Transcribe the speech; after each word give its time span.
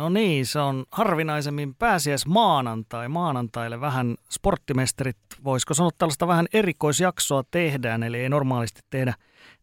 No 0.00 0.08
niin, 0.08 0.46
se 0.46 0.58
on 0.58 0.84
harvinaisemmin 0.92 1.74
pääsiäis 1.74 2.26
maanantai. 2.26 3.08
Maanantaille 3.08 3.80
vähän 3.80 4.16
sporttimestarit, 4.30 5.16
voisiko 5.44 5.74
sanoa 5.74 5.90
tällaista 5.98 6.28
vähän 6.28 6.46
erikoisjaksoa 6.52 7.42
tehdään, 7.50 8.02
eli 8.02 8.18
ei 8.18 8.28
normaalisti 8.28 8.80
tehdä, 8.90 9.14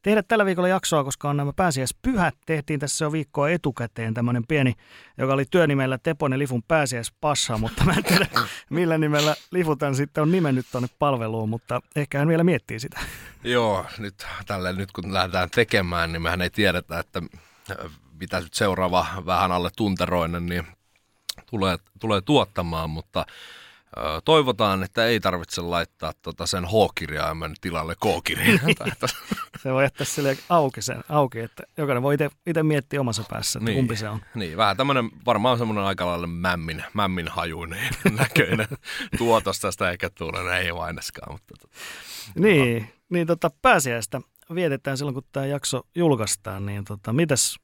tehdä 0.01 0.23
tällä 0.23 0.45
viikolla 0.45 0.67
jaksoa, 0.67 1.03
koska 1.03 1.29
on 1.29 1.37
nämä 1.37 1.53
pääsiäispyhät. 1.55 2.35
Tehtiin 2.45 2.79
tässä 2.79 3.05
jo 3.05 3.11
viikkoa 3.11 3.49
etukäteen 3.49 4.13
tämmöinen 4.13 4.43
pieni, 4.47 4.73
joka 5.17 5.33
oli 5.33 5.45
työnimellä 5.51 5.97
Teponen 5.97 6.39
Lifun 6.39 6.63
pääsiäispassa, 6.63 7.57
mutta 7.57 7.83
mä 7.83 7.93
en 7.93 8.03
tiedä 8.03 8.27
millä 8.69 8.97
nimellä 8.97 9.35
Lifutan 9.51 9.95
sitten 9.95 10.21
on 10.21 10.31
nimennyt 10.31 10.65
tuonne 10.71 10.89
palveluun, 10.99 11.49
mutta 11.49 11.81
ehkä 11.95 12.19
hän 12.19 12.27
vielä 12.27 12.43
miettii 12.43 12.79
sitä. 12.79 12.99
Joo, 13.43 13.85
nyt 13.97 14.27
tälle 14.45 14.73
nyt 14.73 14.91
kun 14.91 15.13
lähdetään 15.13 15.49
tekemään, 15.49 16.11
niin 16.11 16.21
mehän 16.21 16.41
ei 16.41 16.49
tiedetä, 16.49 16.99
että 16.99 17.21
mitä 18.19 18.39
nyt 18.39 18.53
seuraava 18.53 19.05
vähän 19.25 19.51
alle 19.51 19.69
tunteroinen, 19.75 20.45
niin 20.45 20.67
tulee, 21.45 21.77
tulee 21.99 22.21
tuottamaan, 22.21 22.89
mutta 22.89 23.25
toivotaan, 24.25 24.83
että 24.83 25.05
ei 25.05 25.19
tarvitse 25.19 25.61
laittaa 25.61 26.13
tota 26.21 26.45
sen 26.45 26.65
H-kirjaimen 26.65 27.53
tilalle 27.61 27.95
K-kirjaimen. 27.95 28.75
se 29.63 29.73
voi 29.73 29.83
jättää 29.83 30.05
sille 30.05 30.37
auki, 30.49 30.81
sen, 30.81 31.03
auki, 31.09 31.39
että 31.39 31.63
jokainen 31.77 32.03
voi 32.03 32.17
itse 32.45 32.63
miettiä 32.63 33.01
omassa 33.01 33.23
päässä, 33.29 33.59
että 33.59 33.65
niin, 33.71 33.75
kumpi 33.75 33.95
se 33.95 34.09
on. 34.09 34.21
Niin, 34.35 34.57
vähän 34.57 34.77
tämmöinen, 34.77 35.09
varmaan 35.25 35.57
semmoinen 35.57 35.83
aika 35.83 36.05
lailla 36.05 36.27
mämmin, 36.27 36.83
mämmin 36.93 37.27
hajuinen 37.27 37.93
näköinen 38.19 38.67
tuotos 39.17 39.59
tästä 39.59 39.91
eikä 39.91 40.09
tule, 40.09 40.59
ei 40.59 40.71
maineskaan. 40.71 41.33
Mutta, 41.33 41.53
tota. 41.59 41.75
niin, 42.35 42.93
niin 43.09 43.27
tota, 43.27 43.51
pääsiäistä 43.61 44.21
vietetään 44.55 44.97
silloin, 44.97 45.13
kun 45.13 45.23
tämä 45.31 45.45
jakso 45.45 45.81
julkaistaan, 45.95 46.65
niin 46.65 46.85
tota, 46.85 47.13
mitäs 47.13 47.57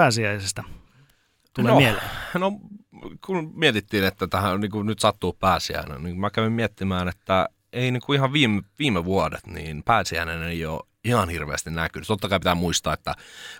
pääsiäisestä 0.00 0.64
tulee 1.54 1.72
no, 1.72 1.78
mieleen? 1.78 2.10
No, 2.34 2.52
kun 3.26 3.52
mietittiin, 3.54 4.04
että 4.04 4.26
tähän 4.26 4.60
niin 4.60 4.70
kuin 4.70 4.86
nyt 4.86 4.98
sattuu 4.98 5.32
pääsiäinen, 5.32 6.02
niin 6.02 6.20
mä 6.20 6.30
kävin 6.30 6.52
miettimään, 6.52 7.08
että 7.08 7.48
ei 7.72 7.90
niin 7.90 8.02
kuin 8.06 8.16
ihan 8.16 8.32
viime, 8.32 8.62
viime 8.78 9.04
vuodet, 9.04 9.46
niin 9.46 9.82
pääsiäinen 9.82 10.42
ei 10.42 10.66
ole 10.66 10.80
ihan 11.04 11.28
hirveästi 11.28 11.70
näkynyt. 11.70 12.06
Totta 12.06 12.28
kai 12.28 12.38
pitää 12.38 12.54
muistaa, 12.54 12.94
että 12.94 13.14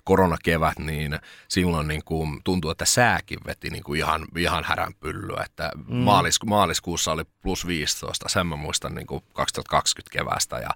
koronakevät, 0.04 0.78
niin 0.78 1.18
silloin 1.48 1.88
niin 1.88 2.04
kuin 2.04 2.40
tuntuu, 2.44 2.70
että 2.70 2.84
sääkin 2.84 3.38
veti 3.46 3.70
niin 3.70 3.82
kuin 3.82 3.98
ihan, 3.98 4.26
ihan 4.36 4.64
häränpyllyä. 4.64 5.42
Että 5.46 5.70
mm. 5.88 5.96
maalis, 5.96 6.38
maaliskuussa 6.46 7.12
oli 7.12 7.24
plus 7.42 7.66
15, 7.66 8.28
sen 8.28 8.46
mä 8.46 8.56
muistan 8.56 8.94
niin 8.94 9.06
kuin 9.06 9.24
2020 9.32 10.18
kevästä 10.18 10.58
ja 10.58 10.70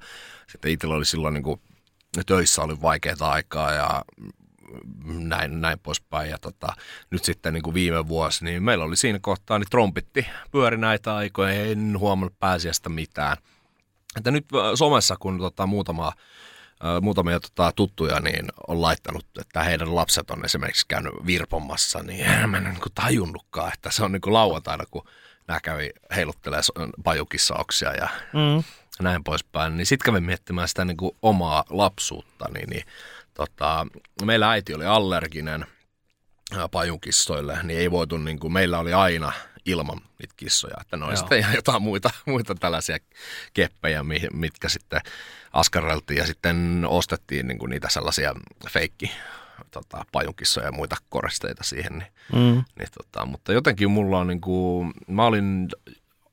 sitten 0.49 0.71
itsellä 0.71 0.95
oli 0.95 1.05
silloin 1.05 1.35
niin 1.35 1.45
kuin 1.45 1.61
töissä 2.27 2.63
oli 2.63 2.81
vaikeaa 2.83 3.31
aikaa 3.31 3.73
ja 3.73 4.05
näin, 5.05 5.61
näin 5.61 5.79
poispäin. 5.79 6.31
Ja 6.31 6.39
tota, 6.39 6.73
nyt 7.11 7.25
sitten 7.25 7.53
niin 7.55 7.63
kuin 7.63 7.75
viime 7.75 8.09
vuosi, 8.09 8.45
niin 8.45 8.63
meillä 8.63 8.85
oli 8.85 8.97
siinä 8.97 9.19
kohtaa, 9.23 9.59
niin 9.59 9.71
trompitti 9.71 10.27
pyöri 10.51 10.77
näitä 10.77 11.17
aikoja, 11.17 11.65
en 11.65 11.99
huomannut 11.99 12.39
pääsiäistä 12.39 12.89
mitään. 12.89 13.37
Että 14.17 14.31
nyt 14.31 14.45
äh, 14.55 14.61
somessa, 14.75 15.17
kun 15.17 15.39
tota, 15.39 15.67
muutama, 15.67 16.07
äh, 16.07 17.03
muutamia 17.03 17.41
tota, 17.41 17.73
tuttuja 17.77 18.21
niin 18.21 18.47
on 18.69 18.83
laittanut, 18.83 19.27
että 19.41 19.63
heidän 19.63 19.95
lapset 19.95 20.31
on 20.31 20.45
esimerkiksi 20.45 20.87
käynyt 20.89 21.13
virpomassa, 21.27 22.03
niin 22.03 22.27
en 22.43 22.51
mä 22.51 22.61
niin 22.61 22.81
kuin 22.81 22.93
tajunnutkaan, 22.95 23.73
että 23.75 23.91
se 23.91 24.05
on 24.05 24.13
niin 24.13 24.21
kuin 24.21 24.35
lauantaina, 24.35 24.85
kun 24.91 25.09
nämä 25.49 25.61
kävi 25.61 25.91
heiluttelee 26.17 26.61
pajukissauksia 27.05 27.95
ja 27.95 28.09
mm. 28.33 28.65
näin 29.01 29.25
poispäin. 29.25 29.77
Niin 29.77 29.87
sitten 29.87 30.05
kävin 30.05 30.25
miettimään 30.25 30.69
sitä 30.69 30.85
niin 30.85 30.97
kuin 30.97 31.17
omaa 31.23 31.65
lapsuutta, 31.71 32.49
niin, 32.55 32.71
niin 32.71 32.85
tota, 33.35 33.87
meillä 34.25 34.51
äiti 34.51 34.75
oli 34.75 34.87
allerginen 34.87 35.67
pajunkissoille, 36.71 37.59
niin 37.63 37.79
ei 37.79 37.91
voitu, 37.91 38.17
niin 38.17 38.39
kuin, 38.39 38.53
meillä 38.53 38.79
oli 38.79 38.93
aina 38.93 39.33
ilman 39.67 40.01
niitä 40.19 40.35
kissoja, 40.37 40.77
että 40.81 40.97
ne 40.97 41.05
oli 41.05 41.17
sitten 41.17 41.39
ihan 41.39 41.55
jotain 41.55 41.83
muita, 41.83 42.11
muita 42.27 42.55
tällaisia 42.55 42.99
keppejä, 43.55 44.05
mitkä 44.33 44.69
sitten 44.69 45.01
askarreltiin 45.53 46.19
ja 46.19 46.27
sitten 46.27 46.85
ostettiin 46.89 47.49
niin 47.49 47.59
kuin 47.59 47.71
niitä 47.71 47.89
sellaisia 47.89 48.35
feikki 48.71 49.11
tota, 49.71 50.05
pajunkissoja 50.13 50.67
ja 50.67 50.73
muita 50.73 50.97
koristeita 51.09 51.65
siihen. 51.65 51.99
Niin, 51.99 52.13
mm. 52.33 52.65
niin, 52.79 52.89
tota, 52.97 53.27
mutta 53.27 53.53
jotenkin 53.53 53.91
mulla 53.91 54.19
on 54.19 54.27
niin 54.27 54.41
kuin, 54.41 54.93
mä 55.09 55.25
olin, 55.25 55.69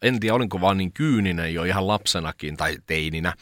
en 0.01 0.19
tiedä 0.19 0.35
olinko 0.35 0.61
vaan 0.61 0.77
niin 0.77 0.93
kyyninen 0.93 1.53
jo 1.53 1.63
ihan 1.63 1.87
lapsenakin 1.87 2.57
tai 2.57 2.77
teininä, 2.85 3.33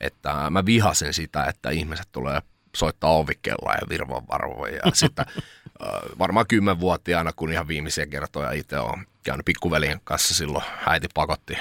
että 0.00 0.50
mä 0.50 0.66
vihasin 0.66 1.14
sitä, 1.14 1.44
että 1.44 1.70
ihmiset 1.70 2.08
tulee 2.12 2.42
soittaa 2.76 3.10
ovikella 3.10 3.72
ja 3.72 3.88
virvan 3.88 4.28
varvoja. 4.28 4.80
Ja 4.84 4.90
sitten 4.94 5.26
varmaan 6.18 6.46
kymmenvuotiaana, 6.46 7.32
kun 7.32 7.52
ihan 7.52 7.68
viimeisiä 7.68 8.06
kertoja 8.06 8.52
itse 8.52 8.78
on 8.78 9.06
käynyt 9.22 9.46
pikkuveljen 9.46 10.00
kanssa 10.04 10.34
silloin, 10.34 10.64
äiti 10.86 11.08
pakotti 11.14 11.58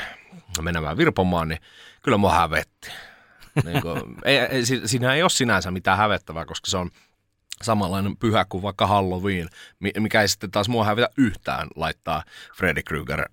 menemään 0.61 0.97
virpomaan, 0.97 1.47
niin 1.47 1.61
kyllä 2.01 2.17
mua 2.17 2.33
hävetti. 2.33 2.91
Niin 3.63 3.81
kuin, 3.81 4.01
ei, 4.25 4.37
ei, 4.37 4.65
siinä 4.65 5.13
ei 5.13 5.21
ole 5.21 5.29
sinänsä 5.29 5.71
mitään 5.71 5.97
hävettävää, 5.97 6.45
koska 6.45 6.69
se 6.69 6.77
on 6.77 6.91
samanlainen 7.63 8.17
pyhä 8.17 8.45
kuin 8.49 8.63
vaikka 8.63 8.87
Halloween, 8.87 9.49
mikä 9.99 10.21
ei 10.21 10.27
sitten 10.27 10.51
taas 10.51 10.69
mua 10.69 10.85
hävetä 10.85 11.09
yhtään 11.17 11.67
laittaa 11.75 12.23
Freddy 12.55 12.83
Krueger 12.83 13.25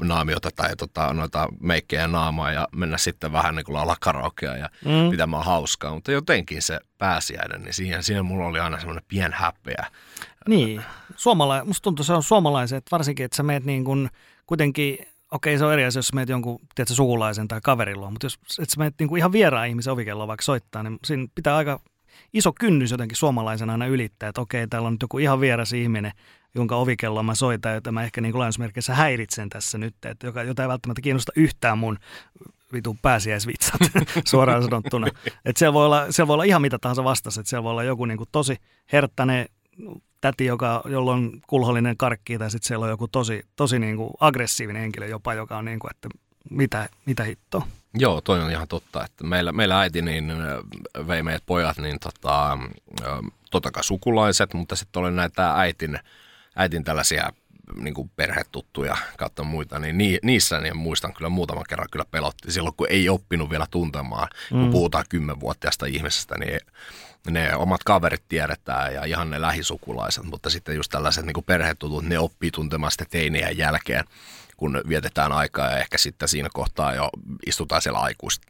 naamiota 0.00 0.50
tai 0.56 0.76
tota, 0.76 1.14
noita 1.14 1.48
meikkejä 1.60 2.08
naamaa 2.08 2.52
ja 2.52 2.68
mennä 2.76 2.98
sitten 2.98 3.32
vähän 3.32 3.54
niin 3.54 3.64
kuin 3.64 3.74
laulaa 3.74 3.96
karaokea 4.00 4.56
ja 4.56 4.70
mm. 4.84 5.10
pitämään 5.10 5.44
hauskaa. 5.44 5.94
Mutta 5.94 6.12
jotenkin 6.12 6.62
se 6.62 6.80
pääsiäinen, 6.98 7.62
niin 7.62 7.74
siihen, 7.74 8.02
siihen 8.02 8.26
mulla 8.26 8.46
oli 8.46 8.60
aina 8.60 8.78
semmoinen 8.78 9.04
pien 9.08 9.32
häpeä. 9.32 9.86
Niin, 10.48 10.82
Suomala- 11.16 11.64
musta 11.64 11.82
tuntuu, 11.82 12.04
se 12.04 12.12
on 12.12 12.22
suomalaiset, 12.22 12.84
varsinkin, 12.92 13.24
että 13.24 13.36
sä 13.36 13.42
meet 13.42 13.64
niin 13.64 13.84
kuin 13.84 14.10
kuitenkin 14.46 14.98
okei, 15.30 15.58
se 15.58 15.64
on 15.64 15.72
eri 15.72 15.84
asia, 15.84 15.98
jos 15.98 16.12
meet 16.12 16.28
jonkun 16.28 16.60
tiedätkö, 16.74 16.94
sukulaisen 16.94 17.48
tai 17.48 17.60
kaverilla, 17.62 18.10
mutta 18.10 18.26
jos 18.26 18.38
et 18.62 18.70
sä 18.70 18.78
meet 18.78 18.94
niin 18.98 19.16
ihan 19.16 19.32
vieraan 19.32 19.68
ihmisen 19.68 19.92
ovikelloa 19.92 20.26
vaikka 20.26 20.44
soittaa, 20.44 20.82
niin 20.82 20.98
siinä 21.04 21.26
pitää 21.34 21.56
aika 21.56 21.80
iso 22.34 22.52
kynnys 22.60 22.90
jotenkin 22.90 23.16
suomalaisena 23.16 23.72
aina 23.72 23.86
ylittää, 23.86 24.28
että 24.28 24.40
okei, 24.40 24.66
täällä 24.66 24.86
on 24.86 24.92
nyt 24.92 25.02
joku 25.02 25.18
ihan 25.18 25.40
vieras 25.40 25.72
ihminen, 25.72 26.12
jonka 26.54 26.76
ovikelloa 26.76 27.22
mä 27.22 27.34
soitan, 27.34 27.74
jota 27.74 27.92
mä 27.92 28.02
ehkä 28.02 28.20
niin 28.20 28.38
lainausmerkeissä 28.38 28.94
häiritsen 28.94 29.48
tässä 29.48 29.78
nyt, 29.78 29.94
että 30.04 30.26
joka, 30.26 30.42
jota 30.42 30.62
ei 30.62 30.68
välttämättä 30.68 31.02
kiinnosta 31.02 31.32
yhtään 31.36 31.78
mun 31.78 31.98
vitun 32.72 32.98
pääsiäisvitsat 32.98 33.80
suoraan 34.24 34.62
sanottuna. 34.62 35.06
Että 35.44 35.58
siellä 35.58 35.72
voi, 35.72 35.86
olla, 35.86 36.12
siellä 36.12 36.28
voi 36.28 36.34
olla 36.34 36.44
ihan 36.44 36.62
mitä 36.62 36.78
tahansa 36.78 37.04
vastassa, 37.04 37.40
että 37.40 37.48
siellä 37.48 37.62
voi 37.62 37.70
olla 37.70 37.82
joku 37.82 38.04
niin 38.04 38.18
kuin 38.18 38.28
tosi 38.32 38.56
herttäinen 38.92 39.46
täti, 40.20 40.44
joka, 40.44 40.82
jolla 40.84 41.12
on 41.12 41.40
kulhollinen 41.46 41.96
karkki, 41.96 42.38
tai 42.38 42.50
sitten 42.50 42.68
siellä 42.68 42.84
on 42.84 42.90
joku 42.90 43.08
tosi, 43.08 43.42
tosi 43.56 43.78
niin 43.78 43.96
kuin 43.96 44.10
aggressiivinen 44.20 44.82
henkilö 44.82 45.06
jopa, 45.06 45.34
joka 45.34 45.56
on 45.58 45.64
niin 45.64 45.78
kuin, 45.78 45.90
että 45.90 46.08
mitä, 46.50 46.88
mitä 47.06 47.24
hittoa. 47.24 47.66
Joo, 47.94 48.20
toi 48.20 48.40
on 48.40 48.50
ihan 48.50 48.68
totta. 48.68 49.04
Että 49.04 49.24
meillä, 49.24 49.52
meillä 49.52 49.80
äiti 49.80 50.02
niin 50.02 50.32
vei 51.06 51.22
meidät 51.22 51.42
pojat 51.46 51.78
niin 51.78 51.98
tota, 52.00 52.58
totta 53.50 53.70
kai 53.70 53.84
sukulaiset, 53.84 54.54
mutta 54.54 54.76
sitten 54.76 55.02
oli 55.02 55.12
näitä 55.12 55.54
äitin, 55.54 55.98
äitin 56.56 56.84
tällaisia 56.84 57.32
niin 57.76 57.94
kuin 57.94 58.10
perhetuttuja 58.16 58.96
kautta 59.18 59.44
muita, 59.44 59.78
niin 59.78 59.98
ni, 59.98 60.18
niissä 60.22 60.60
niin 60.60 60.76
muistan 60.76 61.14
kyllä 61.14 61.28
muutaman 61.28 61.64
kerran 61.68 61.88
kyllä 61.90 62.04
pelotti 62.10 62.52
silloin, 62.52 62.74
kun 62.76 62.86
ei 62.90 63.08
oppinut 63.08 63.50
vielä 63.50 63.66
tuntemaan. 63.70 64.28
Mm. 64.50 64.60
Kun 64.60 64.70
puhutaan 64.70 65.04
kymmenvuotiaasta 65.08 65.86
ihmisestä, 65.86 66.38
niin 66.38 66.60
ne 67.30 67.56
omat 67.56 67.84
kaverit 67.84 68.22
tiedetään 68.28 68.94
ja 68.94 69.04
ihan 69.04 69.30
ne 69.30 69.40
lähisukulaiset, 69.40 70.24
mutta 70.24 70.50
sitten 70.50 70.76
just 70.76 70.90
tällaiset 70.90 71.26
niin 71.26 71.34
kuin 71.34 71.44
perhetutut, 71.44 72.04
ne 72.04 72.18
oppii 72.18 72.50
tuntemaan 72.50 72.90
sitten 72.90 73.06
teinien 73.10 73.58
jälkeen 73.58 74.04
kun 74.56 74.80
vietetään 74.88 75.32
aikaa 75.32 75.70
ja 75.70 75.78
ehkä 75.78 75.98
sitten 75.98 76.28
siinä 76.28 76.48
kohtaa 76.52 76.94
jo 76.94 77.10
istutaan 77.46 77.82
siellä 77.82 78.00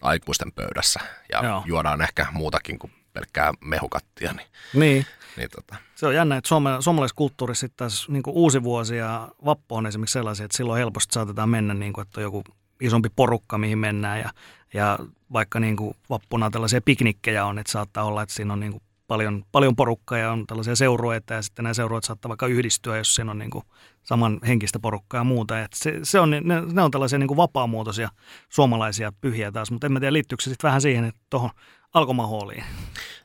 aikuisten 0.00 0.52
pöydässä 0.52 1.00
ja 1.32 1.44
Joo. 1.44 1.62
juodaan 1.66 2.02
ehkä 2.02 2.26
muutakin 2.32 2.78
kuin 2.78 2.92
pelkkää 3.12 3.52
mehukattia. 3.60 4.32
Niin, 4.32 4.46
niin. 4.74 5.06
niin 5.36 5.50
tota. 5.50 5.76
Se 5.94 6.06
on 6.06 6.14
jännä, 6.14 6.36
että 6.36 6.48
suoma, 6.48 6.80
suomalaiskulttuurissa 6.80 7.60
sitten 7.60 7.76
taas 7.76 8.08
niin 8.08 8.22
uusi 8.26 8.62
vuosi 8.62 8.96
ja 8.96 9.28
vappu 9.44 9.76
on 9.76 9.86
esimerkiksi 9.86 10.12
sellaisia, 10.12 10.44
että 10.44 10.56
silloin 10.56 10.78
helposti 10.78 11.14
saatetaan 11.14 11.48
mennä 11.48 11.74
niin 11.74 11.92
kuin, 11.92 12.02
että 12.02 12.20
on 12.20 12.22
joku 12.22 12.44
isompi 12.80 13.08
porukka, 13.16 13.58
mihin 13.58 13.78
mennään 13.78 14.20
ja, 14.20 14.30
ja 14.74 14.98
vaikka 15.32 15.60
niin 15.60 15.76
kuin 15.76 15.96
vappuna 16.10 16.50
tällaisia 16.50 16.80
piknikkejä 16.80 17.44
on, 17.44 17.58
että 17.58 17.72
saattaa 17.72 18.04
olla, 18.04 18.22
että 18.22 18.34
siinä 18.34 18.52
on 18.52 18.60
niin 18.60 18.72
kuin 18.72 18.82
paljon, 19.06 19.44
paljon 19.52 19.76
porukkaa 19.76 20.18
ja 20.18 20.32
on 20.32 20.46
tällaisia 20.46 20.76
seurueita 20.76 21.34
ja 21.34 21.42
sitten 21.42 21.62
nämä 21.62 21.74
seurueet 21.74 22.04
saattaa 22.04 22.28
vaikka 22.28 22.46
yhdistyä, 22.46 22.96
jos 22.96 23.14
siinä 23.14 23.30
on 23.30 23.38
niin 23.38 23.50
kuin 23.50 23.64
saman 24.02 24.40
henkistä 24.46 24.78
porukkaa 24.78 25.20
ja 25.20 25.24
muuta. 25.24 25.60
Et 25.60 25.72
se, 25.72 25.98
se 26.02 26.20
on, 26.20 26.30
ne, 26.30 26.40
ne 26.72 26.82
on 26.82 26.90
tällaisia 26.90 27.18
niin 27.18 27.28
kuin 27.28 27.36
vapaamuotoisia 27.36 28.08
suomalaisia 28.48 29.12
pyhiä 29.20 29.52
taas, 29.52 29.70
mutta 29.70 29.86
en 29.86 29.92
mä 29.92 30.00
tiedä 30.00 30.12
liittyykö 30.12 30.44
se 30.44 30.50
sitten 30.50 30.68
vähän 30.68 30.80
siihen, 30.80 31.04
että 31.04 31.20
tuohon 31.30 31.50
alkomahooliin. 31.94 32.64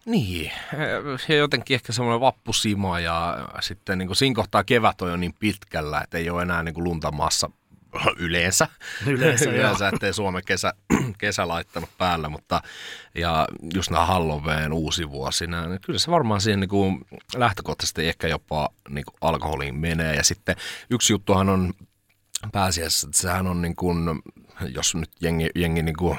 Niin, 0.06 0.52
ja 1.28 1.36
jotenkin 1.36 1.76
ehkä 1.76 1.94
semmoinen 1.94 2.22
vappusima 2.22 3.00
ja 3.00 3.38
sitten 3.60 3.98
niin 3.98 4.08
kuin 4.08 4.16
siinä 4.16 4.36
kohtaa 4.36 4.64
kevät 4.64 5.02
on 5.02 5.10
jo 5.10 5.18
niin 5.18 5.34
pitkällä, 5.40 6.02
että 6.02 6.18
ei 6.18 6.30
ole 6.30 6.42
enää 6.42 6.64
niin 6.64 6.74
kuin 6.74 6.84
lunta 6.84 7.12
maassa 7.12 7.50
yleensä. 8.20 8.68
Yleensä, 9.06 9.50
yleensä 9.56 9.90
ettei 9.90 10.14
Suomen 10.14 10.44
kesä, 10.46 10.74
kesä 11.18 11.48
laittanut 11.48 11.90
päällä, 11.98 12.30
mutta 12.30 12.62
ja 13.16 13.48
just 13.74 13.92
nämä 13.92 14.06
Halloween 14.06 14.74
uusi 14.74 15.10
vuosi, 15.10 15.48
niin 15.48 15.80
kyllä 15.86 16.00
se 16.00 16.12
varmaan 16.12 16.42
siihen 16.42 16.60
niin 16.60 16.70
kuin 16.70 17.06
lähtökohtaisesti 17.36 18.08
ehkä 18.08 18.28
jopa 18.28 18.70
niin 18.90 19.06
kuin 19.06 19.16
alkoholiin 19.22 19.76
menee. 19.76 20.16
Ja 20.16 20.24
sitten 20.24 20.56
yksi 20.90 21.14
juttuhan 21.14 21.50
on 21.50 21.74
pääasiassa, 22.52 23.08
että 23.08 23.22
sehän 23.22 23.48
on 23.48 23.62
niin 23.62 23.76
kuin, 23.76 24.22
jos 24.76 24.96
nyt 24.96 25.12
jengi, 25.22 25.50
jengi 25.56 25.84
niin 25.84 25.98
kuin 25.98 26.18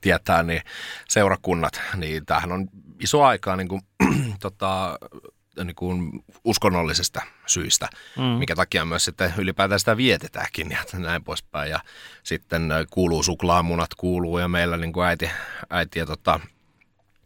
tietää, 0.00 0.42
niin 0.42 0.62
seurakunnat, 1.08 1.80
niin 1.96 2.26
tämähän 2.26 2.52
on 2.52 2.68
iso 3.00 3.22
aikaa 3.22 3.56
niin 3.56 3.68
kuin, 3.68 3.82
tota, 4.40 4.98
niin 5.64 5.74
kuin 5.74 6.24
uskonnollisesta 6.44 7.22
syistä, 7.46 7.88
mm. 8.16 8.22
mikä 8.22 8.56
takia 8.56 8.84
myös 8.84 9.04
sitten 9.04 9.34
ylipäätään 9.38 9.80
sitä 9.80 9.96
vietetäänkin 9.96 10.70
ja 10.70 10.78
näin 10.98 11.24
poispäin. 11.24 11.70
Ja 11.70 11.80
sitten 12.22 12.68
kuuluu 12.90 13.22
suklaamunat, 13.22 13.94
kuuluu 13.94 14.38
ja 14.38 14.48
meillä 14.48 14.76
niin 14.76 14.92
kuin 14.92 15.06
äiti, 15.06 15.30
äiti 15.70 15.98
ja 15.98 16.06
tota, 16.06 16.40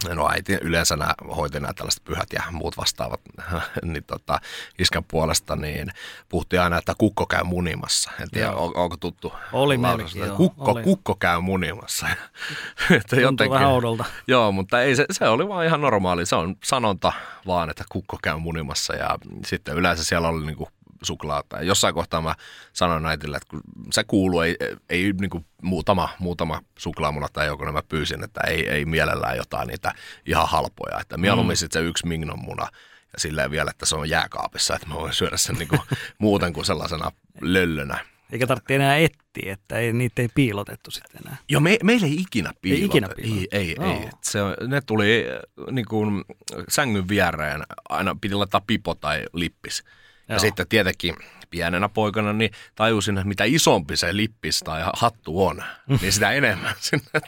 no 0.08 0.28
äiti 0.30 0.52
yleensä 0.52 0.96
nämä 0.96 1.14
hoiti 1.36 1.60
nämä 1.60 1.72
tällaiset 1.72 2.04
pyhät 2.04 2.32
ja 2.32 2.42
muut 2.50 2.76
vastaavat 2.76 3.20
niin 3.82 4.04
tota, 4.04 4.40
iskän 4.78 5.04
puolesta, 5.04 5.56
niin 5.56 5.90
puhuttiin 6.28 6.62
aina, 6.62 6.78
että 6.78 6.94
kukko 6.98 7.26
käy 7.26 7.44
munimassa. 7.44 8.10
En 8.20 8.30
tiedä, 8.30 8.52
on, 8.52 8.76
onko 8.76 8.96
tuttu? 8.96 9.32
Oli 9.52 9.78
meilläkin, 9.78 10.22
joo. 10.22 10.36
Kukko, 10.36 10.70
oli. 10.70 10.82
kukko 10.82 11.14
käy 11.14 11.40
munimassa. 11.40 12.06
että 12.98 13.16
jotenkin, 13.16 13.54
vähän 13.54 13.68
oudolta. 13.68 14.04
Joo, 14.26 14.52
mutta 14.52 14.82
ei, 14.82 14.96
se, 14.96 15.06
se, 15.10 15.28
oli 15.28 15.48
vaan 15.48 15.66
ihan 15.66 15.80
normaali. 15.80 16.26
Se 16.26 16.36
on 16.36 16.56
sanonta 16.64 17.12
vaan, 17.46 17.70
että 17.70 17.84
kukko 17.88 18.18
käy 18.22 18.36
munimassa 18.36 18.94
ja 18.94 19.18
sitten 19.46 19.74
yleensä 19.74 20.04
siellä 20.04 20.28
oli 20.28 20.46
niin 20.46 20.56
kuin 20.56 20.70
suklaata. 21.04 21.56
Ja 21.56 21.62
jossain 21.62 21.94
kohtaa 21.94 22.20
mä 22.20 22.34
sanoin 22.72 23.06
äitille, 23.06 23.36
että 23.36 23.48
kun 23.50 23.62
se 23.92 24.04
kuuluu, 24.04 24.40
ei, 24.40 24.56
ei 24.90 25.12
niin 25.20 25.30
kuin 25.30 25.46
muutama, 25.62 26.08
muutama 26.18 26.62
suklaamuna 26.78 27.28
tai 27.32 27.46
joku 27.46 27.64
mä 27.64 27.82
pyysin, 27.88 28.24
että 28.24 28.40
ei, 28.40 28.68
ei 28.68 28.84
mielellään 28.84 29.36
jotain 29.36 29.68
niitä 29.68 29.92
ihan 30.26 30.48
halpoja. 30.48 31.00
Että 31.00 31.16
mieluummin 31.16 31.56
mm. 31.62 31.68
se 31.72 31.80
yksi 31.80 32.06
mignon 32.06 32.38
muna 32.38 32.68
ja 33.12 33.20
silleen 33.20 33.50
vielä, 33.50 33.70
että 33.70 33.86
se 33.86 33.96
on 33.96 34.08
jääkaapissa, 34.08 34.74
että 34.74 34.88
mä 34.88 34.94
voin 34.94 35.12
syödä 35.12 35.36
sen 35.36 35.56
niin 35.56 35.68
kuin 35.68 35.80
muuten 36.18 36.52
kuin 36.52 36.64
sellaisena 36.64 37.12
löllönä. 37.40 37.98
Eikä 38.32 38.46
tarvitse 38.46 38.74
enää 38.74 38.96
etsiä, 38.96 39.52
että 39.52 39.78
ei, 39.78 39.92
niitä 39.92 40.22
ei 40.22 40.28
piilotettu 40.34 40.90
sitten 40.90 41.20
enää. 41.24 41.36
Joo, 41.48 41.60
me, 41.60 41.78
meille 41.82 42.06
ei 42.06 42.14
ikinä 42.14 42.52
piilotettu. 42.62 42.96
Ei 42.96 42.98
ikinä 42.98 43.08
piilotettu. 43.16 43.48
Ei, 43.52 43.76
ei, 43.86 44.00
ei. 44.02 44.10
Se, 44.22 44.38
ne 44.68 44.80
tuli 44.80 45.24
niin 45.70 45.86
kuin, 45.86 46.24
sängyn 46.68 47.08
viereen, 47.08 47.62
aina 47.88 48.16
piti 48.20 48.34
laittaa 48.34 48.62
pipo 48.66 48.94
tai 48.94 49.24
lippis. 49.32 49.84
Joo. 50.28 50.36
Ja 50.36 50.38
sitten 50.38 50.68
tietenkin 50.68 51.16
pienenä 51.50 51.88
poikana 51.88 52.32
niin 52.32 52.50
tajusin, 52.74 53.18
että 53.18 53.28
mitä 53.28 53.44
isompi 53.44 53.96
se 53.96 54.16
lippis 54.16 54.60
tai 54.60 54.82
hattu 54.94 55.46
on, 55.46 55.64
niin 56.00 56.12
sitä 56.12 56.32
enemmän 56.32 56.74
sinne 56.80 57.20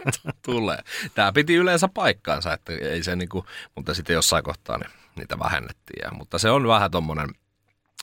tulee. 0.42 0.78
Tämä 1.14 1.32
piti 1.32 1.54
yleensä 1.54 1.88
paikkaansa, 1.88 2.52
että 2.52 2.72
ei 2.72 3.02
se 3.02 3.16
niinku, 3.16 3.46
mutta 3.74 3.94
sitten 3.94 4.14
jossain 4.14 4.44
kohtaa 4.44 4.78
niin 4.78 4.90
niitä 5.16 5.38
vähennettiin. 5.38 6.00
Ja, 6.04 6.10
mutta 6.10 6.38
se 6.38 6.50
on 6.50 6.68
vähän 6.68 6.90
tuommoinen 6.90 7.28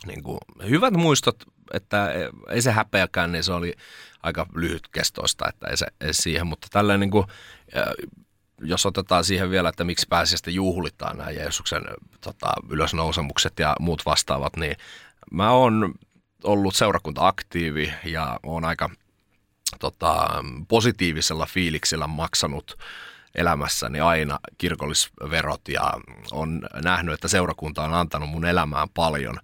niin 0.05 0.23
kuin, 0.23 0.39
hyvät 0.69 0.93
muistot, 0.93 1.43
että 1.73 2.09
ei 2.49 2.61
se 2.61 2.71
häpeäkään, 2.71 3.31
niin 3.31 3.43
se 3.43 3.53
oli 3.53 3.73
aika 4.23 4.45
lyhytkestoista, 4.55 5.49
että 5.49 5.67
ei 5.67 5.77
se 5.77 5.87
ei 6.01 6.13
siihen, 6.13 6.47
mutta 6.47 6.67
tälleen 6.71 6.99
niin 6.99 7.11
kuin, 7.11 7.27
jos 8.63 8.85
otetaan 8.85 9.23
siihen 9.23 9.49
vielä, 9.49 9.69
että 9.69 9.83
miksi 9.83 10.05
pääsiäistä 10.09 10.51
juhlitaan 10.51 11.17
nämä 11.17 11.31
Jeesuksen 11.31 11.83
tota, 12.21 12.53
ylösnousemukset 12.69 13.59
ja 13.59 13.75
muut 13.79 14.05
vastaavat, 14.05 14.55
niin 14.55 14.75
mä 15.31 15.51
oon 15.51 15.93
ollut 16.43 16.75
seurakunta-aktiivi 16.75 17.93
ja 18.05 18.39
oon 18.43 18.65
aika 18.65 18.89
tota, 19.79 20.43
positiivisella 20.67 21.45
fiiliksellä 21.45 22.07
maksanut 22.07 22.77
elämässäni 23.35 23.99
aina 23.99 24.39
kirkollisverot 24.57 25.67
ja 25.67 25.93
on 26.31 26.61
nähnyt, 26.83 27.13
että 27.13 27.27
seurakunta 27.27 27.83
on 27.83 27.93
antanut 27.93 28.29
mun 28.29 28.45
elämään 28.45 28.89
paljon. 28.89 29.39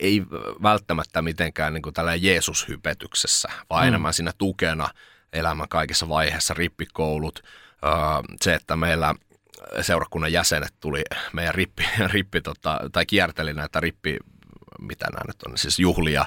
Ei 0.00 0.22
välttämättä 0.62 1.22
mitenkään 1.22 1.74
niin 1.74 1.82
kuin 1.82 1.94
tällä 1.94 2.14
Jeesus-hypetyksessä, 2.14 3.48
vaan 3.70 3.84
mm. 3.84 3.88
enemmän 3.88 4.14
siinä 4.14 4.32
tukena 4.38 4.88
elämän 5.32 5.68
kaikissa 5.68 6.08
vaiheissa, 6.08 6.54
rippikoulut, 6.54 7.42
se, 8.42 8.54
että 8.54 8.76
meillä 8.76 9.14
seurakunnan 9.80 10.32
jäsenet 10.32 10.74
tuli 10.80 11.02
meidän 11.32 11.54
rippi, 11.54 11.84
rippi 12.12 12.40
tota, 12.40 12.80
tai 12.92 13.06
kierteli 13.06 13.54
näitä 13.54 13.80
rippi, 13.80 14.16
mitä 14.80 15.06
nämä 15.06 15.24
nyt 15.26 15.42
on, 15.42 15.58
siis 15.58 15.78
juhlia, 15.78 16.24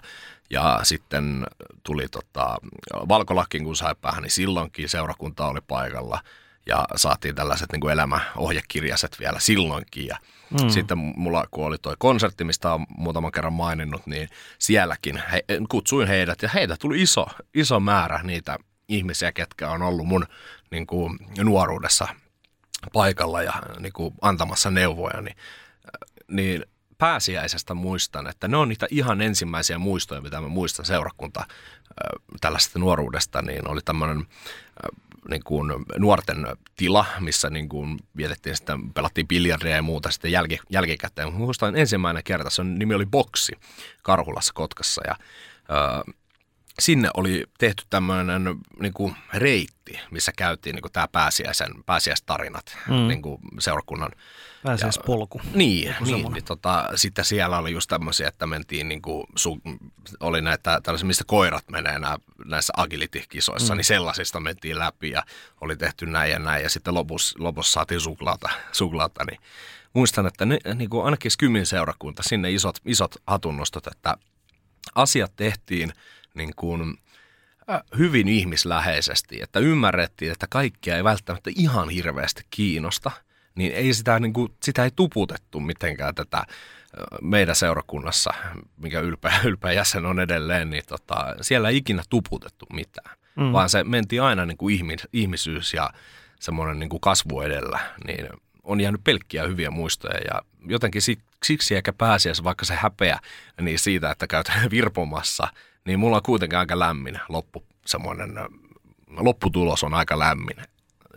ja 0.50 0.80
sitten 0.84 1.46
tuli 1.84 2.08
tota, 2.08 2.58
valkolakkin, 2.94 3.64
kun 3.64 3.76
sai 3.76 3.96
päähän, 4.02 4.24
niin 4.24 4.32
silloinkin 4.32 4.90
seurakunta 4.90 5.48
oli 5.48 5.62
paikalla, 5.68 6.22
ja 6.66 6.86
saatiin 6.96 7.36
tällaiset 7.36 7.72
niin 7.72 7.80
kuin 7.82 7.92
elämäohjekirjaset 7.92 9.20
vielä 9.20 9.40
silloinkin, 9.40 10.08
ja 10.08 10.18
Mm. 10.62 10.70
Sitten 10.70 10.98
mulla, 10.98 11.46
kun 11.52 11.66
oli 11.66 11.78
toi 11.78 11.96
konsertti, 12.00 12.44
mistä 12.44 12.74
olen 12.74 12.86
muutaman 12.98 13.32
kerran 13.32 13.54
maininnut, 13.54 14.08
niin 14.08 14.30
sielläkin 14.60 15.22
he, 15.32 15.44
kutsuin 15.70 16.08
heidät. 16.08 16.42
Ja 16.42 16.50
heitä 16.50 16.76
tuli 16.80 17.02
iso, 17.02 17.26
iso 17.54 17.80
määrä 17.80 18.24
niitä 18.24 18.58
ihmisiä, 18.88 19.32
ketkä 19.32 19.70
on 19.70 19.82
ollut 19.82 20.08
mun 20.08 20.26
niin 20.74 20.88
kuin, 20.88 21.20
nuoruudessa 21.44 22.08
paikalla 22.94 23.42
ja 23.42 23.54
niin 23.80 23.94
kuin, 23.94 24.14
antamassa 24.22 24.72
neuvoja, 24.72 25.22
niin, 25.22 25.36
niin 26.28 26.66
pääsiäisestä 26.98 27.74
muistan, 27.74 28.28
että 28.28 28.48
ne 28.48 28.58
on 28.58 28.70
niitä 28.70 28.88
ihan 28.90 29.22
ensimmäisiä 29.22 29.78
muistoja, 29.78 30.22
mitä 30.22 30.42
mä 30.42 30.48
muistan 30.48 30.86
seurakunta 30.86 31.46
tällaisesta 32.42 32.80
nuoruudesta, 32.80 33.42
niin 33.42 33.68
oli 33.68 33.82
tämmöinen 33.86 34.28
niin 35.30 35.44
kuin 35.44 35.74
nuorten 35.98 36.48
tila, 36.76 37.06
missä 37.20 37.50
niin 37.50 37.70
kuin 37.70 38.00
vietettiin 38.18 38.56
sitten, 38.56 38.94
pelattiin 38.94 39.28
biljardia 39.28 39.76
ja 39.76 39.82
muuta 39.82 40.12
sitten 40.12 40.32
jälki, 40.32 40.60
jälkikäteen. 40.70 41.34
Muistan 41.34 41.76
ensimmäinen 41.76 42.24
kerta, 42.24 42.50
se 42.50 42.64
nimi 42.64 42.94
oli 42.94 43.06
Boksi 43.06 43.54
Karhulassa 44.04 44.54
Kotkassa 44.54 45.02
ja 45.08 45.16
sinne 46.80 47.10
oli 47.14 47.44
tehty 47.58 47.84
tämmöinen 47.90 48.44
niin 48.80 48.94
kuin 48.94 49.16
reitti, 49.34 50.00
missä 50.12 50.32
käytiin 50.38 50.74
niin 50.76 50.82
kuin 50.82 50.92
tämä 50.92 51.08
pääsiäisen, 51.08 51.84
pääsiäistarinat 51.86 52.78
mm. 52.88 53.08
niin 53.08 53.22
kuin 53.22 53.42
seurakunnan. 53.60 54.12
Pääsiäispolku. 54.64 55.42
Ja, 55.44 55.52
niin, 55.54 55.96
niin, 56.06 56.32
niin 56.32 56.44
tota, 56.44 56.90
sitten 56.96 57.26
siellä 57.26 57.58
oli 57.58 57.72
just 57.72 57.90
tämmöisiä, 57.90 58.28
että 58.28 58.48
mentiin 58.48 58.90
niin 58.90 59.02
kuin, 59.02 59.28
su, 59.36 59.62
oli 60.20 60.42
näitä 60.42 60.80
tällaisia, 60.84 61.08
mistä 61.08 61.24
koirat 61.28 61.64
menee 61.72 62.00
nää, 62.00 62.18
näissä 62.46 62.74
agility-kisoissa, 62.78 63.74
mm. 63.74 63.78
niin 63.78 63.86
sellaisista 63.86 64.40
mentiin 64.40 64.80
läpi 64.80 65.10
ja 65.10 65.24
oli 65.62 65.76
tehty 65.76 66.06
näin 66.06 66.32
ja 66.32 66.40
näin 66.40 66.64
ja 66.64 66.70
sitten 66.70 66.94
lopussa, 66.94 67.36
lopussa 67.40 67.74
saatiin 67.74 68.02
suklaata, 68.02 68.50
suklaata 68.72 69.24
niin 69.26 69.40
muistan, 69.94 70.28
että 70.28 70.46
ne, 70.46 70.60
niin 70.76 70.90
kuin 70.90 71.06
ainakin 71.06 71.32
Skymin 71.32 71.66
seurakunta, 71.66 72.24
sinne 72.24 72.52
isot, 72.52 72.78
isot 72.86 73.16
hatunnostot, 73.28 73.88
että 73.88 74.18
asiat 74.96 75.34
tehtiin– 75.36 75.94
niin 76.34 76.52
kuin, 76.56 76.98
hyvin 77.98 78.28
ihmisläheisesti, 78.28 79.42
että 79.42 79.60
ymmärrettiin, 79.60 80.32
että 80.32 80.48
kaikkia 80.50 80.98
ei 80.98 81.04
välttämättä 81.04 81.52
ihan 81.56 81.90
hirveästi 81.90 82.44
kiinnosta, 82.50 83.12
niin 83.56 83.72
ei 83.72 83.94
sitä, 83.94 84.20
niin 84.20 84.34
kuin, 84.34 84.54
sitä 84.64 84.84
ei 84.84 84.92
tuputettu 84.96 85.60
mitenkään 85.60 86.16
tätä 86.16 86.44
meidän 87.22 87.56
seurakunnassa, 87.56 88.34
mikä 88.78 89.00
ylpeä, 89.00 89.40
ylpeä 89.50 89.72
jäsen 89.72 90.06
on 90.06 90.20
edelleen, 90.20 90.70
niin 90.70 90.84
tota, 90.88 91.36
siellä 91.42 91.70
ei 91.70 91.78
ikinä 91.78 92.04
tuputettu 92.10 92.66
mitään, 92.74 93.18
mm. 93.36 93.52
vaan 93.52 93.70
se 93.70 93.84
menti 93.84 94.20
aina 94.20 94.46
niin 94.46 94.58
kuin 94.58 94.76
ihmis, 94.76 95.08
ihmisyys 95.14 95.74
ja 95.74 95.90
semmoinen 96.40 96.80
niin 96.80 96.90
kuin 96.90 97.02
kasvu 97.02 97.42
edellä, 97.42 97.80
niin 98.08 98.28
on 98.64 98.82
jäänyt 98.82 99.04
pelkkiä 99.04 99.48
hyviä 99.48 99.72
muistoja 99.72 100.20
ja 100.34 100.42
jotenkin 100.68 101.02
siksi 101.44 101.76
eikä 101.76 101.94
pääsiäis, 101.94 102.44
vaikka 102.44 102.66
se 102.66 102.76
häpeä 102.76 103.20
niin 103.62 103.80
siitä, 103.80 104.12
että 104.12 104.28
käyt 104.28 104.52
virpomassa– 104.72 105.48
niin 105.86 106.00
mulla 106.00 106.18
on 106.18 106.24
kuitenkin 106.24 106.60
aika 106.60 106.80
lämmin 106.80 107.20
loppu, 107.30 107.64
semmoinen, 107.86 108.34
lopputulos 109.18 109.84
on 109.84 109.94
aika 109.94 110.20
lämmin 110.20 110.58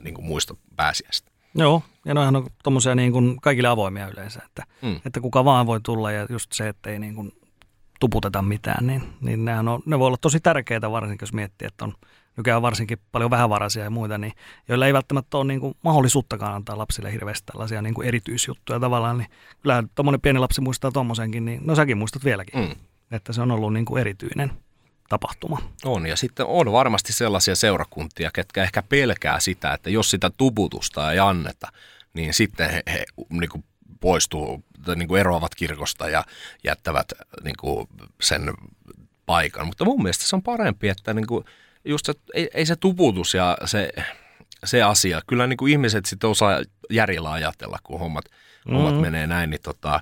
niin 0.02 0.14
kuin 0.14 0.24
muisto 0.24 0.58
pääsiäistä. 0.76 1.30
Joo, 1.54 1.82
ja 2.04 2.14
noihän 2.14 2.36
on 2.36 2.46
tuommoisia 2.62 2.94
niin 2.94 3.12
kuin 3.12 3.40
kaikille 3.40 3.68
avoimia 3.68 4.08
yleensä, 4.08 4.40
että, 4.46 4.62
mm. 4.82 5.00
että 5.06 5.20
kuka 5.20 5.44
vaan 5.44 5.66
voi 5.66 5.80
tulla 5.80 6.12
ja 6.12 6.26
just 6.30 6.52
se, 6.52 6.68
että 6.68 6.90
ei 6.90 6.98
niin 6.98 7.14
kuin 7.14 7.32
tuputeta 8.00 8.42
mitään, 8.42 8.86
niin, 8.86 9.02
niin 9.20 9.44
nehän 9.44 9.68
on, 9.68 9.82
ne 9.86 9.98
voi 9.98 10.06
olla 10.06 10.16
tosi 10.20 10.40
tärkeitä 10.40 10.90
varsinkin, 10.90 11.22
jos 11.26 11.32
miettii, 11.32 11.66
että 11.66 11.84
on 11.84 11.94
nykyään 12.36 12.62
varsinkin 12.62 12.98
paljon 13.12 13.30
vähävaraisia 13.30 13.84
ja 13.84 13.90
muita, 13.90 14.18
niin, 14.18 14.32
joilla 14.68 14.86
ei 14.86 14.92
välttämättä 14.92 15.36
ole 15.36 15.44
niin 15.44 15.60
kuin 15.60 15.74
mahdollisuuttakaan 15.82 16.54
antaa 16.54 16.78
lapsille 16.78 17.12
hirveästi 17.12 17.46
tällaisia 17.46 17.82
niin 17.82 17.94
kuin 17.94 18.08
erityisjuttuja 18.08 18.80
tavallaan, 18.80 19.18
niin 19.18 19.28
kyllähän 19.62 19.90
tuommoinen 19.94 20.20
pieni 20.20 20.38
lapsi 20.38 20.60
muistaa 20.60 20.92
tuommoisenkin, 20.92 21.44
niin 21.44 21.60
no 21.64 21.74
säkin 21.74 21.98
muistat 21.98 22.24
vieläkin. 22.24 22.60
Mm 22.60 22.76
että 23.10 23.32
se 23.32 23.40
on 23.40 23.50
ollut 23.50 23.72
niin 23.72 23.84
kuin 23.84 24.00
erityinen 24.00 24.52
tapahtuma. 25.08 25.58
On, 25.84 26.06
ja 26.06 26.16
sitten 26.16 26.46
on 26.46 26.72
varmasti 26.72 27.12
sellaisia 27.12 27.56
seurakuntia, 27.56 28.30
ketkä 28.34 28.62
ehkä 28.62 28.82
pelkää 28.82 29.40
sitä, 29.40 29.72
että 29.72 29.90
jos 29.90 30.10
sitä 30.10 30.30
tuputusta 30.30 31.12
ei 31.12 31.18
anneta, 31.18 31.68
niin 32.14 32.34
sitten 32.34 32.70
he, 32.70 32.82
he 32.92 33.04
niin 33.30 33.50
kuin 33.50 33.64
poistuu, 34.00 34.64
niin 34.96 35.08
kuin 35.08 35.20
eroavat 35.20 35.54
kirkosta 35.54 36.08
ja 36.08 36.24
jättävät 36.64 37.12
niin 37.44 37.56
kuin 37.60 37.88
sen 38.20 38.54
paikan. 39.26 39.66
Mutta 39.66 39.84
mun 39.84 40.02
mielestä 40.02 40.24
se 40.24 40.36
on 40.36 40.42
parempi, 40.42 40.88
että 40.88 41.14
niin 41.14 41.26
kuin, 41.26 41.44
just 41.84 42.06
se, 42.06 42.12
ei, 42.34 42.50
ei 42.54 42.66
se 42.66 42.76
tuputus 42.76 43.34
ja 43.34 43.58
se, 43.64 43.92
se 44.64 44.82
asia. 44.82 45.20
Kyllä 45.26 45.46
niin 45.46 45.56
kuin 45.56 45.72
ihmiset 45.72 46.06
sitten 46.06 46.30
osaa 46.30 46.60
järjellä 46.90 47.32
ajatella, 47.32 47.78
kun 47.82 48.00
hommat, 48.00 48.24
mm-hmm. 48.24 48.74
hommat 48.74 49.00
menee 49.00 49.26
näin, 49.26 49.50
niin 49.50 49.62
tota, 49.62 50.00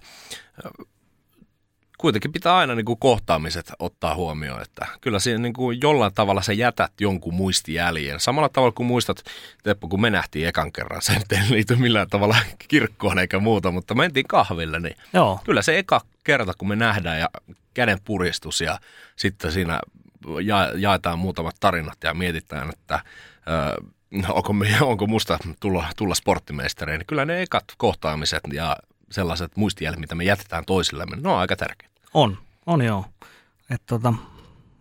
kuitenkin 2.05 2.33
pitää 2.33 2.57
aina 2.57 2.75
niin 2.75 2.85
kuin 2.85 2.99
kohtaamiset 2.99 3.73
ottaa 3.79 4.15
huomioon, 4.15 4.63
että 4.63 4.87
kyllä 5.01 5.19
siinä 5.19 5.39
niin 5.39 5.53
kuin 5.53 5.79
jollain 5.83 6.15
tavalla 6.15 6.43
sä 6.43 6.53
jätät 6.53 6.93
jonkun 7.01 7.35
muistijäljen. 7.35 8.21
Samalla 8.21 8.49
tavalla 8.49 8.73
kuin 8.73 8.87
muistat, 8.87 9.25
Teppo, 9.63 9.89
kun 9.89 10.01
me 10.01 10.11
nähtiin 10.11 10.49
ekan 10.49 10.73
kerran, 10.73 11.03
se 11.03 11.13
ei 11.13 11.39
liity 11.51 11.77
millään 11.77 12.09
tavalla 12.09 12.37
kirkkoon 12.69 13.19
eikä 13.19 13.39
muuta, 13.39 13.71
mutta 13.71 13.95
mentiin 13.95 14.27
kahville, 14.29 14.81
niin 14.81 14.97
Joo. 15.13 15.41
kyllä 15.45 15.63
se 15.63 15.79
eka 15.79 16.01
kerta, 16.25 16.53
kun 16.59 16.69
me 16.69 16.77
nähdään 16.77 17.21
ja 17.21 17.29
käden 17.75 17.99
puristus 18.05 18.61
ja 18.61 18.79
sitten 19.17 19.53
siinä 19.53 19.81
ja, 20.43 20.73
jaetaan 20.77 21.19
muutamat 21.19 21.57
tarinat 21.61 21.99
ja 22.05 22.15
mietitään, 22.15 22.71
että 22.71 23.01
ö, 23.49 23.83
onko, 24.29 24.55
onko 24.81 25.07
musta 25.07 25.39
tulla, 25.61 25.87
tulla 25.97 26.15
sporttimeisteri, 26.15 26.99
niin 26.99 27.07
kyllä 27.07 27.25
ne 27.25 27.43
ekat 27.43 27.65
kohtaamiset 27.77 28.43
ja 28.53 28.77
sellaiset 29.11 29.57
muistijäljet, 29.57 30.01
mitä 30.01 30.15
me 30.15 30.25
jätetään 30.25 30.65
toisillemme, 30.65 31.17
ne 31.17 31.29
on 31.29 31.39
aika 31.39 31.57
tärkeitä. 31.57 31.94
On, 32.15 32.39
on 32.67 32.83
joo. 32.83 33.05
että 33.71 33.87
tota, 33.87 34.15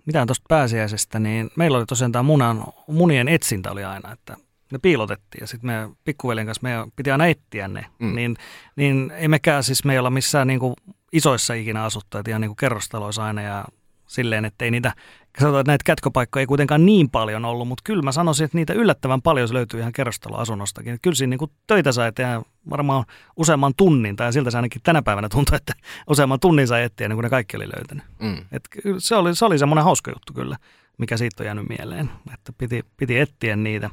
mitään 0.05 0.27
tuosta 0.27 0.45
pääsiäisestä, 0.47 1.19
niin 1.19 1.49
meillä 1.55 1.77
oli 1.77 1.85
tosiaan 1.85 2.11
tämä 2.11 2.23
munan, 2.23 2.63
munien 2.87 3.27
etsintä 3.27 3.71
oli 3.71 3.83
aina, 3.83 4.11
että 4.11 4.37
ne 4.71 4.79
piilotettiin 4.79 5.41
ja 5.41 5.47
sitten 5.47 5.67
me 5.67 5.89
pikkuveljen 6.03 6.45
kanssa 6.45 6.63
me 6.63 6.71
piti 6.95 7.11
aina 7.11 7.27
etsiä 7.27 7.67
ne, 7.67 7.85
mm. 7.99 8.15
niin, 8.15 8.35
niin 8.75 9.11
ei 9.15 9.27
mekään 9.27 9.63
siis 9.63 9.85
me 9.85 9.99
olla 9.99 10.09
missään 10.09 10.47
niin 10.47 10.59
kuin 10.59 10.73
isoissa 11.11 11.53
ikinä 11.53 11.83
asuttu, 11.83 12.17
ihan 12.27 12.41
niin 12.41 12.49
kuin 12.49 12.57
kerrostaloissa 12.57 13.25
aina 13.25 13.41
ja 13.41 13.65
silleen, 14.07 14.45
että 14.45 14.65
ei 14.65 14.71
niitä, 14.71 14.93
sanotaan, 15.39 15.61
että 15.61 15.71
näitä 15.71 15.83
kätköpaikkoja 15.85 16.41
ei 16.41 16.47
kuitenkaan 16.47 16.85
niin 16.85 17.09
paljon 17.09 17.45
ollut, 17.45 17.67
mutta 17.67 17.81
kyllä 17.85 18.01
mä 18.01 18.11
sanoisin, 18.11 18.45
että 18.45 18.57
niitä 18.57 18.73
yllättävän 18.73 19.21
paljon 19.21 19.47
se 19.47 19.53
löytyy 19.53 19.79
ihan 19.79 19.93
kerrostaloasunnostakin. 19.93 20.99
Kyllä 21.01 21.15
siinä 21.15 21.29
niin 21.29 21.37
kuin 21.37 21.51
töitä 21.67 21.91
sai 21.91 22.11
tehdä 22.11 22.41
varmaan 22.69 23.05
useamman 23.37 23.73
tunnin, 23.77 24.15
tai 24.15 24.33
siltä 24.33 24.51
se 24.51 24.57
ainakin 24.57 24.81
tänä 24.83 25.01
päivänä 25.01 25.29
tuntuu, 25.29 25.55
että 25.55 25.73
useamman 26.09 26.39
tunnin 26.39 26.67
sai 26.67 26.83
etsiä, 26.83 27.07
niin 27.07 27.15
kuin 27.15 27.23
ne 27.23 27.29
kaikki 27.29 27.57
oli 27.57 27.67
löytänyt. 27.67 28.03
Mm. 28.19 28.45
Et 28.51 28.69
se, 28.97 29.15
oli, 29.15 29.35
se 29.35 29.45
oli 29.45 29.59
semmoinen 29.59 29.83
hauska 29.83 30.11
juttu 30.11 30.33
kyllä, 30.33 30.57
mikä 30.97 31.17
siitä 31.17 31.43
on 31.43 31.45
jäänyt 31.45 31.69
mieleen, 31.69 32.09
että 32.33 32.53
piti, 32.57 32.85
piti 32.97 33.19
etsiä 33.19 33.55
niitä. 33.55 33.89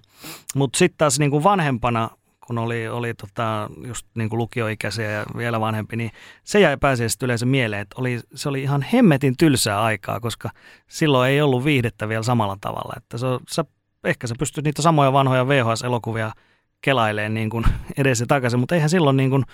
Mutta 0.55 0.79
sitten 0.79 0.99
taas 0.99 1.19
niin 1.19 1.31
kuin 1.31 1.45
vanhempana 1.45 2.11
kun 2.47 2.59
oli, 2.59 2.89
oli 2.89 3.15
tota, 3.15 3.71
just 3.87 4.07
niin 4.15 4.29
kuin 4.29 4.39
lukioikäisiä 4.39 5.11
ja 5.11 5.25
vielä 5.37 5.61
vanhempi, 5.61 5.97
niin 5.97 6.11
se 6.45 6.61
jäi 6.61 6.77
pääsiäisesti 6.77 7.25
yleensä 7.25 7.47
mieleen, 7.47 7.83
että 7.83 7.95
oli, 7.99 8.21
se 8.35 8.49
oli 8.49 8.63
ihan 8.63 8.83
hemmetin 8.93 9.37
tylsää 9.37 9.83
aikaa, 9.83 10.21
koska 10.21 10.51
silloin 10.89 11.31
ei 11.31 11.41
ollut 11.41 11.65
viihdettä 11.65 12.09
vielä 12.09 12.23
samalla 12.23 12.57
tavalla. 12.61 12.95
Että 12.97 13.19
se, 13.19 13.27
se, 13.49 13.65
ehkä 14.05 14.27
sä 14.27 14.35
pystyt 14.39 14.65
niitä 14.65 14.83
samoja 14.83 15.13
vanhoja 15.13 15.49
VHS-elokuvia 15.49 16.33
kelailemaan 16.81 17.35
niin 17.35 17.51
kuin 17.51 17.65
edes 17.99 18.21
ja 18.21 18.27
takaisin, 18.27 18.61
mutta 18.61 18.75
eihän 18.75 18.91
silloin 18.91 19.17
niin 19.17 19.31
kuin 19.31 19.45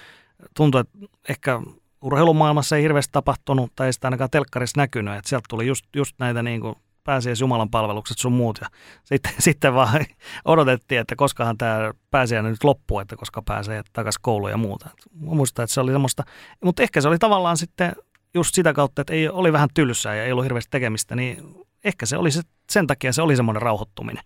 tuntuu, 0.57 0.81
että 0.81 0.99
ehkä 1.28 1.61
urheilumaailmassa 2.02 2.76
ei 2.76 2.83
hirveästi 2.83 3.12
tapahtunut 3.12 3.73
tai 3.76 3.87
ei 3.87 3.93
sitä 3.93 4.07
ainakaan 4.07 4.31
telkkarissa 4.31 4.81
näkynyt, 4.81 5.14
että 5.14 5.28
sieltä 5.28 5.47
tuli 5.49 5.66
just, 5.66 5.85
just 5.97 6.14
näitä 6.19 6.43
niin 6.43 6.61
kuin 6.61 6.75
pääsiäis 7.06 7.40
Jumalan 7.40 7.70
palvelukset 7.70 8.18
sun 8.18 8.32
muut. 8.32 8.58
Ja 8.60 8.68
sitten, 9.04 9.32
sitten 9.48 9.75
vaan 9.75 10.04
odotettiin, 10.44 11.00
että 11.00 11.16
koskahan 11.16 11.58
tämä 11.58 11.92
pääsiäinen 12.10 12.52
nyt 12.52 12.64
loppuu, 12.64 12.98
että 12.98 13.16
koska 13.16 13.42
pääsee 13.42 13.82
takaisin 13.92 14.20
kouluun 14.22 14.50
ja 14.50 14.56
muuta. 14.56 14.90
Mä 15.20 15.34
muistan, 15.34 15.62
että 15.62 15.75
se 15.75 15.80
oli 15.80 15.92
semmoista, 15.92 16.25
mutta 16.64 16.82
ehkä 16.82 17.00
se 17.00 17.08
oli 17.08 17.18
tavallaan 17.18 17.56
sitten 17.56 17.92
just 18.34 18.54
sitä 18.54 18.72
kautta, 18.72 19.00
että 19.02 19.12
ei, 19.12 19.28
oli 19.28 19.52
vähän 19.52 19.68
tylsää 19.75 20.14
ja 20.14 20.25
ei 20.25 20.32
ollut 20.32 20.44
hirveästi 20.44 20.70
tekemistä, 20.70 21.16
niin 21.16 21.44
ehkä 21.84 22.06
se 22.06 22.16
oli 22.16 22.30
se, 22.30 22.42
sen 22.70 22.86
takia 22.86 23.12
se 23.12 23.22
oli 23.22 23.36
semmoinen 23.36 23.62
rauhoittuminen. 23.62 24.22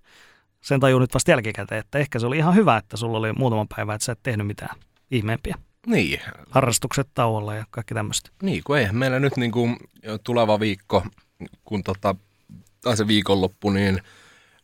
Sen 0.60 0.80
tajuu 0.80 1.00
nyt 1.00 1.14
vasta 1.14 1.30
jälkikäteen, 1.30 1.80
että 1.80 1.98
ehkä 1.98 2.18
se 2.18 2.26
oli 2.26 2.38
ihan 2.38 2.54
hyvä, 2.54 2.76
että 2.76 2.96
sulla 2.96 3.18
oli 3.18 3.32
muutama 3.32 3.66
päivä, 3.76 3.94
että 3.94 4.04
sä 4.04 4.12
et 4.12 4.20
tehnyt 4.22 4.46
mitään 4.46 4.76
ihmeempiä. 5.10 5.56
Niin. 5.86 6.20
Harrastukset 6.50 7.08
tauolla 7.14 7.54
ja 7.54 7.64
kaikki 7.70 7.94
tämmöistä. 7.94 8.30
Niin, 8.42 8.62
kun 8.64 8.78
eihän 8.78 8.96
meillä 8.96 9.20
nyt 9.20 9.36
niin 9.36 9.52
kuin 9.52 9.76
tuleva 10.24 10.60
viikko, 10.60 11.06
kun 11.64 11.82
tota 11.82 12.14
tai 12.82 12.96
se 12.96 13.06
viikonloppu, 13.06 13.70
niin 13.70 14.02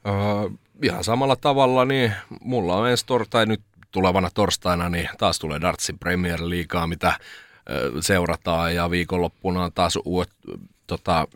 uh, 0.04 0.58
ihan 0.82 1.04
samalla 1.04 1.36
tavalla, 1.36 1.84
niin 1.84 2.12
mulla 2.40 2.76
on 2.76 2.88
ensi 2.90 3.06
torstai 3.06 3.46
nyt 3.46 3.60
tulevana 3.90 4.30
torstaina, 4.34 4.88
niin 4.88 5.08
taas 5.18 5.38
tulee 5.38 5.60
Dartsin 5.60 5.98
Premier 5.98 6.40
Leaguea, 6.42 6.86
mitä 6.86 7.08
uh, 7.18 8.00
seurataan, 8.00 8.74
ja 8.74 8.90
viikonloppuna 8.90 9.64
on 9.64 9.72
taas 9.72 9.98
uudet 10.04 10.32
tota, 10.86 11.28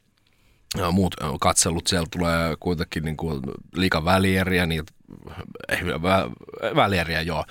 muut 0.92 1.14
katselut, 1.40 1.86
siellä 1.86 2.06
tulee 2.10 2.56
kuitenkin 2.60 3.04
niin 3.04 3.16
kuin 3.16 3.40
liikan 3.74 4.04
välieriä, 4.04 4.66
niin, 4.66 4.84
ei, 5.68 5.86
vä, 6.02 6.30
välieriä 6.76 7.22
joo, 7.22 7.44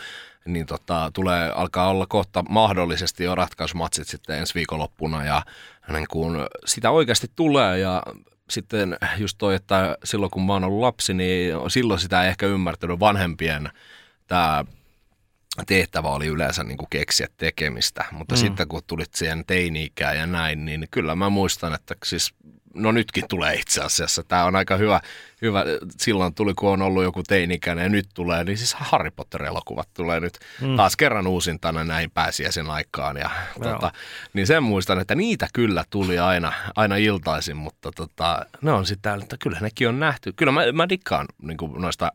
niin 0.46 0.66
tota, 0.66 1.12
tulee, 1.14 1.52
alkaa 1.52 1.90
olla 1.90 2.06
kohta 2.06 2.44
mahdollisesti 2.50 3.24
jo 3.24 3.36
ratkaisumatsit 3.36 4.08
sitten 4.08 4.40
ensi 4.40 4.56
viikonloppuna 4.56 5.26
ja 5.26 5.42
niin 5.94 6.08
kun 6.10 6.48
sitä 6.66 6.92
oikeasti 6.92 7.32
tulee. 7.36 7.80
Ja 7.80 8.04
sitten 8.50 8.98
just 9.18 9.38
toi, 9.38 9.56
että 9.56 9.98
silloin 10.04 10.32
kun 10.32 10.46
mä 10.46 10.54
oon 10.54 10.64
ollut 10.64 10.80
lapsi, 10.80 11.14
niin 11.14 11.54
silloin 11.68 12.00
sitä 12.00 12.24
ei 12.24 12.30
ehkä 12.30 12.46
ymmärtänyt 12.46 13.00
vanhempien 13.00 13.70
tämä 14.28 14.66
tehtävä 15.68 16.10
oli 16.10 16.28
yleensä 16.28 16.64
niin 16.64 16.78
kuin 16.78 16.90
keksiä 16.90 17.28
tekemistä, 17.38 18.06
mutta 18.12 18.36
mm. 18.36 18.40
sitten 18.40 18.68
kun 18.68 18.82
tulit 18.88 19.14
siihen 19.14 19.46
teini 19.46 19.92
ja 20.00 20.26
näin, 20.26 20.66
niin 20.66 20.88
kyllä 20.92 21.16
mä 21.16 21.30
muistan, 21.30 21.74
että 21.74 21.96
siis 22.06 22.34
no 22.82 22.92
nytkin 22.92 23.28
tulee 23.30 23.54
itse 23.54 23.82
asiassa. 23.82 24.24
Tämä 24.24 24.46
on 24.46 24.56
aika 24.56 24.78
hyvä, 24.78 25.02
hyvä. 25.42 25.66
silloin 25.98 26.34
tuli, 26.34 26.54
kun 26.54 26.70
on 26.70 26.82
ollut 26.82 27.04
joku 27.04 27.24
teinikäinen 27.24 27.84
ja 27.84 27.90
nyt 27.90 28.08
tulee, 28.14 28.44
niin 28.44 28.58
siis 28.58 28.74
Harry 28.74 29.12
Potter-elokuvat 29.12 29.90
tulee 29.94 30.20
nyt 30.20 30.40
mm. 30.62 30.76
taas 30.76 30.96
kerran 30.96 31.28
uusintana 31.28 31.84
näin 31.84 32.12
pääsiäisen 32.12 32.70
aikaan. 32.70 33.18
Ja, 33.18 33.30
tota, 33.64 33.92
niin 34.34 34.48
sen 34.48 34.64
muistan, 34.64 35.00
että 35.00 35.16
niitä 35.16 35.48
kyllä 35.54 35.84
tuli 35.90 36.20
aina, 36.20 36.54
aina 36.76 36.96
iltaisin, 36.96 37.58
mutta 37.58 37.92
tota, 37.96 38.46
ne 38.62 38.72
on 38.72 38.86
sitten 38.86 39.22
että 39.22 39.38
kyllä 39.40 39.60
nekin 39.62 39.90
on 39.90 40.00
nähty. 40.00 40.34
Kyllä 40.34 40.52
mä, 40.52 40.72
mä 40.72 40.90
dikkaan 40.90 41.26
niin 41.42 41.58
noista 41.78 42.12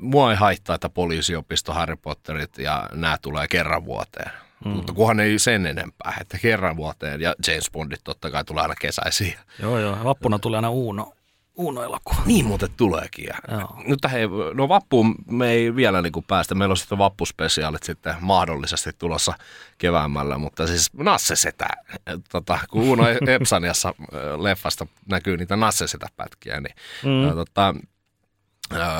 Mua 0.00 0.30
ei 0.30 0.36
haittaa, 0.36 0.74
että 0.74 0.88
poliisiopisto, 0.88 1.72
Harry 1.72 1.96
Potterit 1.96 2.58
ja 2.58 2.88
nämä 2.92 3.18
tulee 3.22 3.48
kerran 3.48 3.84
vuoteen. 3.84 4.30
Mm. 4.64 4.70
Mutta 4.70 4.92
kunhan 4.92 5.20
ei 5.20 5.38
sen 5.38 5.66
enempää, 5.66 6.16
että 6.20 6.38
kerran 6.38 6.76
vuoteen. 6.76 7.20
Ja 7.20 7.34
James 7.46 7.70
Bondit 7.72 8.00
totta 8.04 8.30
kai 8.30 8.44
tulee 8.44 8.62
aina 8.62 8.74
kesäisiä. 8.80 9.40
Joo, 9.58 9.78
joo. 9.78 9.98
Vappuna 10.04 10.38
tulee 10.38 10.58
aina 10.58 10.70
Uuno. 10.70 11.12
Uuno-elokuva. 11.56 12.22
Niin 12.26 12.44
muuten 12.44 12.68
tuleekin. 12.76 13.24
Ja 13.24 13.68
Nyt 13.86 13.98
hei, 14.12 14.22
no 14.54 14.68
vappuun 14.68 15.14
me 15.30 15.50
ei 15.50 15.76
vielä 15.76 16.02
niin 16.02 16.12
kuin 16.12 16.24
päästä. 16.28 16.54
Meillä 16.54 16.72
on 16.72 16.76
sitten 16.76 16.98
vappuspesiaalit 16.98 17.82
sitten 17.82 18.14
mahdollisesti 18.20 18.90
tulossa 18.98 19.32
keväämällä, 19.78 20.38
mutta 20.38 20.66
siis 20.66 20.90
Nasse 20.92 21.36
Setä, 21.36 21.68
tota, 22.32 22.58
kun 22.70 22.82
Uno 22.82 23.04
Epsaniassa 23.34 23.94
leffasta 24.40 24.86
näkyy 25.06 25.36
niitä 25.36 25.56
Nasse 25.56 25.86
Setä-pätkiä, 25.86 26.60
niin 26.60 26.74
mm. 27.04 27.34
tota, 27.34 27.74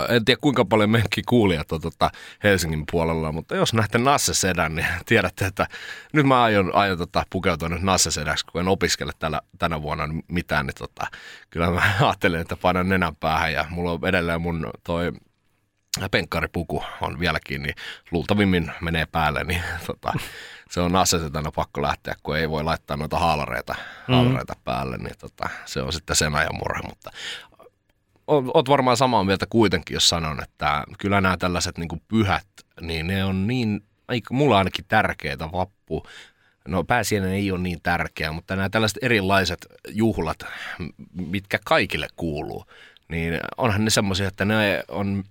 en 0.09 0.25
tiedä 0.25 0.39
kuinka 0.41 0.65
paljon 0.65 0.91
meidänkin 0.91 1.25
kuulijat 1.29 1.73
on 1.73 1.81
tota 1.81 2.11
Helsingin 2.45 2.85
puolella, 2.91 3.33
mutta 3.33 3.57
jos 3.57 3.75
näette 3.75 3.99
Nasse 3.99 4.35
Sedän, 4.35 4.75
niin 4.75 4.87
tiedätte, 5.07 5.47
että 5.47 5.67
nyt 6.13 6.27
mä 6.27 6.43
aion, 6.43 6.75
aion 6.75 6.99
tota 6.99 7.23
pukeutua 7.31 7.69
nyt 7.69 7.83
Nasse 7.83 8.11
Sedäksi, 8.11 8.47
kun 8.47 8.61
en 8.61 8.69
opiskele 8.69 9.13
tällä, 9.19 9.41
tänä 9.59 9.83
vuonna 9.83 10.09
mitään, 10.29 10.67
niin 10.67 10.75
tota, 10.75 11.07
kyllä 11.51 11.71
mä 11.71 11.83
ajattelen, 12.01 12.41
että 12.41 12.57
painan 12.57 12.89
nenän 12.89 13.17
päähän 13.17 13.53
ja 13.53 13.65
mulla 13.71 13.93
on 13.93 14.09
edelleen 14.09 14.41
mun 14.41 14.71
toi 14.85 15.13
penkkaripuku 16.11 16.85
on 17.01 17.21
vieläkin, 17.21 17.63
niin 17.63 17.75
luultavimmin 18.11 18.73
menee 18.81 19.07
päälle, 19.07 19.45
niin 19.45 19.63
tota, 19.87 20.13
se 20.71 20.81
on 20.81 20.97
asetetana 20.97 21.53
pakko 21.53 21.83
lähteä, 21.83 22.15
kun 22.23 22.37
ei 22.37 22.51
voi 22.51 22.65
laittaa 22.65 22.97
noita 22.97 23.19
haalareita, 23.19 23.75
mm. 24.09 24.15
haalareita 24.15 24.55
päälle, 24.65 24.99
niin 24.99 25.19
tota, 25.19 25.49
se 25.65 25.83
on 25.83 25.93
sitten 25.93 26.17
sen 26.17 26.35
ajan 26.35 26.55
murhe, 26.55 26.83
mutta 26.89 27.11
oot 28.55 28.69
varmaan 28.69 28.97
samaa 28.97 29.25
mieltä 29.25 29.47
kuitenkin, 29.51 29.95
jos 29.95 30.09
sanon, 30.09 30.43
että 30.43 30.85
kyllä 30.99 31.21
nämä 31.21 31.37
tällaiset 31.37 31.79
niin 31.79 32.03
pyhät, 32.09 32.47
niin 32.81 33.07
ne 33.07 33.25
on 33.25 33.47
niin, 33.47 33.81
mulla 34.31 34.59
ainakin 34.59 34.85
tärkeitä 34.89 35.53
vappu. 35.53 36.07
No 36.69 36.85
pääsiäinen 36.85 37.33
ei 37.33 37.51
ole 37.51 37.61
niin 37.61 37.81
tärkeä, 37.83 38.33
mutta 38.33 38.57
nämä 38.57 38.69
tällaiset 38.69 38.99
erilaiset 39.03 39.67
juhlat, 39.89 40.39
mitkä 41.15 41.59
kaikille 41.65 42.07
kuuluu, 42.17 42.65
niin 43.09 43.41
onhan 43.57 43.85
ne 43.85 43.91
semmoisia, 43.91 44.29
että 44.29 44.45
ne 44.45 44.85
on 44.89 45.25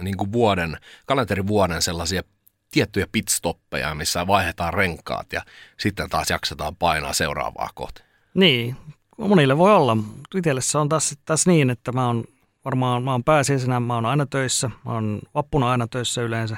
niin 0.00 0.16
kuin 0.16 0.32
vuoden, 0.32 0.76
kalenterivuoden 1.06 1.82
sellaisia 1.82 2.22
tiettyjä 2.70 3.06
pitstoppeja, 3.12 3.94
missä 3.94 4.26
vaihdetaan 4.26 4.74
renkaat 4.74 5.32
ja 5.32 5.42
sitten 5.76 6.10
taas 6.10 6.30
jaksetaan 6.30 6.76
painaa 6.76 7.12
seuraavaa 7.12 7.70
kohti. 7.74 8.02
Niin, 8.34 8.76
monille 9.18 9.58
voi 9.58 9.74
olla. 9.74 9.96
Itselle 10.34 10.60
se 10.60 10.78
on 10.78 10.88
taas, 10.88 11.18
taas 11.24 11.46
niin, 11.46 11.70
että 11.70 11.92
mä 11.92 12.06
oon 12.06 12.24
varmaan, 12.64 13.02
mä 13.02 13.12
oon 13.12 13.24
pääsiäisenä, 13.24 13.80
mä 13.80 13.94
oon 13.94 14.06
aina 14.06 14.26
töissä, 14.26 14.70
mä 14.84 14.92
oon 14.92 15.20
vappuna 15.34 15.70
aina 15.70 15.86
töissä 15.86 16.22
yleensä 16.22 16.56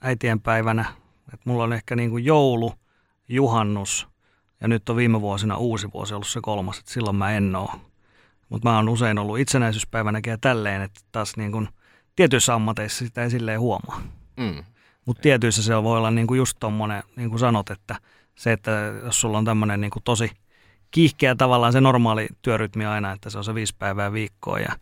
äitien 0.00 0.40
päivänä. 0.40 0.84
Et 1.34 1.40
mulla 1.44 1.64
on 1.64 1.72
ehkä 1.72 1.96
niin 1.96 2.10
kuin 2.10 2.24
joulu, 2.24 2.72
juhannus 3.28 4.08
ja 4.60 4.68
nyt 4.68 4.88
on 4.88 4.96
viime 4.96 5.20
vuosina 5.20 5.56
uusi 5.56 5.88
vuosi 5.94 6.14
ollut 6.14 6.28
se 6.28 6.40
kolmas, 6.42 6.78
että 6.78 6.92
silloin 6.92 7.16
mä 7.16 7.32
en 7.32 7.56
oo. 7.56 7.70
Mutta 8.48 8.68
mä 8.68 8.76
oon 8.76 8.88
usein 8.88 9.18
ollut 9.18 9.38
itsenäisyyspäivänäkin 9.38 10.30
ja 10.30 10.38
tälleen, 10.38 10.82
että 10.82 11.00
taas 11.12 11.36
niin 11.36 11.52
kuin 11.52 11.68
tietyissä 12.16 12.54
ammateissa 12.54 13.04
sitä 13.04 13.22
ei 13.22 13.30
silleen 13.30 13.60
huomaa. 13.60 14.02
Mm. 14.36 14.64
Mutta 15.06 15.22
tietyissä 15.22 15.62
se 15.62 15.82
voi 15.82 15.98
olla 15.98 16.10
niin 16.10 16.26
kuin 16.26 16.38
just 16.38 16.56
tommonen, 16.60 17.02
niin 17.16 17.30
kuin 17.30 17.40
sanot, 17.40 17.70
että 17.70 17.96
se, 18.34 18.52
että 18.52 18.70
jos 19.04 19.20
sulla 19.20 19.38
on 19.38 19.44
tämmöinen 19.44 19.80
niin 19.80 19.90
kuin 19.90 20.02
tosi 20.02 20.30
kiihkeä 20.96 21.34
tavallaan 21.34 21.72
se 21.72 21.80
normaali 21.80 22.28
työrytmi 22.42 22.86
aina, 22.86 23.12
että 23.12 23.30
se 23.30 23.38
on 23.38 23.44
se 23.44 23.54
viisi 23.54 23.74
päivää 23.78 24.12
viikkoa 24.12 24.58
ja, 24.58 24.72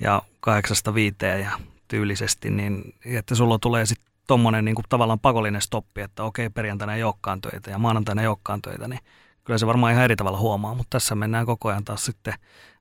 ja 0.00 0.22
kahdeksasta 0.40 0.94
viiteen 0.94 1.40
ja 1.40 1.50
tyylisesti, 1.88 2.50
niin 2.50 2.94
että 3.04 3.34
sulla 3.34 3.58
tulee 3.58 3.86
sitten 3.86 4.12
tommonen 4.26 4.64
niin 4.64 4.74
kuin 4.74 4.84
tavallaan 4.88 5.20
pakollinen 5.20 5.60
stoppi, 5.60 6.00
että 6.00 6.22
okei, 6.22 6.50
perjantaina 6.50 6.94
ei 6.94 7.02
olekaan 7.02 7.40
töitä 7.40 7.70
ja 7.70 7.78
maanantaina 7.78 8.22
ei 8.22 8.28
olekaan 8.28 8.62
töitä, 8.62 8.88
niin 8.88 9.00
kyllä 9.44 9.58
se 9.58 9.66
varmaan 9.66 9.92
ihan 9.92 10.04
eri 10.04 10.16
tavalla 10.16 10.38
huomaa, 10.38 10.74
mutta 10.74 10.90
tässä 10.90 11.14
mennään 11.14 11.46
koko 11.46 11.68
ajan 11.68 11.84
taas 11.84 12.04
sitten, 12.04 12.34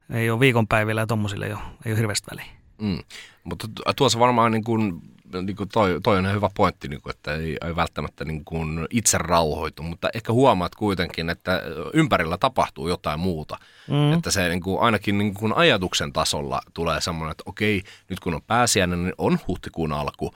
ei 0.09 0.29
ole 0.29 0.39
viikonpäivillä 0.39 1.01
ja 1.01 1.07
tommosille 1.07 1.47
jo, 1.47 1.57
ei 1.85 1.91
ole 1.91 1.99
hirveästi 1.99 2.27
väliä. 2.31 2.45
Mm. 2.81 2.99
Mutta 3.43 3.67
tuossa 3.95 4.19
varmaan 4.19 4.51
niin 4.51 4.63
kuin, 4.63 5.01
niin 5.41 5.55
kuin 5.55 5.69
toi, 5.69 5.99
toi 6.03 6.17
on 6.17 6.33
hyvä 6.33 6.49
pointti, 6.55 6.87
niin 6.87 7.01
kuin, 7.01 7.15
että 7.15 7.33
ei, 7.35 7.57
ei 7.65 7.75
välttämättä 7.75 8.25
niin 8.25 8.45
kuin 8.45 8.87
itse 8.89 9.17
rauhoitu, 9.17 9.83
mutta 9.83 10.09
ehkä 10.13 10.33
huomaat 10.33 10.75
kuitenkin, 10.75 11.29
että 11.29 11.61
ympärillä 11.93 12.37
tapahtuu 12.37 12.87
jotain 12.87 13.19
muuta. 13.19 13.57
Mm. 13.87 14.13
Että 14.13 14.31
se 14.31 14.49
niin 14.49 14.61
kuin, 14.61 14.81
ainakin 14.81 15.17
niin 15.17 15.33
kuin 15.33 15.53
ajatuksen 15.53 16.13
tasolla 16.13 16.61
tulee 16.73 17.01
semmoinen, 17.01 17.31
että 17.31 17.43
okei, 17.45 17.83
nyt 18.09 18.19
kun 18.19 18.35
on 18.35 18.41
pääsiäinen, 18.41 19.03
niin 19.03 19.15
on 19.17 19.39
huhtikuun 19.47 19.93
alku 19.93 20.33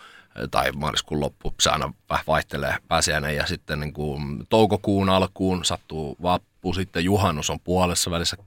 tai 0.51 0.71
maaliskuun 0.71 1.19
loppu, 1.19 1.53
se 1.59 1.69
aina 1.69 1.93
vähän 2.09 2.23
vaihtelee 2.27 2.75
pääsiäinen 2.87 3.35
ja 3.35 3.45
sitten 3.45 3.79
niin 3.79 3.93
kuin 3.93 4.47
toukokuun 4.49 5.09
alkuun 5.09 5.65
sattuu 5.65 6.17
vappu, 6.21 6.73
sitten 6.73 7.03
juhannus 7.03 7.49
on 7.49 7.59
puolessa 7.59 8.11
välissä 8.11 8.37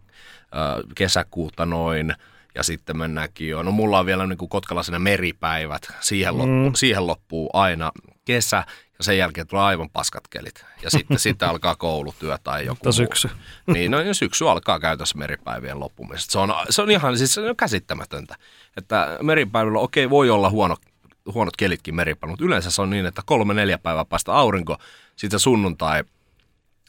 kesäkuuta 0.95 1.66
noin, 1.66 2.14
ja 2.54 2.62
sitten 2.62 2.99
mennäänkin 2.99 3.49
jo, 3.49 3.62
no 3.62 3.71
mulla 3.71 3.99
on 3.99 4.07
vielä 4.07 4.26
niin 4.26 4.38
kuin 4.38 4.49
kotkalaisena 4.49 4.99
meripäivät, 4.99 5.92
siihen, 6.00 6.38
loppu, 6.38 6.71
mm. 6.71 6.75
siihen 6.75 7.07
loppuu 7.07 7.50
aina 7.52 7.92
kesä, 8.25 8.64
ja 8.99 9.04
sen 9.04 9.19
jälkeen 9.19 9.47
tulee 9.47 9.64
aivan 9.64 9.90
paskat 9.90 10.28
kelit. 10.28 10.64
Ja 10.83 10.90
sitten, 10.97 11.19
sitten 11.19 11.49
alkaa 11.49 11.76
koulutyö 11.76 12.38
tai 12.45 12.66
joku 12.66 12.75
Mutta 12.75 12.92
syksy. 12.92 13.28
Muu. 13.28 13.37
Niin, 13.75 13.90
no 13.90 13.99
syksy 14.12 14.49
alkaa 14.49 14.80
käytössä 14.80 15.19
meripäivien 15.19 15.80
loppumisesta. 15.80 16.33
Se 16.33 16.38
on, 16.38 16.54
se 16.71 16.83
on 16.83 16.90
ihan 16.90 17.19
siis 17.19 17.35
se 17.35 17.40
on 17.40 17.57
käsittämätöntä, 17.57 18.37
että 18.76 19.19
meripäivillä 19.23 19.78
okei 19.78 20.04
okay, 20.04 20.11
voi 20.11 20.30
olla 20.30 20.50
huono, 20.50 20.76
huonot 21.35 21.57
kelitkin 21.57 21.95
meripäivillä, 21.95 22.33
mutta 22.33 22.45
yleensä 22.45 22.71
se 22.71 22.83
on 22.83 22.90
niin, 22.90 23.07
että 23.07 23.23
kolme 23.26 23.54
neljä 23.54 23.78
päivää 23.78 24.04
päästä 24.04 24.33
aurinko, 24.33 24.76
sitten 25.16 25.40
sunnuntai, 25.40 26.04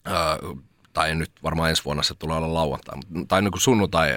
öö, 0.08 0.16
tai 0.94 1.16
nyt 1.16 1.32
varmaan 1.44 1.70
ensi 1.70 1.86
vuonna 1.86 2.04
se 2.04 2.14
tulee 2.14 2.38
olla 2.38 2.54
lauantai, 2.54 2.98
tai 3.28 3.42
niin 3.42 3.52
kuin 3.52 3.62
sunnuntai 3.62 4.16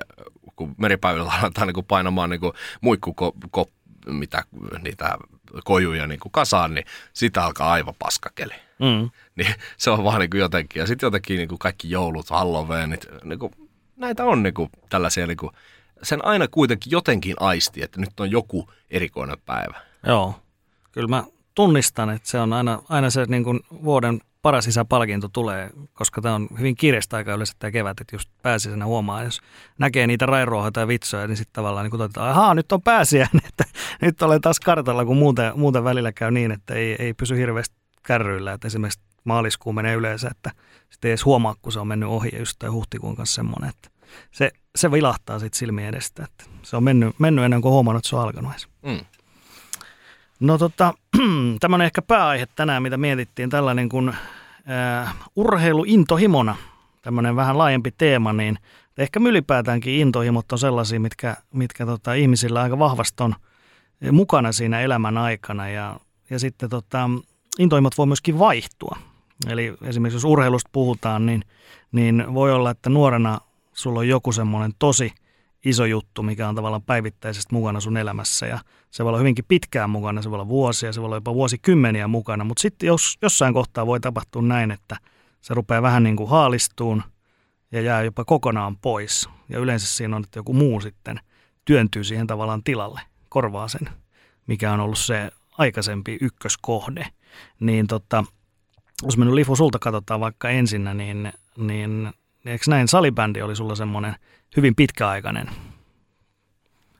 kun 0.56 0.74
meripäivillä 0.78 1.32
aletaan 1.42 1.66
niin 1.66 1.74
kuin 1.74 1.86
painamaan 1.86 2.30
niin 2.30 2.40
kuin 2.40 2.52
muikkuko, 2.80 3.32
ko, 3.50 3.66
mitä, 4.06 4.44
niitä 4.82 5.18
kojuja 5.64 6.06
niin 6.06 6.20
kuin 6.20 6.32
kasaan, 6.32 6.74
niin 6.74 6.86
sitä 7.12 7.44
alkaa 7.44 7.72
aivan 7.72 7.94
paskakeli. 7.98 8.54
Mm. 8.78 9.10
Niin 9.36 9.54
se 9.76 9.90
on 9.90 10.04
vaan 10.04 10.20
niin 10.20 10.30
kuin 10.30 10.40
jotenkin. 10.40 10.80
Ja 10.80 10.86
sitten 10.86 11.06
jotenkin 11.06 11.36
niin 11.36 11.48
kuin 11.48 11.58
kaikki 11.58 11.90
joulut, 11.90 12.30
halloweenit, 12.30 13.06
niin 13.24 13.38
kuin, 13.38 13.52
näitä 13.96 14.24
on 14.24 14.42
niin 14.42 14.54
kuin 14.54 14.70
tällaisia, 14.88 15.26
niin 15.26 15.36
kuin, 15.36 15.50
sen 16.02 16.24
aina 16.24 16.48
kuitenkin 16.48 16.90
jotenkin 16.90 17.36
aisti, 17.40 17.82
että 17.82 18.00
nyt 18.00 18.20
on 18.20 18.30
joku 18.30 18.70
erikoinen 18.90 19.36
päivä. 19.46 19.80
Joo, 20.06 20.34
kyllä 20.92 21.08
mä 21.08 21.24
tunnistan, 21.54 22.10
että 22.10 22.28
se 22.28 22.40
on 22.40 22.52
aina, 22.52 22.82
aina 22.88 23.10
se 23.10 23.24
niin 23.28 23.44
kuin 23.44 23.60
vuoden 23.70 24.20
paras 24.44 24.66
isäpalkinto 24.66 25.28
tulee, 25.28 25.70
koska 25.92 26.20
tämä 26.20 26.34
on 26.34 26.48
hyvin 26.58 26.76
kiireistä 26.76 27.16
aika 27.16 27.34
yleensä 27.34 27.54
tämä 27.58 27.70
kevät, 27.70 28.00
että 28.00 28.16
just 28.16 28.30
pääsiäisenä 28.42 28.86
huomaa, 28.86 29.22
jos 29.22 29.40
näkee 29.78 30.06
niitä 30.06 30.26
rairuohoja 30.26 30.72
tai 30.72 30.88
vitsoja, 30.88 31.26
niin 31.26 31.36
sitten 31.36 31.52
tavallaan 31.52 31.84
niin 31.84 31.98
todetaan, 31.98 32.30
ahaa, 32.30 32.54
nyt 32.54 32.72
on 32.72 32.82
pääsiäinen, 32.82 33.42
että 33.48 33.64
nyt 34.02 34.22
olen 34.22 34.40
taas 34.40 34.60
kartalla, 34.60 35.04
kun 35.04 35.16
muuten, 35.16 35.52
muuten 35.56 35.84
välillä 35.84 36.12
käy 36.12 36.30
niin, 36.30 36.52
että 36.52 36.74
ei, 36.74 36.96
ei 36.98 37.14
pysy 37.14 37.36
hirveästi 37.36 37.76
kärryillä, 38.02 38.52
että 38.52 38.66
esimerkiksi 38.66 39.00
maaliskuu 39.24 39.72
menee 39.72 39.94
yleensä, 39.94 40.28
että 40.30 40.50
sitten 40.90 41.08
ei 41.08 41.10
edes 41.10 41.24
huomaa, 41.24 41.54
kun 41.62 41.72
se 41.72 41.80
on 41.80 41.88
mennyt 41.88 42.08
ohi 42.08 42.28
ja 42.32 42.38
just 42.38 42.58
tämä 42.58 42.72
huhtikuun 42.72 43.16
kanssa 43.16 43.34
semmoinen, 43.34 43.70
että 43.70 43.90
se, 44.30 44.50
se 44.76 44.92
vilahtaa 44.92 45.38
sitten 45.38 45.58
silmien 45.58 45.88
edestä, 45.88 46.24
että 46.24 46.44
se 46.62 46.76
on 46.76 46.84
mennyt, 46.84 47.18
mennyt 47.18 47.44
ennen 47.44 47.62
kuin 47.62 47.72
huomannut, 47.72 48.00
että 48.00 48.08
se 48.08 48.16
on 48.16 48.22
alkanut 48.22 48.52
edes. 48.52 48.68
Mm. 48.82 49.04
No 50.40 50.58
tota, 50.58 50.94
tämä 51.60 51.74
on 51.74 51.82
ehkä 51.82 52.02
pääaihe 52.02 52.46
tänään, 52.56 52.82
mitä 52.82 52.96
mietittiin, 52.96 53.50
tällainen 53.50 53.88
kuin 53.88 54.14
äh, 54.70 55.14
urheiluintohimona, 55.36 56.56
tämmöinen 57.02 57.36
vähän 57.36 57.58
laajempi 57.58 57.90
teema, 57.98 58.32
niin 58.32 58.58
ehkä 58.98 59.20
ylipäätäänkin 59.20 59.94
intohimot 59.94 60.52
on 60.52 60.58
sellaisia, 60.58 61.00
mitkä, 61.00 61.36
mitkä 61.52 61.86
tota, 61.86 62.14
ihmisillä 62.14 62.62
aika 62.62 62.78
vahvasti 62.78 63.22
on 63.22 63.34
mukana 64.12 64.52
siinä 64.52 64.80
elämän 64.80 65.18
aikana 65.18 65.68
ja, 65.68 66.00
ja 66.30 66.38
sitten 66.38 66.70
tota, 66.70 67.10
intohimot 67.58 67.98
voi 67.98 68.06
myöskin 68.06 68.38
vaihtua. 68.38 68.96
Eli 69.48 69.74
esimerkiksi 69.82 70.16
jos 70.16 70.24
urheilusta 70.24 70.70
puhutaan, 70.72 71.26
niin, 71.26 71.44
niin 71.92 72.34
voi 72.34 72.52
olla, 72.52 72.70
että 72.70 72.90
nuorena 72.90 73.38
sulla 73.72 73.98
on 73.98 74.08
joku 74.08 74.32
semmoinen 74.32 74.72
tosi– 74.78 75.12
iso 75.64 75.84
juttu, 75.84 76.22
mikä 76.22 76.48
on 76.48 76.54
tavallaan 76.54 76.82
päivittäisesti 76.82 77.54
mukana 77.54 77.80
sun 77.80 77.96
elämässä. 77.96 78.46
Ja 78.46 78.58
se 78.90 79.04
voi 79.04 79.08
olla 79.10 79.18
hyvinkin 79.18 79.44
pitkään 79.48 79.90
mukana, 79.90 80.22
se 80.22 80.30
voi 80.30 80.36
olla 80.36 80.48
vuosia, 80.48 80.92
se 80.92 81.00
voi 81.00 81.06
olla 81.06 81.16
jopa 81.16 81.34
vuosikymmeniä 81.34 82.08
mukana, 82.08 82.44
mutta 82.44 82.62
sitten 82.62 82.86
jos, 82.86 83.18
jossain 83.22 83.54
kohtaa 83.54 83.86
voi 83.86 84.00
tapahtua 84.00 84.42
näin, 84.42 84.70
että 84.70 84.96
se 85.40 85.54
rupeaa 85.54 85.82
vähän 85.82 86.02
niin 86.02 86.16
kuin 86.16 86.30
haalistuun 86.30 87.02
ja 87.72 87.80
jää 87.80 88.02
jopa 88.02 88.24
kokonaan 88.24 88.76
pois. 88.76 89.28
Ja 89.48 89.58
yleensä 89.58 89.86
siinä 89.86 90.16
on, 90.16 90.24
että 90.24 90.38
joku 90.38 90.52
muu 90.52 90.80
sitten 90.80 91.20
työntyy 91.64 92.04
siihen 92.04 92.26
tavallaan 92.26 92.62
tilalle, 92.64 93.00
korvaa 93.28 93.68
sen, 93.68 93.88
mikä 94.46 94.72
on 94.72 94.80
ollut 94.80 94.98
se 94.98 95.30
aikaisempi 95.58 96.18
ykköskohde, 96.20 97.06
niin 97.60 97.86
tota, 97.86 98.24
jos 99.02 99.16
me 99.16 99.24
nyt 99.24 99.34
Lifu 99.34 99.56
sulta 99.56 99.78
katsotaan 99.78 100.20
vaikka 100.20 100.50
ensinnä, 100.50 100.94
niin, 100.94 101.32
niin 101.56 102.12
eikö 102.46 102.64
näin? 102.68 102.88
Salibändi 102.88 103.42
oli 103.42 103.56
sulla 103.56 103.74
semmoinen– 103.74 104.16
hyvin 104.56 104.74
pitkäaikainen, 104.74 105.50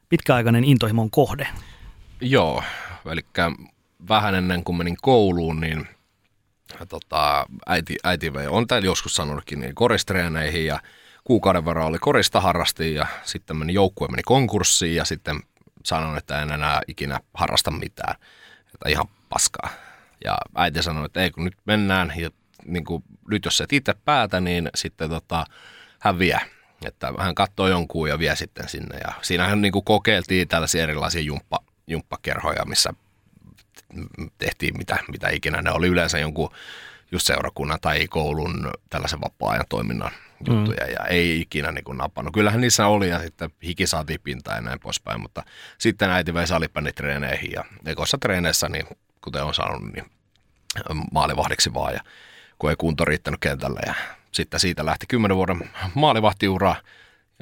pitkäaikainen 0.09 0.64
intohimon 0.64 1.11
kohde. 1.11 1.49
Joo, 2.21 2.62
eli 3.12 3.21
vähän 4.09 4.35
ennen 4.35 4.64
kuin 4.64 4.77
menin 4.77 4.97
kouluun, 5.03 5.61
niin 5.61 5.88
tota, 6.88 7.47
äiti, 7.67 7.97
äiti 8.05 8.33
vei, 8.33 8.47
on 8.47 8.67
täällä 8.67 8.87
joskus 8.87 9.14
sanonutkin, 9.14 9.61
niin 9.61 9.75
koristreeneihin 9.75 10.67
ja 10.67 10.81
kuukauden 11.25 11.64
verran 11.64 11.87
oli 11.87 11.99
korista 11.99 12.40
harrasti 12.40 12.95
ja 12.95 13.07
sitten 13.23 13.57
meni 13.57 13.75
joukkue 13.75 14.09
meni 14.09 14.23
konkurssiin 14.23 14.97
ja 14.97 15.05
sitten 15.05 15.40
sanoin, 15.85 16.19
että 16.19 16.43
en 16.43 16.53
enää 16.53 16.81
ikinä 16.88 17.21
harrasta 17.35 17.71
mitään. 17.71 18.14
Että 18.75 18.88
ihan 18.88 19.07
paskaa. 19.29 19.69
Ja 20.25 20.38
äiti 20.55 20.83
sanoi, 20.83 21.07
että 21.07 21.21
ei 21.21 21.31
kun 21.31 21.45
nyt 21.45 21.57
mennään 21.64 22.12
ja 22.17 22.31
niin 22.64 22.85
kuin, 22.85 23.05
nyt 23.29 23.45
jos 23.45 23.61
et 23.61 23.73
itse 23.73 23.95
päätä, 24.05 24.40
niin 24.40 24.71
sitten 24.75 25.11
tota, 25.11 25.45
hän 26.01 26.19
vie. 26.19 26.40
Että 26.85 27.13
hän 27.19 27.35
katsoi 27.35 27.71
jonkun 27.71 28.09
ja 28.09 28.19
vie 28.19 28.37
sitten 28.37 28.69
sinne. 28.69 28.99
Ja 28.99 29.13
siinähän 29.23 29.61
niin 29.61 29.73
kuin 29.73 29.85
kokeiltiin 29.85 30.49
tällaisia 30.49 30.83
erilaisia 30.83 31.21
jumppa, 31.21 31.59
jumppakerhoja, 31.87 32.65
missä 32.65 32.95
tehtiin 34.39 34.79
mitä, 34.79 34.99
mitä 35.09 35.29
ikinä. 35.29 35.63
Ne 35.63 35.71
oli 35.71 35.87
yleensä 35.87 36.19
jonkun 36.19 36.51
just 37.13 37.27
seurakunnan 37.27 37.79
tai 37.81 38.07
koulun 38.09 38.71
tällaisen 38.91 39.21
vapaa-ajan 39.21 39.65
toiminnan 39.69 40.11
juttuja 40.49 40.87
mm. 40.87 40.93
ja 40.93 41.07
ei 41.07 41.41
ikinä 41.41 41.73
niin 41.73 41.85
kuin 41.85 41.99
napannut. 41.99 42.35
Kyllähän 42.35 42.61
niissä 42.61 42.87
oli 42.87 43.09
ja 43.09 43.21
sitten 43.21 43.51
hiki 43.65 43.87
saatiin 43.87 44.21
pintaan 44.21 44.57
ja 44.57 44.61
näin 44.61 44.81
poispäin, 44.81 45.21
mutta 45.21 45.43
sitten 45.79 46.11
äiti 46.11 46.35
vei 46.35 46.47
salibänditreeneihin 46.47 47.53
ja 47.53 47.65
ekossa 47.87 48.19
treeneissä, 48.19 48.69
niin 48.69 48.87
kuten 49.21 49.45
on 49.45 49.55
sanonut, 49.55 49.93
niin 49.93 50.05
maalivahdiksi 51.13 51.75
vaan 51.75 51.95
ja 51.95 52.01
kun 52.59 52.71
ei 52.71 52.77
kunto 52.77 53.05
riittänyt 53.05 53.41
kentällä 53.41 53.81
ja 53.87 53.95
sitten 54.35 54.61
siitä 54.61 54.87
lähti 54.87 55.07
kymmenen 55.07 55.37
vuoden 55.37 55.70
maalivahtiura 55.94 56.77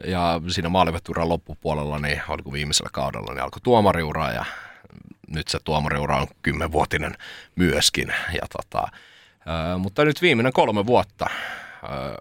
ja 0.06 0.40
siinä 0.48 0.68
maalivahtiuran 0.68 1.28
loppupuolella, 1.28 1.98
niin 1.98 2.22
oliko 2.28 2.52
viimeisellä 2.52 2.90
kaudella, 2.92 3.32
niin 3.32 3.42
alkoi 3.42 3.60
tuomariura 3.62 4.32
ja 4.32 4.44
nyt 5.28 5.48
se 5.48 5.58
tuomariura 5.64 6.16
on 6.16 6.26
kymmenvuotinen 6.42 7.16
myöskin. 7.56 8.08
Ja 8.08 8.46
tota, 8.56 8.88
ää, 9.46 9.78
mutta 9.78 10.04
nyt 10.04 10.22
viimeinen 10.22 10.52
kolme 10.52 10.86
vuotta, 10.86 11.26
ää, 11.82 12.16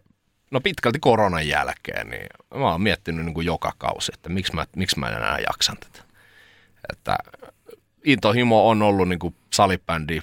no 0.52 0.62
pitkälti 0.62 1.00
koronan 1.00 1.48
jälkeen, 1.48 2.10
niin 2.10 2.28
mä 2.56 2.72
oon 2.72 2.82
miettinyt 2.82 3.26
niin 3.26 3.34
kuin 3.34 3.46
joka 3.46 3.74
kausi, 3.78 4.12
että 4.14 4.30
miksi 4.30 4.56
mä, 4.56 4.66
miksi 4.76 5.00
mä 5.00 5.10
en 5.10 5.18
enää 5.18 5.40
jaksan 5.40 5.78
tätä. 5.78 6.04
Että 6.92 7.18
intohimo 8.06 8.70
on 8.70 8.82
ollut 8.82 9.10
niin 9.10 9.20
kuin 9.20 9.36
salibändi, 9.54 10.22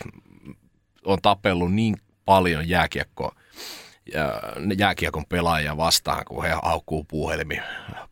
on 1.04 1.18
tapellut 1.22 1.72
niin 1.72 1.96
paljon 2.24 2.68
jääkiekkoa 2.68 3.34
jääkiekon 4.78 5.26
pelaajia 5.26 5.76
vastaan, 5.76 6.24
kun 6.24 6.44
he 6.44 6.54
haukkuu 6.62 7.04
puuhelmi 7.04 7.60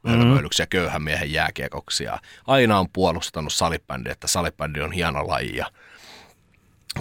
mm-hmm. 0.02 0.48
ja 0.59 0.66
köyhän 0.66 1.02
miehen 1.02 1.32
jääkiekoksi. 1.32 2.04
Ja 2.04 2.18
aina 2.46 2.78
on 2.78 2.87
puolustanut 2.92 3.52
salibändi, 3.52 4.11
että 4.11 4.26
salibändi 4.26 4.80
on 4.80 4.92
hieno 4.92 5.28
laji 5.28 5.56
ja 5.56 5.70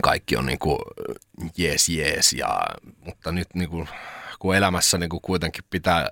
kaikki 0.02 0.38
on 0.38 0.46
niin 0.46 0.60
kuin 0.60 0.80
jees 1.58 1.90
jees. 1.90 2.34
Ja, 2.34 2.60
mutta 3.06 3.32
nyt 3.32 3.48
niin 3.54 3.70
kuin, 3.70 3.90
kun 4.40 4.56
elämässä 4.56 4.98
niin 4.98 5.10
kuin 5.10 5.22
kuitenkin 5.22 5.64
pitää 5.70 6.10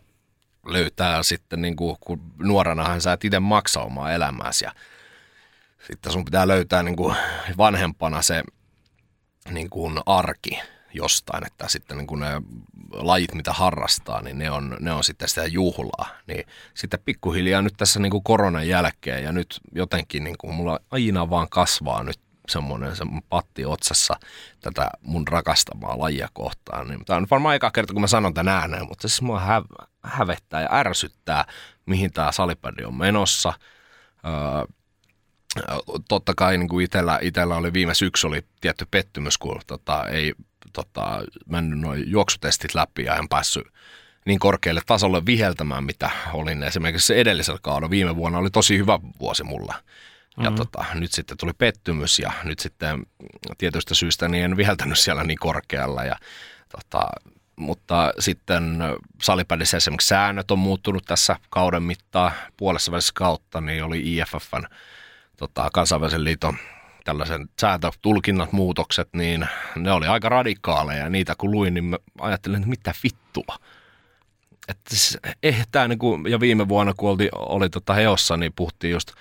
löytää 0.66 1.24
sitten, 1.24 1.62
niin 1.62 1.76
kuin, 1.76 1.98
kun 2.00 2.22
nuorenahan 2.40 3.02
sä 3.02 3.14
et 3.14 3.26
itse 3.26 3.40
maksa 3.40 3.82
omaa 3.82 4.14
elämääsi 4.14 4.66
ja 4.66 4.72
sitten 5.88 6.12
sun 6.12 6.26
pitää 6.26 6.48
löytää 6.48 6.84
niin 6.84 6.96
kuin 6.96 7.16
vanhempana 7.58 8.22
se 8.22 8.44
niin 9.50 9.70
kuin 9.70 10.00
arki 10.06 10.60
jostain, 10.94 11.48
että 11.48 11.68
sitten 11.68 11.98
niin 11.98 12.08
kuin 12.08 12.20
ne 12.20 12.42
lajit, 12.94 13.34
mitä 13.34 13.54
harrastaa, 13.54 14.22
niin 14.22 14.38
ne 14.38 14.52
on, 14.52 14.78
ne 14.80 14.92
on 14.92 15.04
sitten 15.04 15.30
sitä 15.30 15.46
juhlaa. 15.46 16.08
Niin 16.28 16.46
sitten 16.74 17.00
pikkuhiljaa 17.06 17.62
nyt 17.62 17.74
tässä 17.78 18.00
niin 18.00 18.12
kuin 18.12 18.24
koronan 18.24 18.68
jälkeen 18.68 19.24
ja 19.24 19.32
nyt 19.32 19.60
jotenkin 19.76 20.24
niin 20.24 20.38
kuin 20.38 20.54
mulla 20.54 20.80
aina 20.92 21.30
vaan 21.30 21.50
kasvaa 21.50 22.04
nyt 22.04 22.20
semmoinen, 22.50 22.96
semmoinen 22.96 23.30
patti 23.30 23.66
otsassa 23.66 24.16
tätä 24.62 24.90
mun 25.02 25.28
rakastamaa 25.28 26.00
lajia 26.00 26.30
kohtaan. 26.34 26.88
Niin, 26.88 27.06
tämä 27.06 27.18
on 27.18 27.28
varmaan 27.32 27.56
eka 27.56 27.72
kerta, 27.72 27.94
kun 27.94 28.02
mä 28.02 28.08
sanon 28.08 28.34
tämän 28.34 28.54
ääneen, 28.54 28.88
mutta 28.88 29.08
siis 29.08 29.22
mua 29.22 29.40
hä- 29.40 29.88
hävettää 30.04 30.62
ja 30.62 30.70
ärsyttää, 30.72 31.46
mihin 31.86 32.14
tämä 32.14 32.32
salibändi 32.32 32.84
on 32.84 32.96
menossa. 32.96 33.54
Öö, 34.26 34.66
totta 36.08 36.34
kai 36.38 36.58
niin 36.58 36.70
kuin 36.70 36.86
itellä, 36.86 37.20
itellä 37.22 37.56
oli 37.56 37.74
viime 37.74 37.94
syksy 37.94 38.28
oli 38.28 38.46
tietty 38.62 38.88
pettymys, 38.92 39.38
kun 39.38 39.62
tota, 39.68 40.08
ei 40.08 40.34
tota, 40.74 41.22
mennyt 41.50 41.80
noin 41.80 42.12
juoksutestit 42.12 42.76
läpi 42.76 43.04
ja 43.04 43.16
en 43.16 43.30
päässyt 43.30 43.68
niin 44.26 44.40
korkealle 44.40 44.82
tasolle 44.86 45.26
viheltämään, 45.26 45.84
mitä 45.84 46.10
olin 46.34 46.64
esimerkiksi 46.64 47.20
edellisellä 47.20 47.60
kaudella. 47.62 47.90
Viime 47.90 48.16
vuonna 48.16 48.40
oli 48.40 48.50
tosi 48.50 48.78
hyvä 48.78 49.00
vuosi 49.20 49.44
mulla. 49.44 49.76
Ja 50.38 50.44
mm-hmm. 50.44 50.56
tota, 50.56 50.86
nyt 50.94 51.12
sitten 51.12 51.38
tuli 51.38 51.54
pettymys 51.58 52.20
ja 52.20 52.32
nyt 52.44 52.60
sitten 52.60 53.06
tietystä 53.58 53.96
syystä 53.96 54.28
niin 54.28 54.44
en 54.44 54.58
viheltänyt 54.58 55.00
siellä 55.00 55.24
niin 55.24 55.40
korkealla. 55.40 56.04
Ja, 56.04 56.16
tota, 56.70 57.08
mutta 57.56 58.14
sitten 58.20 58.80
salipädissä 59.22 59.78
esimerkiksi 59.78 60.08
säännöt 60.08 60.52
on 60.52 60.60
muuttunut 60.60 61.06
tässä 61.06 61.36
kauden 61.50 61.84
mittaan 61.84 62.32
puolessa 62.58 62.92
välissä 62.92 63.12
kautta, 63.16 63.62
niin 63.62 63.84
oli 63.84 64.18
IFFn 64.18 64.64
tota, 65.38 65.70
kansainvälisen 65.74 66.24
liiton 66.24 66.58
tällaisen 67.04 67.50
sääntötulkinnat, 67.62 68.52
muutokset, 68.52 69.10
niin 69.14 69.48
ne 69.76 69.92
oli 69.92 70.08
aika 70.08 70.30
radikaaleja. 70.30 71.04
Ja 71.04 71.10
niitä 71.10 71.36
kun 71.38 71.52
luin, 71.52 71.74
niin 71.74 71.84
mä 71.84 71.98
ajattelin, 72.22 72.58
että 72.58 72.70
mitä 72.70 72.94
vittua. 73.04 73.58
Että 74.68 74.90
siis, 74.90 75.18
eh, 75.44 75.68
tää 75.72 75.88
niinku, 75.88 76.20
ja 76.30 76.40
viime 76.40 76.68
vuonna, 76.68 76.94
kun 76.98 77.10
oli, 77.10 77.30
oli 77.34 77.70
tota 77.70 77.94
Heossa, 77.94 78.38
niin 78.38 78.54
puhuttiin 78.56 78.92
just 78.92 79.12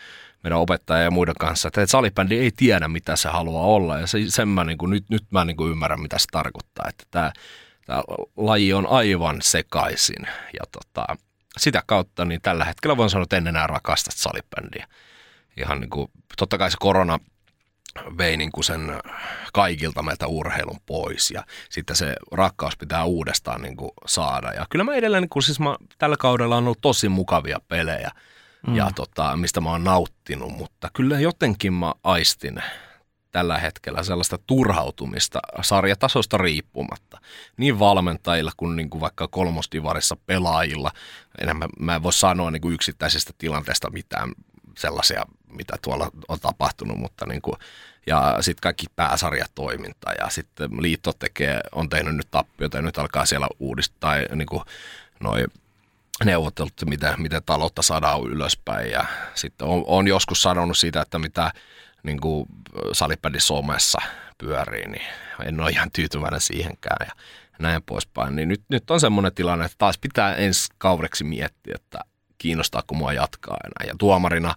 meidän 0.42 0.58
opettaja 0.58 1.02
ja 1.02 1.10
muiden 1.10 1.34
kanssa, 1.38 1.68
että 1.68 1.86
salibändi 1.86 2.38
ei 2.38 2.50
tiedä, 2.56 2.88
mitä 2.88 3.16
se 3.16 3.28
haluaa 3.28 3.64
olla. 3.64 3.98
Ja 3.98 4.06
se, 4.06 4.18
sen 4.28 4.48
mä 4.48 4.64
niinku, 4.64 4.86
nyt, 4.86 5.04
nyt 5.08 5.24
mä 5.30 5.44
niinku 5.44 5.66
ymmärrän, 5.66 6.00
mitä 6.00 6.18
se 6.18 6.26
tarkoittaa. 6.32 6.86
Että 6.88 7.04
tämä, 7.10 7.32
tämä 7.86 8.02
laji 8.36 8.72
on 8.72 8.86
aivan 8.86 9.42
sekaisin. 9.42 10.26
Ja 10.52 10.64
tota, 10.72 11.06
sitä 11.58 11.82
kautta 11.86 12.24
niin 12.24 12.40
tällä 12.40 12.64
hetkellä 12.64 12.96
voin 12.96 13.10
sanoa, 13.10 13.22
että 13.22 13.36
en 13.36 13.46
enää 13.46 13.66
rakasta 13.66 14.10
salibändiä. 14.14 14.86
Ihan 15.56 15.80
niin 15.80 15.90
kuin, 15.90 16.10
totta 16.36 16.58
kai 16.58 16.70
se 16.70 16.76
korona 16.80 17.18
vei 18.18 18.36
niin 18.36 18.52
kuin 18.52 18.64
sen 18.64 19.00
kaikilta 19.52 20.02
meiltä 20.02 20.26
urheilun 20.26 20.80
pois 20.86 21.30
ja 21.30 21.44
sitten 21.70 21.96
se 21.96 22.14
rakkaus 22.32 22.76
pitää 22.76 23.04
uudestaan 23.04 23.62
niin 23.62 23.76
kuin 23.76 23.90
saada. 24.06 24.52
Ja 24.52 24.66
kyllä 24.70 24.84
mä 24.84 24.94
edelleen, 24.94 25.22
niin 25.22 25.28
kuin, 25.28 25.42
siis 25.42 25.60
mä, 25.60 25.76
tällä 25.98 26.16
kaudella 26.16 26.56
on 26.56 26.64
ollut 26.64 26.80
tosi 26.80 27.08
mukavia 27.08 27.58
pelejä 27.68 28.10
mm. 28.66 28.74
ja 28.74 28.90
tota, 28.94 29.36
mistä 29.36 29.60
mä 29.60 29.70
oon 29.70 29.84
nauttinut, 29.84 30.52
mutta 30.52 30.90
kyllä 30.92 31.20
jotenkin 31.20 31.72
mä 31.72 31.92
aistin 32.04 32.62
tällä 33.32 33.58
hetkellä 33.58 34.02
sellaista 34.02 34.38
turhautumista 34.46 35.38
sarjatasosta 35.62 36.38
riippumatta. 36.38 37.18
Niin 37.56 37.78
valmentajilla 37.78 38.52
kuin, 38.56 38.76
niin 38.76 38.90
kuin 38.90 39.00
vaikka 39.00 39.28
kolmosdivarissa 39.28 40.16
pelaajilla. 40.26 40.90
Enemmän 41.40 41.68
mä 41.78 41.94
en 41.94 42.02
voi 42.02 42.12
sanoa 42.12 42.50
niin 42.50 42.60
kuin 42.60 42.74
yksittäisestä 42.74 43.32
tilanteesta 43.38 43.90
mitään 43.90 44.32
sellaisia, 44.78 45.24
mitä 45.52 45.76
tuolla 45.82 46.10
on 46.28 46.40
tapahtunut, 46.40 46.98
mutta 46.98 47.26
niin 47.26 47.42
kuin, 47.42 47.56
ja 48.06 48.36
sitten 48.40 48.62
kaikki 48.62 48.86
pääsarjatoiminta 48.96 50.12
ja 50.12 50.28
sitten 50.28 50.70
liitto 50.82 51.12
tekee, 51.12 51.60
on 51.72 51.88
tehnyt 51.88 52.16
nyt 52.16 52.30
tappiota 52.30 52.78
ja 52.78 52.82
nyt 52.82 52.98
alkaa 52.98 53.26
siellä 53.26 53.48
uudistaa 53.58 54.14
niin 54.34 54.46
kuin 54.46 54.62
noi 55.20 55.44
neuvottelut, 56.24 56.72
miten, 56.86 57.14
miten 57.18 57.42
taloutta 57.46 57.82
saadaan 57.82 58.22
ylöspäin 58.22 58.90
ja 58.90 59.04
sitten 59.34 59.68
on, 59.68 59.84
on 59.86 60.08
joskus 60.08 60.42
sanonut 60.42 60.78
siitä, 60.78 61.00
että 61.00 61.18
mitä 61.18 61.52
niin 62.02 62.20
kuin 62.20 62.46
salipädi 62.92 63.40
somessa 63.40 63.98
pyörii, 64.38 64.88
niin 64.88 65.06
en 65.44 65.60
ole 65.60 65.70
ihan 65.70 65.90
tyytyväinen 65.92 66.40
siihenkään 66.40 67.06
ja 67.06 67.12
näin 67.58 67.82
poispäin. 67.82 68.36
Niin 68.36 68.48
nyt, 68.48 68.62
nyt 68.68 68.90
on 68.90 69.00
semmoinen 69.00 69.34
tilanne, 69.34 69.64
että 69.64 69.78
taas 69.78 69.98
pitää 69.98 70.34
ensi 70.34 70.68
kaudeksi 70.78 71.24
miettiä, 71.24 71.74
että 71.74 72.00
kiinnostaako 72.38 72.94
mua 72.94 73.12
jatkaa 73.12 73.56
enää. 73.64 73.92
Ja 73.92 73.94
tuomarina, 73.98 74.54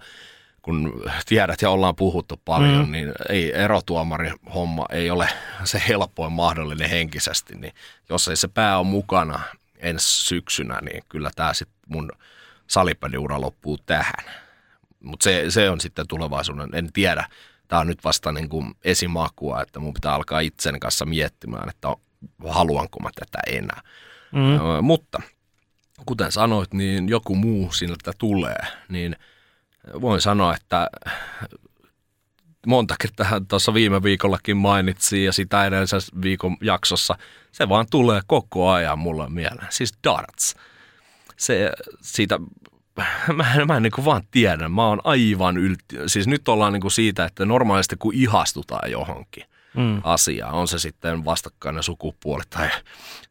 kun 0.65 1.04
tiedät 1.25 1.62
ja 1.62 1.69
ollaan 1.69 1.95
puhuttu 1.95 2.41
paljon, 2.45 2.86
mm. 2.86 2.91
niin 2.91 3.12
ei 3.30 3.54
erotuomari 3.56 4.32
homma 4.54 4.86
ei 4.91 5.10
ole 5.10 5.30
se 5.63 5.84
helpoin 5.88 6.32
mahdollinen 6.32 6.89
henkisesti. 6.89 7.56
Niin 7.56 7.73
jos 8.10 8.28
ei 8.28 8.36
se 8.36 8.47
pää 8.47 8.78
ole 8.78 8.88
mukana 8.88 9.39
ensi 9.78 10.25
syksynä, 10.25 10.80
niin 10.82 11.04
kyllä 11.10 11.32
tämä 11.36 11.54
sitten 11.54 11.78
mun 11.88 12.12
salipeliura 12.67 13.41
loppuu 13.41 13.78
tähän. 13.86 14.25
Mutta 15.04 15.23
se, 15.23 15.45
se 15.49 15.69
on 15.69 15.82
sitten 15.82 16.08
tulevaisuuden, 16.08 16.69
en 16.73 16.93
tiedä. 16.93 17.28
Tämä 17.67 17.80
on 17.80 17.88
nyt 17.88 18.04
vasta 18.04 18.32
niin 18.32 18.49
kuin 18.49 18.73
esimakua, 18.84 19.62
että 19.62 19.80
mun 19.80 19.93
pitää 19.93 20.13
alkaa 20.13 20.39
itsen 20.39 20.80
kanssa 20.80 21.06
miettimään, 21.06 21.69
että 21.69 21.95
haluanko 22.47 22.99
mä 22.99 23.10
tätä 23.15 23.39
enää. 23.47 23.82
Mm. 24.32 24.86
Mutta 24.86 25.21
kuten 26.06 26.32
sanoit, 26.32 26.73
niin 26.73 27.10
joku 27.10 27.36
muu 27.36 27.71
sinulta 27.71 28.12
tulee, 28.17 28.60
niin 28.89 29.15
voin 30.02 30.21
sanoa, 30.21 30.56
että 30.56 30.89
monta 32.67 32.95
kertaa 33.02 33.41
tuossa 33.48 33.74
viime 33.74 34.04
viikollakin 34.04 34.58
mainitsin 34.58 35.26
ja 35.26 35.34
sitä 35.34 35.65
edellisessä 35.65 36.12
viikon 36.21 36.58
jaksossa, 36.62 37.17
se 37.52 37.69
vaan 37.69 37.86
tulee 37.91 38.21
koko 38.28 38.69
ajan 38.69 39.00
mulle 39.00 39.30
mieleen. 39.30 39.67
Siis 39.69 39.93
darts. 40.04 40.56
Se, 41.38 41.71
siitä, 42.02 42.39
mä 43.36 43.54
en, 43.60 43.67
mä 43.67 43.78
en 43.78 43.84
niin 43.84 43.91
kuin 43.91 44.06
vaan 44.06 44.24
tiedä, 44.32 44.69
mä 44.69 44.88
oon 44.88 45.02
aivan 45.04 45.58
ylti, 45.58 45.98
siis 46.08 46.28
nyt 46.28 46.48
ollaan 46.48 46.74
niin 46.74 46.82
kuin 46.82 46.91
siitä, 46.91 47.26
että 47.26 47.45
normaalisti 47.45 47.95
kun 48.00 48.13
ihastutaan 48.13 48.91
johonkin, 48.91 49.43
mm. 49.77 50.01
asiaa. 50.03 50.51
On 50.51 50.67
se 50.67 50.79
sitten 50.79 51.25
vastakkainen 51.25 51.83
sukupuoli 51.83 52.43
tai, 52.49 52.69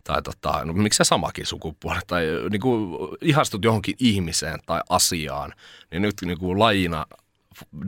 tai 0.05 0.23
tota, 0.23 0.65
no, 0.65 0.73
miksi 0.73 0.97
se 0.97 1.05
samakin 1.05 1.47
sukupuoli 1.47 2.01
tai 2.07 2.25
niin 2.51 2.61
kuin 2.61 2.99
ihastut 3.21 3.65
johonkin 3.65 3.95
ihmiseen 3.99 4.59
tai 4.67 4.81
asiaan, 4.89 5.53
niin 5.91 6.03
nyt 6.03 6.15
niin 6.25 6.39
kuin 6.39 6.59
lajina 6.59 7.07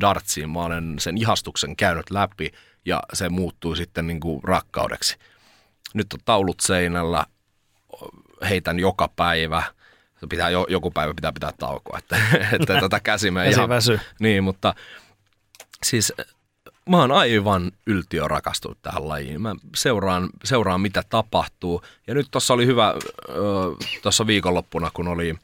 dartsiin 0.00 0.50
mä 0.50 0.60
olen 0.60 0.94
sen 0.98 1.18
ihastuksen 1.18 1.76
käynyt 1.76 2.10
läpi 2.10 2.52
ja 2.84 3.02
se 3.12 3.28
muuttuu 3.28 3.74
sitten 3.74 4.06
niin 4.06 4.20
kuin 4.20 4.44
rakkaudeksi. 4.44 5.16
Nyt 5.94 6.12
on 6.12 6.20
taulut 6.24 6.60
seinällä, 6.60 7.26
heitän 8.48 8.78
joka 8.78 9.08
päivä, 9.16 9.62
pitää, 10.28 10.50
joku 10.50 10.90
päivä 10.90 11.14
pitää 11.14 11.32
pitää 11.32 11.52
taukoa, 11.58 11.98
että, 11.98 12.16
että 12.52 12.80
tätä 12.80 13.00
käsimme 13.00 13.48
ihan... 13.50 13.68
Niin, 14.20 14.44
mutta 14.44 14.74
siis 15.82 16.12
mä 16.90 17.00
oon 17.00 17.12
aivan 17.12 17.72
yltiö 17.86 18.28
rakastunut 18.28 18.78
tähän 18.82 19.08
lajiin. 19.08 19.42
Mä 19.42 19.54
seuraan, 19.76 20.28
seuraan 20.44 20.80
mitä 20.80 21.02
tapahtuu. 21.08 21.82
Ja 22.06 22.14
nyt 22.14 22.26
tuossa 22.30 22.54
oli 22.54 22.66
hyvä, 22.66 22.94
tuossa 24.02 24.26
viikonloppuna, 24.26 24.90
kun 24.94 25.08
oli 25.08 25.34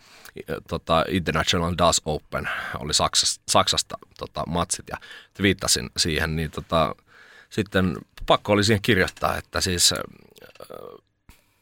tota, 0.69 1.05
International 1.09 1.75
Das 1.79 2.03
Open, 2.05 2.49
oli 2.79 2.95
Saksasta, 2.95 3.43
Saksasta 3.51 3.99
tota, 4.19 4.43
matsit 4.47 4.87
ja 4.91 4.97
viittasin 5.43 5.91
siihen, 5.97 6.37
niin 6.37 6.51
tota, 6.51 6.95
sitten 7.51 7.97
pakko 8.27 8.53
oli 8.53 8.65
siihen 8.65 8.83
kirjoittaa, 8.83 9.37
että 9.37 9.61
siis 9.61 9.95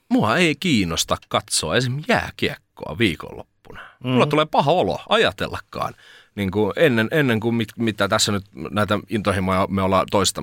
mua 0.08 0.36
ei 0.36 0.54
kiinnosta 0.54 1.16
katsoa 1.28 1.76
esimerkiksi 1.76 2.12
jääkiekkoa 2.12 2.98
viikonloppuna. 2.98 3.80
Mm. 4.04 4.10
Mulla 4.10 4.26
tulee 4.26 4.46
paha 4.46 4.72
olo 4.72 5.00
ajatellakaan 5.08 5.94
niin 6.40 6.50
kuin 6.50 6.72
ennen, 6.76 7.08
ennen 7.10 7.40
kuin 7.40 7.54
mit, 7.54 7.68
mitä 7.76 8.08
tässä 8.08 8.32
nyt 8.32 8.44
näitä 8.70 8.98
intohimoja 9.08 9.66
me 9.70 9.82
ollaan 9.82 10.06
toista, 10.10 10.42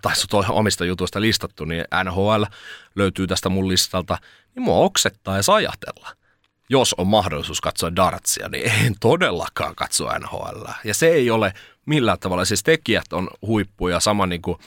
tai 0.00 0.12
omista 0.48 0.84
jutuista 0.84 1.20
listattu, 1.20 1.64
niin 1.64 1.84
NHL 2.04 2.42
löytyy 2.94 3.26
tästä 3.26 3.48
mun 3.48 3.68
listalta, 3.68 4.18
niin 4.54 4.62
mua 4.62 4.76
oksettaa 4.76 5.34
edes 5.34 5.48
ajatella. 5.48 6.08
Jos 6.68 6.94
on 6.98 7.06
mahdollisuus 7.06 7.60
katsoa 7.60 7.96
dartsia, 7.96 8.48
niin 8.48 8.72
en 8.86 8.94
todellakaan 9.00 9.74
katso 9.74 10.18
NHL. 10.18 10.64
Ja 10.84 10.94
se 10.94 11.08
ei 11.08 11.30
ole 11.30 11.52
millään 11.86 12.18
tavalla, 12.18 12.44
siis 12.44 12.62
tekijät 12.62 13.12
on 13.12 13.28
huippuja, 13.42 14.00
sama 14.00 14.26
niin 14.26 14.42
kuin 14.42 14.58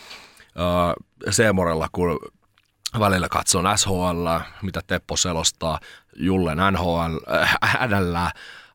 äh, 0.45 1.33
Seemorella, 1.33 1.89
kun 1.91 2.19
välillä 2.99 3.29
katson 3.29 3.77
SHL, 3.77 4.27
mitä 4.61 4.81
Teppo 4.87 5.17
selostaa, 5.17 5.79
Jullen 6.15 6.57
NHL, 6.71 7.33
äh, 7.63 7.87
NL 7.87 8.15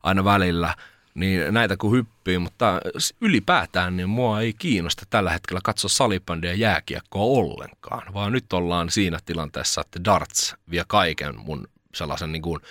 aina 0.03 0.23
välillä– 0.23 0.75
niin 1.17 1.53
näitä 1.53 1.77
kun 1.77 1.91
hyppii, 1.91 2.37
mutta 2.37 2.81
ylipäätään 3.21 3.97
niin 3.97 4.09
mua 4.09 4.41
ei 4.41 4.53
kiinnosta 4.53 5.03
tällä 5.09 5.31
hetkellä 5.31 5.59
katsoa 5.63 5.89
salibändiä 5.89 6.51
ja 6.51 6.57
jääkiekkoa 6.57 7.41
ollenkaan, 7.41 8.13
vaan 8.13 8.31
nyt 8.31 8.53
ollaan 8.53 8.89
siinä 8.89 9.19
tilanteessa, 9.25 9.81
että 9.81 10.03
darts 10.05 10.55
vie 10.71 10.83
kaiken 10.87 11.39
mun 11.39 11.67
sellaisen 11.95 12.31
niin 12.31 12.41
kuin 12.41 12.61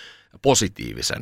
positiivisen 0.41 1.21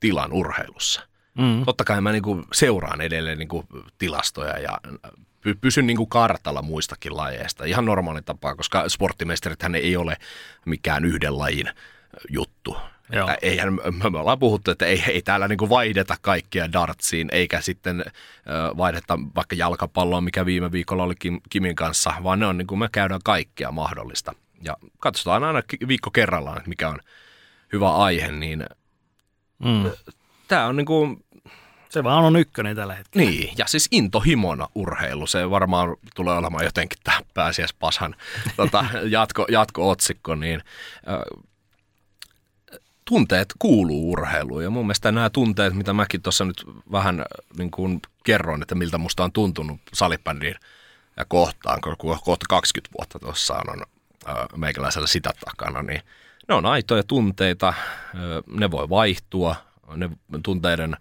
tilan 0.00 0.32
urheilussa. 0.32 1.02
Mm. 1.38 1.64
Totta 1.64 1.84
kai 1.84 2.00
mä 2.00 2.12
niin 2.12 2.22
kuin 2.22 2.44
seuraan 2.52 3.00
edelleen 3.00 3.38
niin 3.38 3.48
kuin 3.48 3.66
tilastoja 3.98 4.58
ja 4.58 4.78
py- 5.40 5.58
pysyn 5.60 5.86
niin 5.86 5.96
kuin 5.96 6.08
kartalla 6.08 6.62
muistakin 6.62 7.16
lajeista. 7.16 7.64
Ihan 7.64 7.84
normaali 7.84 8.22
tapaa, 8.22 8.56
koska 8.56 8.88
sporttimestarithän 8.88 9.74
ei 9.74 9.96
ole 9.96 10.16
mikään 10.66 11.04
yhden 11.04 11.38
lajin 11.38 11.70
juttu. 12.30 12.76
Joo. 13.12 13.28
Eihän, 13.42 13.72
me 14.12 14.18
ollaan 14.18 14.38
puhuttu, 14.38 14.70
että 14.70 14.86
ei, 14.86 15.02
ei 15.06 15.22
täällä 15.22 15.48
niin 15.48 15.68
vaihdeta 15.68 16.16
kaikkia 16.20 16.72
dartsiin, 16.72 17.28
eikä 17.32 17.60
sitten 17.60 18.04
vaihdeta 18.76 19.18
vaikka 19.36 19.56
jalkapalloa, 19.56 20.20
mikä 20.20 20.46
viime 20.46 20.72
viikolla 20.72 21.02
oli 21.02 21.14
Kim, 21.18 21.40
Kimin 21.50 21.76
kanssa, 21.76 22.14
vaan 22.22 22.40
ne 22.40 22.46
on 22.46 22.58
niin 22.58 22.66
kuin 22.66 22.78
me 22.78 22.88
käydään 22.92 23.20
kaikkea 23.24 23.72
mahdollista. 23.72 24.34
Ja 24.62 24.76
katsotaan 24.98 25.44
aina 25.44 25.62
viikko 25.88 26.10
kerrallaan, 26.10 26.56
että 26.56 26.68
mikä 26.68 26.88
on 26.88 26.98
hyvä 27.72 27.94
aihe, 27.96 28.32
niin 28.32 28.66
Mm. 29.64 29.90
tämä 30.48 30.66
on 30.66 30.76
niin 30.76 30.86
kuin 30.86 31.24
Se 31.88 32.04
vaan 32.04 32.24
on 32.24 32.36
ykkönen 32.36 32.76
tällä 32.76 32.94
hetkellä. 32.94 33.30
Niin, 33.30 33.54
ja 33.58 33.66
siis 33.66 33.88
intohimona 33.90 34.68
urheilu, 34.74 35.26
se 35.26 35.50
varmaan 35.50 35.96
tulee 36.14 36.36
olemaan 36.36 36.64
jotenkin 36.64 36.98
tämä 37.04 37.20
pääsiäispashan 37.34 38.14
tota, 38.56 38.84
jatko, 39.08 39.46
jatko-otsikko, 39.50 40.34
niin 40.34 40.62
tunteet 43.04 43.48
kuuluu 43.58 44.12
urheiluun. 44.12 44.62
Ja 44.62 44.70
mun 44.70 44.86
mielestä 44.86 45.12
nämä 45.12 45.30
tunteet, 45.30 45.74
mitä 45.74 45.92
mäkin 45.92 46.22
tuossa 46.22 46.44
nyt 46.44 46.64
vähän 46.92 47.24
niin 47.58 47.70
kuin 47.70 48.00
kerroin, 48.24 48.62
että 48.62 48.74
miltä 48.74 48.98
musta 48.98 49.24
on 49.24 49.32
tuntunut 49.32 49.80
salibändiin 49.92 50.56
ja 51.16 51.24
kohtaan, 51.24 51.80
kun 51.80 52.18
kohta 52.24 52.46
20 52.48 52.98
vuotta 52.98 53.18
tuossa 53.18 53.54
on 53.54 53.82
ö, 54.28 54.46
meikäläisellä 54.56 55.06
sitä 55.06 55.30
takana, 55.44 55.82
niin 55.82 56.02
ne 56.48 56.54
on 56.54 56.66
aitoja 56.66 57.02
tunteita, 57.02 57.74
ne 58.46 58.70
voi 58.70 58.88
vaihtua, 58.88 59.56
ne 59.96 60.10
tunteiden 60.44 60.96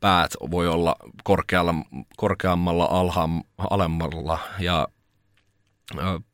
päät 0.00 0.30
voi 0.50 0.68
olla 0.68 0.96
korkealla, 1.24 1.74
korkeammalla, 2.16 2.84
alhaam, 2.84 3.42
alemmalla 3.70 4.38
ja 4.58 4.88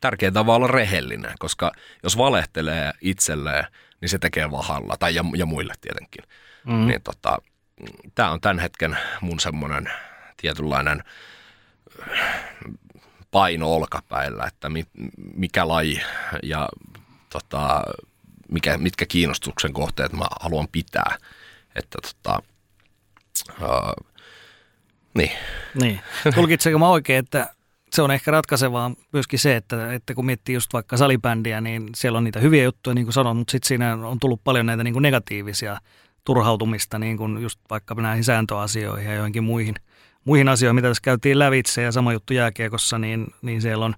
tärkeintä 0.01 0.41
on 0.41 0.49
olla 0.49 0.67
rehellinen, 0.67 1.35
koska 1.39 1.73
jos 2.03 2.19
valehtelee 2.19 2.93
itselleen, 3.01 3.65
niin 4.05 4.11
se 4.11 4.19
tekee 4.19 4.51
vahalla, 4.51 4.97
tai 4.99 5.15
ja, 5.15 5.25
ja 5.37 5.47
muille 5.47 5.75
tietenkin. 5.81 6.25
Mm. 6.67 6.87
Niin 6.87 7.03
tota, 7.03 7.39
tämä 8.15 8.31
on 8.31 8.41
tämän 8.41 8.59
hetken 8.59 8.99
mun 9.21 9.41
semmoinen 9.41 9.91
tietynlainen 10.37 11.05
paino 13.31 13.75
olkapäillä, 13.75 14.45
että 14.47 14.69
mi, 14.69 14.87
mikä 15.35 15.69
laji 15.69 16.03
ja 16.43 16.69
tota, 17.31 17.83
mikä, 18.49 18.79
mitkä 18.79 19.07
kiinnostuksen 19.07 19.73
kohteet 19.73 20.13
mä 20.13 20.27
haluan 20.41 20.69
pitää. 20.73 21.19
Että 21.75 21.99
tota, 22.03 22.43
uh, 23.63 24.07
niin, 25.15 25.33
Niin. 25.81 26.01
Tulkitseeko 26.35 26.79
mä 26.79 26.89
oikein, 26.89 27.19
että 27.19 27.54
se 27.95 28.03
on 28.03 28.11
ehkä 28.11 28.31
ratkaisevaa 28.31 28.91
myöskin 29.13 29.39
se, 29.39 29.57
että, 29.57 29.93
että 29.93 30.15
kun 30.15 30.27
miettii 30.27 30.55
just 30.55 30.73
vaikka 30.73 30.97
salibändiä, 30.97 31.61
niin 31.61 31.89
siellä 31.97 32.19
on 32.19 32.25
niitä 32.25 32.41
hyviä 32.41 32.65
juttuja, 32.65 32.95
niin 32.95 33.05
kuin 33.05 33.13
sanoin, 33.13 33.37
mutta 33.37 33.53
sitten 33.53 33.69
siinä 33.69 33.95
on 33.95 34.19
tullut 34.19 34.41
paljon 34.45 34.67
näitä 34.67 34.85
niin 34.85 34.95
kuin 34.95 35.03
negatiivisia 35.03 35.79
turhautumista, 36.25 36.99
niin 36.99 37.17
kuin 37.17 37.43
just 37.43 37.61
vaikka 37.71 37.95
näihin 37.95 38.25
sääntöasioihin 38.25 39.07
ja 39.07 39.15
joihinkin 39.15 39.45
muihin, 39.45 39.75
muihin 40.25 40.49
asioihin, 40.49 40.75
mitä 40.75 40.89
tässä 40.89 41.03
käytiin 41.05 41.39
lävitse. 41.39 41.83
Ja 41.83 41.93
sama 41.93 42.13
juttu 42.13 42.33
jääkiekossa, 42.33 42.99
niin, 42.99 43.27
niin 43.43 43.63
siellä 43.63 43.85
on 43.85 43.95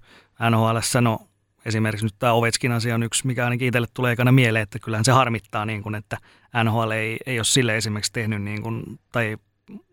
NHL 0.49 1.01
no 1.01 1.19
esimerkiksi 1.65 2.05
nyt 2.05 2.15
tämä 2.19 2.33
Ovetskin 2.33 2.71
asia 2.71 2.95
on 2.95 3.03
yksi, 3.03 3.27
mikä 3.27 3.43
ainakin 3.43 3.67
itselle 3.67 3.87
tulee 3.93 4.11
ekana 4.11 4.31
mieleen, 4.31 4.63
että 4.63 4.79
kyllähän 4.79 5.05
se 5.05 5.11
harmittaa, 5.11 5.65
niin 5.65 5.83
kuin, 5.83 5.95
että 5.95 6.17
NHL 6.63 6.91
ei, 6.91 7.17
ei 7.25 7.39
ole 7.39 7.45
sille 7.45 7.77
esimerkiksi 7.77 8.13
tehnyt, 8.13 8.41
niin 8.41 8.61
kuin, 8.61 8.83
tai 9.11 9.37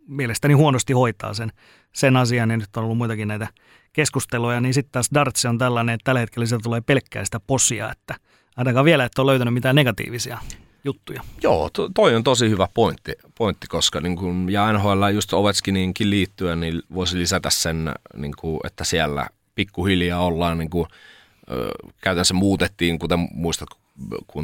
mielestäni 0.08 0.54
huonosti 0.54 0.92
hoitaa 0.92 1.34
sen, 1.34 1.52
sen 1.92 2.16
asian, 2.16 2.50
ja 2.50 2.56
nyt 2.56 2.76
on 2.76 2.84
ollut 2.84 2.98
muitakin 2.98 3.28
näitä 3.28 3.48
keskusteluja, 3.94 4.60
niin 4.60 4.74
sitten 4.74 4.92
taas 4.92 5.08
darts 5.14 5.44
on 5.44 5.58
tällainen, 5.58 5.94
että 5.94 6.04
tällä 6.04 6.20
hetkellä 6.20 6.46
sieltä 6.46 6.62
tulee 6.62 6.80
pelkkää 6.80 7.24
sitä 7.24 7.40
posia, 7.40 7.92
että 7.92 8.14
ainakaan 8.56 8.84
vielä 8.84 9.04
et 9.04 9.18
ole 9.18 9.30
löytänyt 9.30 9.54
mitään 9.54 9.76
negatiivisia 9.76 10.38
juttuja. 10.84 11.22
Joo, 11.42 11.70
to, 11.72 11.90
toi 11.94 12.14
on 12.14 12.24
tosi 12.24 12.50
hyvä 12.50 12.68
pointti, 12.74 13.12
pointti 13.38 13.66
koska 13.66 14.00
niin 14.00 14.16
kun, 14.16 14.46
ja 14.50 14.72
NHL 14.72 15.08
just 15.14 15.32
Ovechkininkin 15.32 16.10
liittyen, 16.10 16.60
niin 16.60 16.82
voisi 16.94 17.18
lisätä 17.18 17.50
sen, 17.50 17.94
niin 18.16 18.32
kun, 18.38 18.60
että 18.64 18.84
siellä 18.84 19.26
pikkuhiljaa 19.54 20.24
ollaan, 20.24 20.58
niin 20.58 20.70
kun, 20.70 20.86
ö, 21.50 21.70
käytännössä 22.00 22.34
muutettiin, 22.34 22.98
kuten 22.98 23.28
muistat, 23.32 23.68
kun 23.68 23.83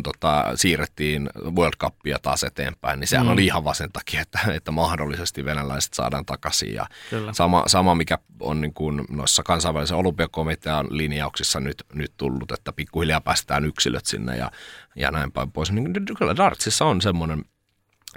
tota, 0.02 0.44
siirrettiin 0.54 1.30
World 1.56 1.76
Cupia 1.78 2.18
taas 2.22 2.44
eteenpäin, 2.44 3.00
niin 3.00 3.08
sehän 3.08 3.26
Mm. 3.26 3.32
oli 3.32 3.46
ihan 3.46 3.64
vaan 3.64 3.76
sen 3.76 3.92
takia, 3.92 4.20
että, 4.20 4.38
että 4.54 4.70
mahdollisesti 4.70 5.44
venäläiset 5.44 5.94
saadaan 5.94 6.26
takaisin. 6.26 6.74
Ja 6.74 6.86
Kyllä. 7.10 7.32
sama, 7.32 7.64
sama, 7.66 7.94
mikä 7.94 8.18
on 8.40 8.60
niin 8.60 8.74
kuin 8.74 9.04
noissa 9.08 9.42
kansainvälisen 9.42 9.96
olympiakomitean 9.96 10.86
linjauksissa 10.90 11.60
nyt, 11.60 11.84
nyt 11.92 12.12
tullut, 12.16 12.52
että 12.52 12.72
pikkuhiljaa 12.72 13.20
päästään 13.20 13.64
yksilöt 13.64 14.06
sinne 14.06 14.36
ja, 14.36 14.50
ja 14.96 15.10
näin 15.10 15.32
päin 15.32 15.52
pois. 15.52 15.72
Niin 15.72 15.92
kyllä 16.18 16.36
dartsissa 16.36 16.84
on 16.84 17.00
semmoinen 17.00 17.44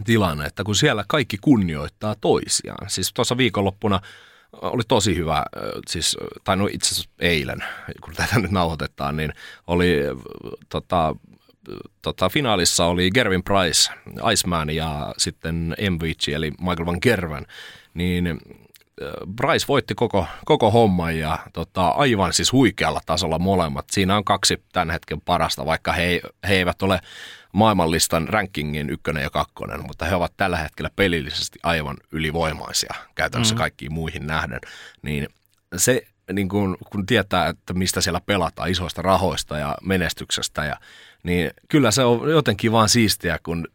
tilanne, 0.06 0.46
että 0.46 0.64
kun 0.64 0.76
siellä 0.76 1.06
kaikki 1.08 1.38
kunnioittaa 1.42 2.16
toisiaan. 2.22 2.90
Siis 2.90 3.14
tuossa 3.14 3.38
viikonloppuna 3.38 4.00
oli 4.62 4.84
tosi 4.88 5.16
hyvä, 5.16 5.46
siis, 5.88 6.18
tai 6.44 6.58
no 6.58 6.70
itse 6.72 6.88
asiassa 6.88 7.10
eilen, 7.20 7.64
kun 8.02 8.14
tätä 8.14 8.40
nyt 8.40 8.52
nauhoitetaan, 8.52 9.18
niin 9.18 9.34
oli 9.68 9.98
tota, 10.70 11.16
tota, 12.02 12.30
finaalissa 12.30 12.86
oli 12.86 13.12
Gervin 13.12 13.44
Price, 13.44 13.92
Iceman 14.32 14.70
ja 14.70 15.14
sitten 15.18 15.76
MVG 15.90 16.28
eli 16.28 16.52
Michael 16.52 16.86
Van 16.86 16.98
Gerven, 17.02 17.46
niin 17.94 18.40
Bryce 19.36 19.68
voitti 19.68 19.96
koko, 19.96 20.26
koko 20.46 20.72
homman 20.72 21.18
ja 21.18 21.40
tota, 21.54 21.88
aivan 21.88 22.34
siis 22.34 22.52
huikealla 22.52 23.02
tasolla 23.06 23.40
molemmat. 23.40 23.86
Siinä 23.92 24.18
on 24.18 24.24
kaksi 24.24 24.64
tämän 24.74 24.90
hetken 24.90 25.22
parasta, 25.22 25.66
vaikka 25.66 25.92
he, 25.92 26.22
he 26.48 26.56
eivät 26.56 26.82
ole 26.82 27.00
maailmanlistan 27.54 28.28
rankingin 28.30 28.90
ykkönen 28.90 29.24
ja 29.24 29.30
kakkonen, 29.30 29.84
mutta 29.88 30.06
he 30.06 30.16
ovat 30.16 30.34
tällä 30.38 30.58
hetkellä 30.58 30.90
pelillisesti 30.96 31.60
aivan 31.64 31.98
ylivoimaisia 32.12 32.94
käytännössä 33.16 33.56
Mhm. 33.56 33.60
kaikkiin 33.60 33.94
muihin 33.94 34.28
nähden. 34.28 34.60
Niin 35.02 35.28
se, 35.78 36.02
niin 36.34 36.50
kun, 36.50 36.78
kun 36.92 37.06
tietää, 37.06 37.48
että 37.48 37.74
mistä 37.74 38.02
siellä 38.02 38.22
pelataan 38.26 38.70
isoista 38.72 39.02
rahoista 39.02 39.58
ja 39.58 39.76
menestyksestä, 39.84 40.66
ja, 40.66 40.78
niin 41.24 41.52
kyllä 41.70 41.92
se 41.92 42.04
on 42.04 42.30
jotenkin 42.30 42.72
vaan 42.72 42.90
siistiä, 42.90 43.40
kun 43.44 43.68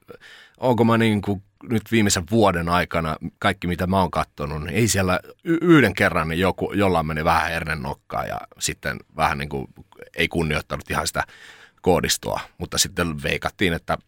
onko 0.59 0.85
mä 0.85 0.99
niin 0.99 1.23
kuin 1.23 1.43
nyt 1.71 1.83
viimeisen 1.93 2.25
vuoden 2.31 2.69
aikana, 2.69 3.17
kaikki 3.38 3.67
mitä 3.67 3.87
mä 3.87 4.01
oon 4.01 4.11
katsonut, 4.11 4.62
niin 4.64 4.75
ei 4.77 4.88
siellä 4.88 5.21
y- 5.45 5.59
yhden 5.61 5.95
kerran 5.95 6.29
niin 6.29 6.41
joku, 6.41 6.73
jollain 6.73 7.07
meni 7.07 7.25
vähän 7.25 7.51
hernen 7.51 7.83
nokkaa 7.83 8.25
ja 8.27 8.41
sitten 8.59 8.97
vähän 9.17 9.38
niin 9.38 9.49
kuin 9.49 9.67
ei 10.17 10.29
kunnioittanut 10.29 10.91
ihan 10.91 11.07
sitä 11.07 11.25
koodistoa, 11.88 12.40
mutta 12.59 12.79
sitten 12.79 13.22
veikattiin, 13.22 13.72
että 13.72 13.98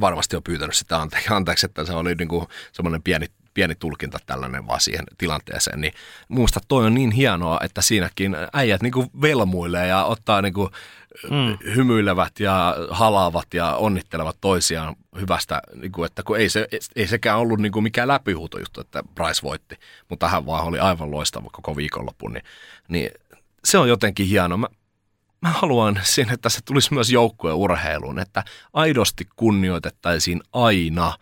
varmasti 0.00 0.36
on 0.36 0.42
pyytänyt 0.42 0.74
sitä 0.74 1.00
anteeksi, 1.00 1.28
anteeksi 1.34 1.66
että 1.66 1.84
se 1.84 1.92
oli 1.92 2.14
niin 2.14 2.28
kuin 2.28 2.46
semmoinen 2.72 3.02
pieni, 3.02 3.26
pieni 3.54 3.74
tulkinta 3.74 4.18
tällainen 4.26 4.66
vaan 4.66 4.80
siihen 4.80 5.04
tilanteeseen, 5.18 5.80
niin 5.80 5.92
muista 6.28 6.60
toi 6.68 6.86
on 6.86 6.94
niin 6.94 7.10
hienoa, 7.10 7.60
että 7.62 7.82
siinäkin 7.82 8.36
äijät 8.52 8.82
niin 8.82 8.92
kuin 8.92 9.10
velmuilee 9.22 9.86
ja 9.86 10.04
ottaa 10.04 10.42
niin 10.42 10.54
kuin 10.54 10.68
Mm. 11.30 11.74
hymyilevät 11.74 12.40
ja 12.40 12.76
halaavat 12.90 13.54
ja 13.54 13.76
onnittelevat 13.76 14.36
toisiaan 14.40 14.96
hyvästä, 15.20 15.62
niin 15.74 15.92
kuin, 15.92 16.06
että 16.06 16.22
kun 16.22 16.38
ei, 16.38 16.48
se, 16.48 16.68
ei 16.96 17.06
sekään 17.06 17.38
ollut 17.38 17.60
niin 17.60 17.72
kuin 17.72 17.82
mikään 17.82 18.08
läpihuutojuttu, 18.08 18.80
että 18.80 19.02
Price 19.14 19.42
voitti, 19.42 19.76
mutta 20.08 20.28
hän 20.28 20.46
vaan 20.46 20.64
oli 20.64 20.78
aivan 20.78 21.10
loistava 21.10 21.50
koko 21.52 21.76
viikonlopun, 21.76 22.32
niin, 22.32 22.44
niin 22.88 23.10
se 23.64 23.78
on 23.78 23.88
jotenkin 23.88 24.26
hienoa. 24.26 24.58
Mä, 24.58 24.68
mä 25.44 25.50
haluan 25.50 26.00
siinä, 26.02 26.32
että 26.32 26.48
se 26.48 26.60
tulisi 26.64 26.94
myös 26.94 27.10
joukkueen 27.10 27.56
urheiluun, 27.56 28.18
että 28.18 28.44
aidosti 28.72 29.28
kunnioitettaisiin 29.36 30.40
aina 30.52 31.16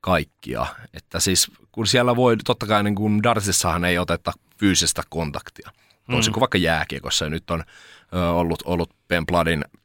kaikkia. 0.00 0.66
Että 0.94 1.20
siis 1.20 1.50
kun 1.72 1.86
siellä 1.86 2.16
voi, 2.16 2.36
totta 2.36 2.66
kai 2.66 2.82
niin 2.82 2.94
kuin 2.94 3.22
Dartsissahan 3.22 3.84
ei 3.84 3.98
oteta 3.98 4.32
fyysistä 4.58 5.02
kontaktia, 5.08 5.70
toisin 6.10 6.30
Mm. 6.30 6.32
kuin 6.32 6.40
vaikka 6.40 6.58
jääkiekossa. 6.58 7.24
Ja 7.24 7.30
nyt 7.30 7.50
on 7.50 7.64
ö, 8.14 8.30
ollut, 8.30 8.62
ollut 8.64 8.90
Ben 9.08 9.26
Bloodin 9.26 9.64
ö, 9.64 9.78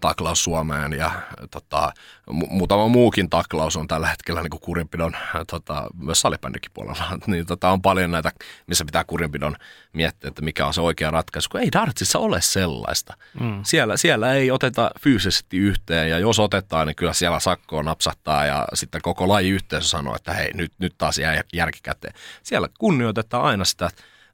taklaus 0.00 0.44
Suomeen 0.44 0.92
ja 0.92 1.10
tota, 1.50 1.92
mu- 2.30 2.50
muutama 2.50 2.88
muukin 2.88 3.30
taklaus 3.30 3.76
on 3.76 3.88
tällä 3.88 4.08
hetkellä 4.08 4.42
niin 4.42 4.60
kurinpidon, 4.60 5.16
ö, 5.34 5.44
tota, 5.44 5.86
myös 5.98 6.20
salibändikin 6.20 6.70
puolella. 6.74 7.18
niin 7.26 7.46
tota, 7.46 7.70
on 7.70 7.82
paljon 7.82 8.10
näitä, 8.10 8.32
missä 8.66 8.84
pitää 8.84 9.04
kurinpidon 9.04 9.56
miettiä, 9.92 10.28
että 10.28 10.42
mikä 10.42 10.66
on 10.66 10.74
se 10.74 10.80
oikea 10.80 11.10
ratkaisu, 11.10 11.48
kun 11.50 11.60
ei 11.60 11.72
dartsissa 11.72 12.18
ole 12.18 12.40
sellaista. 12.40 13.16
Mm. 13.40 13.60
Siellä, 13.64 13.96
siellä 13.96 14.32
ei 14.32 14.50
oteta 14.50 14.90
fyysisesti 15.00 15.56
yhteen 15.56 16.10
ja 16.10 16.18
jos 16.18 16.38
otetaan, 16.38 16.86
niin 16.86 16.96
kyllä 16.96 17.12
siellä 17.12 17.40
sakkoon 17.40 17.84
napsattaa 17.84 18.46
ja 18.46 18.66
sitten 18.74 19.02
koko 19.02 19.28
laji 19.28 19.50
yhteisö 19.50 19.88
sanoo, 19.88 20.16
että 20.16 20.32
hei 20.32 20.50
nyt, 20.54 20.72
nyt 20.78 20.94
taas 20.98 21.18
jää 21.18 21.42
järki 21.52 21.78
käteen. 21.82 22.14
Siellä 22.42 22.68
kunnioitetaan 22.78 23.44
aina 23.44 23.64
sitä 23.64 23.90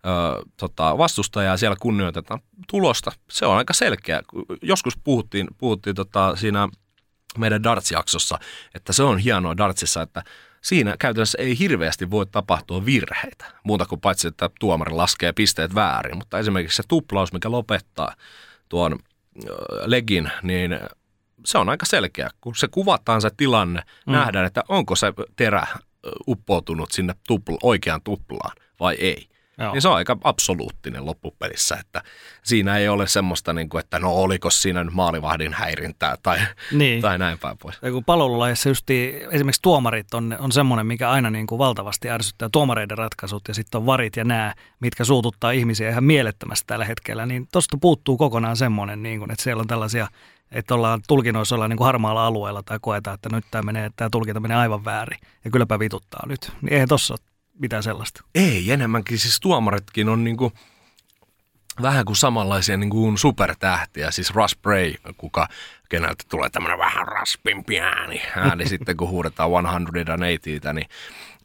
ö, 0.07 0.43
tota, 0.57 0.99
vastustajaa, 0.99 1.57
siellä 1.57 1.77
kunnioitetaan 1.81 2.41
tulosta. 2.69 3.13
Se 3.31 3.47
on 3.47 3.57
aika 3.57 3.73
selkeä. 3.73 4.23
Joskus 4.63 4.99
puhuttiin, 5.05 5.49
puhuttiin 5.59 5.97
tota, 5.97 6.37
siinä 6.37 6.69
meidän 7.39 7.63
darts-jaksossa, 7.63 8.39
että 8.75 8.93
se 8.93 9.03
on 9.03 9.19
hienoa 9.19 9.57
dartsissa, 9.57 10.03
että 10.03 10.23
siinä 10.63 10.97
käytännössä 10.99 11.39
ei 11.39 11.59
hirveästi 11.59 12.11
voi 12.11 12.27
tapahtua 12.27 12.85
virheitä, 12.85 13.45
muuta 13.65 13.87
kuin 13.87 14.01
paitsi, 14.01 14.29
että 14.29 14.51
tuomari 14.61 14.93
laskee 14.93 15.33
pisteet 15.33 15.75
väärin, 15.75 16.17
mutta 16.17 16.39
esimerkiksi 16.39 16.77
se 16.77 16.83
tuplaus, 16.89 17.33
mikä 17.33 17.51
lopettaa 17.51 18.15
tuon 18.69 18.99
legin, 19.85 20.31
niin 20.43 20.79
se 21.45 21.59
on 21.59 21.69
aika 21.69 21.87
selkeä, 21.87 22.31
kun 22.41 22.57
se 22.57 22.69
kuvataan 22.69 23.23
se 23.23 23.31
tilanne, 23.37 23.83
mm. 24.07 24.13
nähdään, 24.13 24.47
että 24.47 24.65
onko 24.69 24.97
se 24.97 25.13
terä 25.37 25.67
uppoutunut 26.29 26.93
sinne 26.93 27.15
tupl- 27.33 27.59
oikeaan 27.63 28.03
tuplaan 28.03 28.57
vai 28.81 28.95
ei. 28.95 29.29
Joo. 29.59 29.73
Niin 29.73 29.83
se 29.83 29.89
on 29.89 29.95
aika 29.95 30.17
absoluuttinen 30.25 31.07
loppupelissä, 31.07 31.77
että 31.81 32.03
siinä 32.43 32.77
ei 32.77 32.89
ole 32.89 33.07
semmoista, 33.07 33.53
niin 33.53 33.69
kuin, 33.69 33.81
että 33.81 33.99
no 33.99 34.13
oliko 34.13 34.51
siinä 34.51 34.85
nyt 34.85 34.95
maalivahdin 34.95 35.53
häirintää 35.53 36.17
tai, 36.23 36.39
niin. 36.73 37.03
tai 37.03 37.19
näin 37.19 37.39
päin 37.39 37.59
pois. 37.59 37.79
Ja 37.83 37.91
kun 37.91 38.05
palvelulajissa 38.05 38.69
just 38.69 38.91
esimerkiksi 39.31 39.63
tuomarit 39.63 40.15
on, 40.15 40.37
on 40.39 40.53
semmoinen, 40.53 40.87
mikä 40.87 41.11
aina 41.11 41.31
niin 41.31 41.47
kuin 41.47 41.59
valtavasti 41.59 42.11
ärsyttää 42.11 42.49
tuomareiden 42.53 42.99
ratkaisut 42.99 43.43
ja 43.49 43.55
sitten 43.55 43.79
on 43.79 43.87
varit 43.87 44.17
ja 44.17 44.25
nämä, 44.25 44.55
mitkä 44.81 45.05
suututtaa 45.05 45.51
ihmisiä 45.51 45.91
ihan 45.91 46.05
mielettömästi 46.05 46.65
tällä 46.67 46.85
hetkellä, 46.85 47.27
niin 47.27 47.49
tuosta 47.53 47.77
puuttuu 47.81 48.17
kokonaan 48.17 48.57
semmoinen, 48.57 49.03
niin 49.03 49.19
kuin, 49.19 49.31
että 49.31 49.43
siellä 49.43 49.61
on 49.61 49.67
tällaisia 49.67 50.09
että 50.51 50.75
ollaan 50.75 51.01
tulkinnoissa 51.09 51.55
ollaan 51.55 51.71
niin 51.71 51.77
kuin 51.77 51.87
harmaalla 51.87 52.27
alueella 52.27 52.63
tai 52.63 52.79
koetaan, 52.81 53.15
että 53.15 53.29
nyt 53.33 53.45
tämä, 53.51 53.63
menee, 53.63 53.91
tämä 53.97 54.11
tulkinta 54.11 54.41
menee 54.41 54.57
aivan 54.57 54.85
väärin 54.85 55.19
ja 55.45 55.51
kylläpä 55.51 55.79
vituttaa 55.79 56.27
nyt. 56.27 56.53
Niin 56.63 56.73
eihän 56.73 56.89
tuossa 56.89 57.15
ole 57.15 57.36
mitään 57.59 57.83
sellaista. 57.83 58.25
Ei, 58.35 58.71
enemmänkin 58.71 59.19
siis 59.19 59.41
tuomaritkin 59.41 60.09
on 60.09 60.25
niin 60.25 60.37
kuin 60.37 60.53
vähän 61.83 62.05
kuin 62.05 62.17
samanlaisia 62.17 62.77
niin 62.77 62.91
kuin 62.91 63.19
supertähtiä, 63.19 64.11
siis 64.11 64.31
Russ 64.31 64.57
Bray, 64.63 64.95
kuka, 65.17 65.49
keneltä 65.89 66.25
tulee 66.29 66.51
tämmöinen 66.51 66.79
vähän 66.79 67.09
raspimpi 67.09 67.81
ääni, 67.81 68.23
ääni 68.37 68.69
sitten 68.69 68.97
kun 68.97 69.09
huudetaan 69.09 69.51
180, 69.51 70.73
niin, 70.73 70.89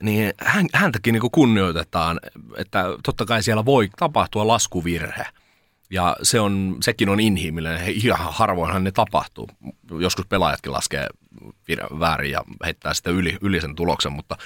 niin 0.04 0.34
hän, 0.38 0.66
häntäkin 0.74 1.14
niin 1.14 1.22
kuin 1.22 1.32
kunnioitetaan, 1.32 2.20
että 2.58 2.86
totta 3.04 3.26
kai 3.26 3.44
siellä 3.44 3.66
voi 3.66 3.90
tapahtua 4.00 4.48
laskuvirhe– 4.48 5.26
ja 5.92 6.16
se 6.24 6.40
on, 6.40 6.78
sekin 6.82 7.10
on 7.10 7.20
inhimillinen. 7.20 7.82
Ihan 7.88 8.34
harvoinhan 8.34 8.84
ne 8.84 8.92
tapahtuu. 8.92 9.50
Joskus 10.00 10.26
pelaajatkin 10.26 10.72
laskee 10.72 11.08
väärin 12.00 12.32
ja 12.32 12.44
heittää 12.66 12.94
sitä 12.94 13.10
yli, 13.10 13.38
yli 13.42 13.62
sen 13.62 13.76
tuloksen, 13.76 14.12
mutta 14.12 14.38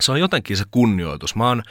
se 0.00 0.12
on 0.12 0.20
jotenkin 0.20 0.56
se 0.56 0.64
kunnioitus. 0.70 1.36
Mä, 1.36 1.48
oon, 1.48 1.62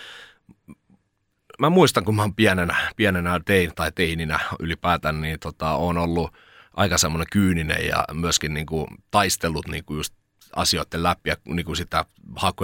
mä 1.60 1.70
muistan, 1.70 2.06
kun 2.06 2.16
mä 2.16 2.22
oon 2.22 2.36
pienenä, 2.36 2.76
pienenä 2.96 3.40
tein, 3.46 3.72
tai 3.76 3.92
teininä 3.92 4.40
ylipäätään, 4.60 5.22
niin 5.22 5.40
tota, 5.40 5.72
on 5.72 5.98
ollut 5.98 6.32
aika 6.74 6.98
semmoinen 6.98 7.28
kyyninen 7.32 7.88
ja 7.88 8.06
myöskin 8.14 8.54
niin 8.54 8.66
kuin, 8.66 8.88
taistellut 9.12 9.68
niin 9.68 9.86
kuin 9.86 9.98
just 9.98 10.14
asioiden 10.56 11.04
läpi 11.04 11.30
ja 11.30 11.36
niin 11.46 11.66
kuin 11.66 11.76
sitä 11.76 12.06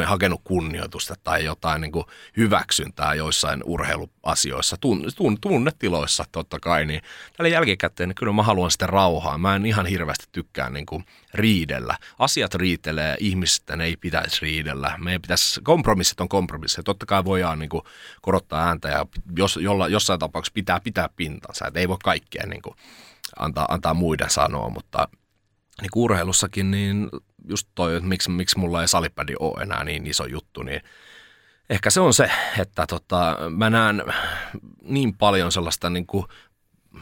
hakenut 0.05 0.41
kunnioitusta 0.43 1.15
tai 1.23 1.45
jotain 1.45 1.81
niin 1.81 1.91
kuin 1.91 2.05
hyväksyntää 2.37 3.13
joissain 3.13 3.63
urheiluasioissa, 3.65 4.77
tun, 4.77 5.05
tun, 5.15 5.41
tunnetiloissa 5.41 6.25
totta 6.31 6.59
kai, 6.59 6.85
niin 6.85 7.01
tällä 7.37 7.49
jälkikäteen 7.49 8.09
niin 8.09 8.15
kyllä 8.15 8.33
mä 8.33 8.43
haluan 8.43 8.71
sitä 8.71 8.87
rauhaa. 8.87 9.37
Mä 9.37 9.55
en 9.55 9.65
ihan 9.65 9.85
hirveästi 9.85 10.25
tykkää 10.31 10.69
niin 10.69 10.85
kuin 10.85 11.05
riidellä. 11.33 11.97
Asiat 12.19 12.55
riitelee, 12.55 13.15
ihmisten 13.19 13.81
ei 13.81 13.97
pitäisi 13.97 14.41
riidellä. 14.41 14.95
Meidän 14.97 15.21
pitäisi, 15.21 15.61
kompromissit 15.61 16.21
on 16.21 16.29
kompromissit. 16.29 16.85
Totta 16.85 17.05
kai 17.05 17.25
voidaan 17.25 17.59
niin 17.59 17.69
kuin 17.69 17.83
korottaa 18.21 18.67
ääntä 18.67 18.89
ja 18.89 19.05
jos, 19.37 19.59
jolla, 19.61 19.87
jossain 19.87 20.19
tapauksessa 20.19 20.53
pitää 20.53 20.79
pitää 20.79 21.09
pintansa. 21.15 21.67
Et 21.67 21.77
ei 21.77 21.89
voi 21.89 21.97
kaikkea 22.03 22.45
niin 22.45 22.61
kuin 22.61 22.75
antaa, 23.39 23.65
antaa 23.69 23.93
muiden 23.93 24.29
sanoa, 24.29 24.69
mutta 24.69 25.07
niin 25.81 25.89
urheilussakin, 25.95 26.71
niin 26.71 27.09
just 27.49 27.67
toi, 27.75 27.95
että 27.95 28.09
miksi, 28.09 28.29
miksi 28.29 28.57
mulla 28.57 28.81
ei 28.81 28.87
salipädi 28.87 29.33
ole 29.39 29.63
enää 29.63 29.83
niin 29.83 30.07
iso 30.07 30.25
juttu, 30.25 30.63
niin 30.63 30.81
ehkä 31.69 31.89
se 31.89 31.99
on 31.99 32.13
se, 32.13 32.31
että 32.59 32.85
tota, 32.87 33.37
mä 33.49 33.69
näen 33.69 34.03
niin 34.81 35.17
paljon 35.17 35.51
sellaista 35.51 35.89
niin 35.89 36.05
kuin, 36.05 36.25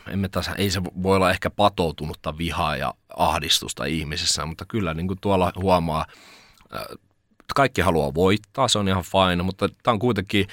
emme 0.08 0.30
taas, 0.30 0.50
ei 0.58 0.70
se 0.70 0.84
voi 0.84 1.16
olla 1.16 1.32
ehkä 1.32 1.50
patoutunutta 1.50 2.38
vihaa 2.38 2.78
ja 2.78 2.94
ahdistusta 3.18 3.86
ihmisissä, 3.86 4.46
mutta 4.46 4.66
kyllä 4.66 4.94
niin 4.94 5.08
kuin 5.08 5.20
tuolla 5.22 5.52
huomaa, 5.56 6.06
kaikki 7.56 7.82
haluaa 7.82 8.14
voittaa, 8.14 8.68
se 8.68 8.80
on 8.80 8.88
ihan 8.88 9.04
fine, 9.04 9.44
mutta 9.44 9.70
tämä 9.84 9.94
on 9.94 10.00
kuitenkin 10.00 10.48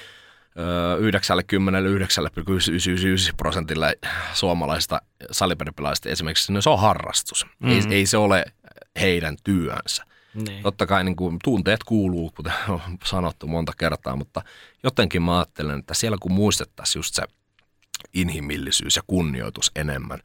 99,99 0.56 0.60
prosentille 3.36 3.98
suomalaisista 4.34 5.02
salipelipelaajista 5.30 6.08
esimerkiksi, 6.08 6.52
niin 6.52 6.62
se 6.62 6.70
on 6.70 6.80
harrastus. 6.80 7.46
Mm. 7.58 7.70
Ei, 7.70 7.82
ei 7.90 8.06
se 8.06 8.16
ole 8.16 8.44
heidän 9.00 9.36
työnsä. 9.44 10.04
Niin. 10.48 10.62
Totta 10.62 10.86
kai 10.86 11.04
niin 11.04 11.16
kuin, 11.16 11.38
tunteet 11.44 11.84
kuuluu, 11.84 12.30
kuten 12.36 12.52
on 12.68 12.80
sanottu 13.04 13.46
monta 13.46 13.72
kertaa, 13.78 14.16
mutta 14.16 14.42
jotenkin 14.82 15.22
mä 15.22 15.38
ajattelen, 15.38 15.78
että 15.78 15.94
siellä 15.94 16.16
kun 16.20 16.32
muistettaisiin 16.32 17.00
just 17.00 17.14
se 17.14 17.22
inhimillisyys 18.14 18.96
ja 18.96 19.02
kunnioitus 19.06 19.70
enemmän, 19.76 20.18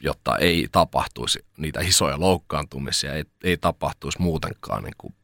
jotta 0.00 0.38
ei 0.38 0.68
tapahtuisi 0.72 1.44
niitä 1.58 1.80
isoja 1.80 2.20
loukkaantumisia, 2.20 3.14
ei, 3.14 3.24
ei 3.44 3.56
tapahtuisi 3.56 4.22
muutenkaan 4.22 4.82
niin 4.82 4.94
kuin 4.98 5.14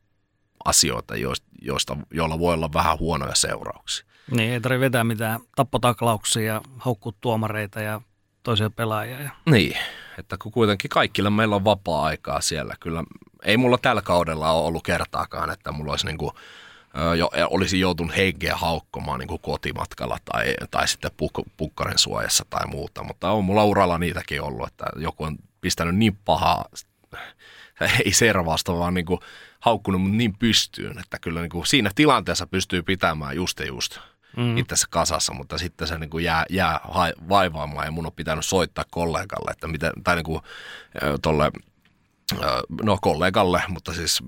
asioita, 0.64 1.14
joista, 1.62 1.96
joilla 2.10 2.38
voi 2.38 2.54
olla 2.54 2.72
vähän 2.72 2.98
huonoja 2.98 3.34
seurauksia. 3.34 4.06
Niin, 4.30 4.52
ei 4.52 4.60
tarvitse 4.60 4.80
vetää 4.80 5.04
mitään 5.04 5.40
tappotaklauksia 5.56 6.42
ja 6.54 6.60
haukkua 6.78 7.12
tuomareita 7.20 7.80
ja 7.80 8.00
toisia 8.42 8.70
pelaajia. 8.70 9.20
Ja... 9.20 9.30
Niin, 9.50 9.76
että 10.18 10.36
kun 10.42 10.52
kuitenkin 10.52 10.88
kaikilla 10.88 11.30
meillä 11.30 11.56
on 11.56 11.64
vapaa-aikaa 11.64 12.40
siellä. 12.40 12.74
Kyllä 12.80 13.04
ei 13.44 13.56
mulla 13.56 13.78
tällä 13.78 14.02
kaudella 14.02 14.52
ole 14.52 14.66
ollut 14.66 14.82
kertaakaan, 14.82 15.50
että 15.50 15.72
mulla 15.72 15.92
olisi 15.92 16.06
niin 16.06 16.18
kuin, 16.18 16.32
jo, 17.18 17.30
olisi 17.50 17.80
joutunut 17.80 18.16
henkeä 18.16 18.56
haukkomaan 18.56 19.18
niin 19.18 19.28
kuin 19.28 19.40
kotimatkalla 19.40 20.18
tai, 20.24 20.54
tai 20.70 20.88
sitten 20.88 21.10
puk, 21.16 21.32
pukkarin 21.56 21.98
suojassa 21.98 22.44
tai 22.50 22.66
muuta. 22.66 23.04
Mutta 23.04 23.30
on 23.30 23.44
mulla 23.44 23.64
uralla 23.64 23.98
niitäkin 23.98 24.42
ollut, 24.42 24.68
että 24.68 24.84
joku 24.96 25.24
on 25.24 25.36
pistänyt 25.60 25.96
niin 25.96 26.18
pahaa, 26.24 26.64
ei 28.04 28.12
servasta, 28.12 28.78
vaan 28.78 28.94
niin 28.94 29.06
kuin 29.06 29.20
haukkunut 29.60 30.10
niin 30.10 30.38
pystyyn, 30.38 30.98
että 30.98 31.18
kyllä 31.18 31.40
niin 31.40 31.50
kuin 31.50 31.66
siinä 31.66 31.90
tilanteessa 31.94 32.46
pystyy 32.46 32.82
pitämään 32.82 33.36
just 33.36 33.60
ja 33.60 33.66
just 33.66 33.98
mm. 34.36 34.56
itsessä 34.56 34.86
kasassa, 34.90 35.34
mutta 35.34 35.58
sitten 35.58 35.88
se 35.88 35.98
niin 35.98 36.10
kuin 36.10 36.24
jää, 36.24 36.44
jää 36.50 36.80
vaivaamaan 37.28 37.86
ja 37.86 37.90
mun 37.90 38.06
on 38.06 38.12
pitänyt 38.12 38.44
soittaa 38.44 38.84
kollegalle, 38.90 39.50
että 39.50 39.66
miten, 39.68 39.92
tai 40.04 40.16
niin 40.16 40.24
kuin, 40.24 40.40
tolle, 41.22 41.50
no 42.82 42.98
kollegalle, 43.02 43.62
mutta 43.68 43.92
siis 43.92 44.22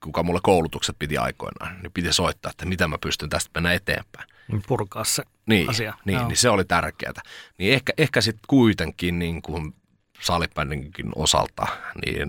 kuka 0.00 0.22
mulle 0.22 0.40
koulutukset 0.42 0.96
piti 0.98 1.18
aikoinaan, 1.18 1.82
niin 1.82 1.92
piti 1.92 2.12
soittaa, 2.12 2.50
että 2.50 2.66
miten 2.66 2.90
mä 2.90 2.98
pystyn 2.98 3.28
tästä 3.28 3.50
mennä 3.54 3.72
eteenpäin. 3.72 4.28
Purkaa 4.66 5.04
se 5.04 5.22
niin, 5.46 5.70
asia. 5.70 5.94
Niin, 6.04 6.28
niin 6.28 6.36
se 6.36 6.50
oli 6.50 6.64
tärkeää. 6.64 7.12
Niin 7.58 7.74
ehkä, 7.74 7.92
ehkä 7.98 8.20
sitten 8.20 8.44
kuitenkin 8.48 9.18
niin 9.18 9.42
kuin 9.42 9.74
salibändinkin 10.20 11.12
osalta, 11.14 11.66
niin 12.06 12.28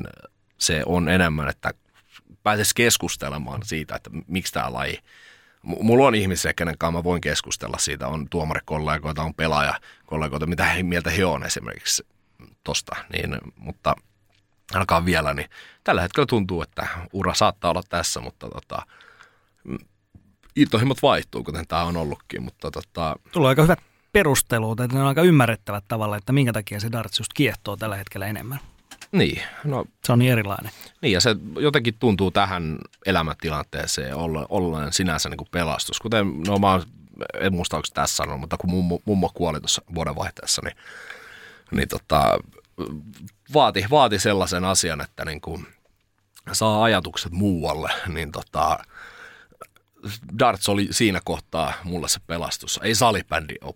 se 0.58 0.84
on 0.86 1.10
enemmän, 1.10 1.50
että 1.50 1.74
pääsisi 2.44 2.76
keskustelemaan 2.76 3.62
siitä, 3.64 3.96
että 3.96 4.10
miksi 4.28 4.54
tämä 4.54 4.74
laji 4.74 5.00
Mulla 5.64 6.08
on 6.08 6.16
ihmisiä, 6.16 6.54
kenen 6.54 6.78
kanssa 6.78 6.98
mä 6.98 7.04
voin 7.04 7.22
keskustella 7.22 7.78
siitä. 7.78 8.08
On 8.08 8.30
tuomarikollegoita, 8.30 9.24
on 9.24 9.34
pelaajakollegoita, 9.34 10.46
mitä 10.46 10.66
he, 10.66 10.84
mieltä 10.84 11.10
he 11.10 11.26
on 11.26 11.44
esimerkiksi 11.44 12.08
tosta. 12.64 12.96
Niin, 13.14 13.38
mutta 13.56 13.96
ainakaan 14.74 15.06
vielä, 15.06 15.34
niin 15.34 15.50
tällä 15.84 16.02
hetkellä 16.02 16.26
tuntuu, 16.26 16.62
että 16.62 16.88
ura 17.14 17.34
saattaa 17.34 17.72
olla 17.72 17.84
tässä, 17.90 18.20
mutta 18.20 18.50
tota, 18.50 18.82
intohimot 20.56 21.02
vaihtuu, 21.02 21.44
kuten 21.44 21.68
tämä 21.68 21.84
on 21.84 21.98
ollutkin. 21.98 22.44
Mutta 22.44 22.72
tota... 22.72 23.16
Tulee 23.32 23.50
aika 23.50 23.62
hyvät 23.62 23.80
perustelut, 24.12 24.80
että 24.80 24.98
ne 24.98 25.02
on 25.02 25.08
aika 25.08 25.22
ymmärrettävät 25.22 25.84
tavalla, 25.88 26.18
että 26.18 26.34
minkä 26.34 26.54
takia 26.54 26.80
se 26.80 26.92
darts 26.92 27.20
just 27.20 27.32
kiehtoo 27.34 27.78
tällä 27.78 27.96
hetkellä 27.96 28.28
enemmän. 28.28 28.60
Niin. 29.14 29.42
No, 29.64 29.86
se 30.06 30.12
on 30.12 30.20
niin 30.20 30.32
erilainen. 30.32 30.72
Niin 31.02 31.12
ja 31.12 31.22
se 31.22 31.36
jotenkin 31.60 31.96
tuntuu 32.00 32.32
tähän 32.32 32.78
elämäntilanteeseen 33.06 34.16
ollen, 34.16 34.46
ollen 34.50 34.94
sinänsä 34.94 35.30
niin 35.30 35.38
kuin 35.38 35.48
pelastus. 35.52 36.00
Kuten, 36.00 36.44
no 36.48 36.58
mä 36.58 36.80
en 37.40 37.54
muista 37.54 37.76
onko 37.76 37.88
tässä 37.94 38.16
sanonut, 38.16 38.40
mutta 38.40 38.58
kun 38.58 38.70
mummo, 38.70 39.00
mummo 39.06 39.32
kuoli 39.34 39.60
tuossa 39.60 39.82
vuodenvaihteessa, 39.96 40.62
niin, 40.66 40.76
niin 41.72 41.88
tota, 41.88 42.40
vaati, 43.54 43.86
vaati 43.90 44.20
sellaisen 44.20 44.66
asian, 44.66 45.02
että 45.02 45.26
niin 45.26 45.42
kuin 45.42 45.68
saa 46.52 46.84
ajatukset 46.84 47.32
muualle, 47.32 47.90
niin 48.08 48.32
tota, 48.32 48.80
darts 50.40 50.70
oli 50.70 50.88
siinä 50.92 51.22
kohtaa 51.26 51.74
mulle 51.84 52.08
se 52.08 52.20
pelastus. 52.28 52.80
Ei 52.84 52.96
salibändi 52.96 53.56
ole 53.62 53.76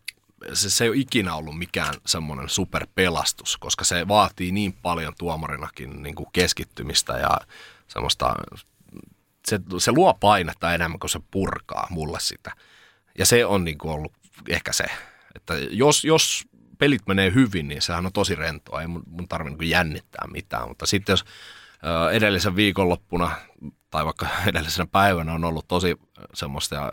se, 0.53 0.69
se 0.69 0.83
ei 0.83 0.89
ole 0.89 0.97
ikinä 0.97 1.35
ollut 1.35 1.57
mikään 1.57 1.93
semmoinen 2.05 2.49
superpelastus, 2.49 3.57
koska 3.57 3.85
se 3.85 4.07
vaatii 4.07 4.51
niin 4.51 4.73
paljon 4.73 5.13
tuomarinakin 5.17 6.03
niin 6.03 6.15
kuin 6.15 6.29
keskittymistä 6.33 7.13
ja 7.13 7.37
semmoista, 7.87 8.35
se, 9.47 9.59
se 9.77 9.91
luo 9.91 10.13
painetta 10.13 10.73
enemmän 10.73 10.99
kuin 10.99 11.09
se 11.09 11.19
purkaa 11.31 11.87
mulle 11.89 12.19
sitä. 12.19 12.51
Ja 13.17 13.25
se 13.25 13.45
on 13.45 13.63
niin 13.63 13.77
kuin 13.77 13.93
ollut 13.93 14.13
ehkä 14.49 14.73
se, 14.73 14.85
että 15.35 15.53
jos, 15.71 16.05
jos 16.05 16.45
pelit 16.77 17.07
menee 17.07 17.33
hyvin, 17.33 17.67
niin 17.67 17.81
sehän 17.81 18.05
on 18.05 18.13
tosi 18.13 18.35
rentoa. 18.35 18.81
Ei 18.81 18.87
mun, 18.87 19.03
mun 19.07 19.27
tarvitse 19.27 19.57
niin 19.57 19.69
jännittää 19.69 20.27
mitään. 20.31 20.67
Mutta 20.67 20.85
sitten 20.85 21.13
jos 21.13 21.25
edellisen 22.11 22.55
viikonloppuna 22.55 23.31
tai 23.89 24.05
vaikka 24.05 24.27
edellisenä 24.49 24.87
päivänä 24.91 25.33
on 25.33 25.45
ollut 25.45 25.67
tosi 25.67 25.95
semmoista 26.33 26.91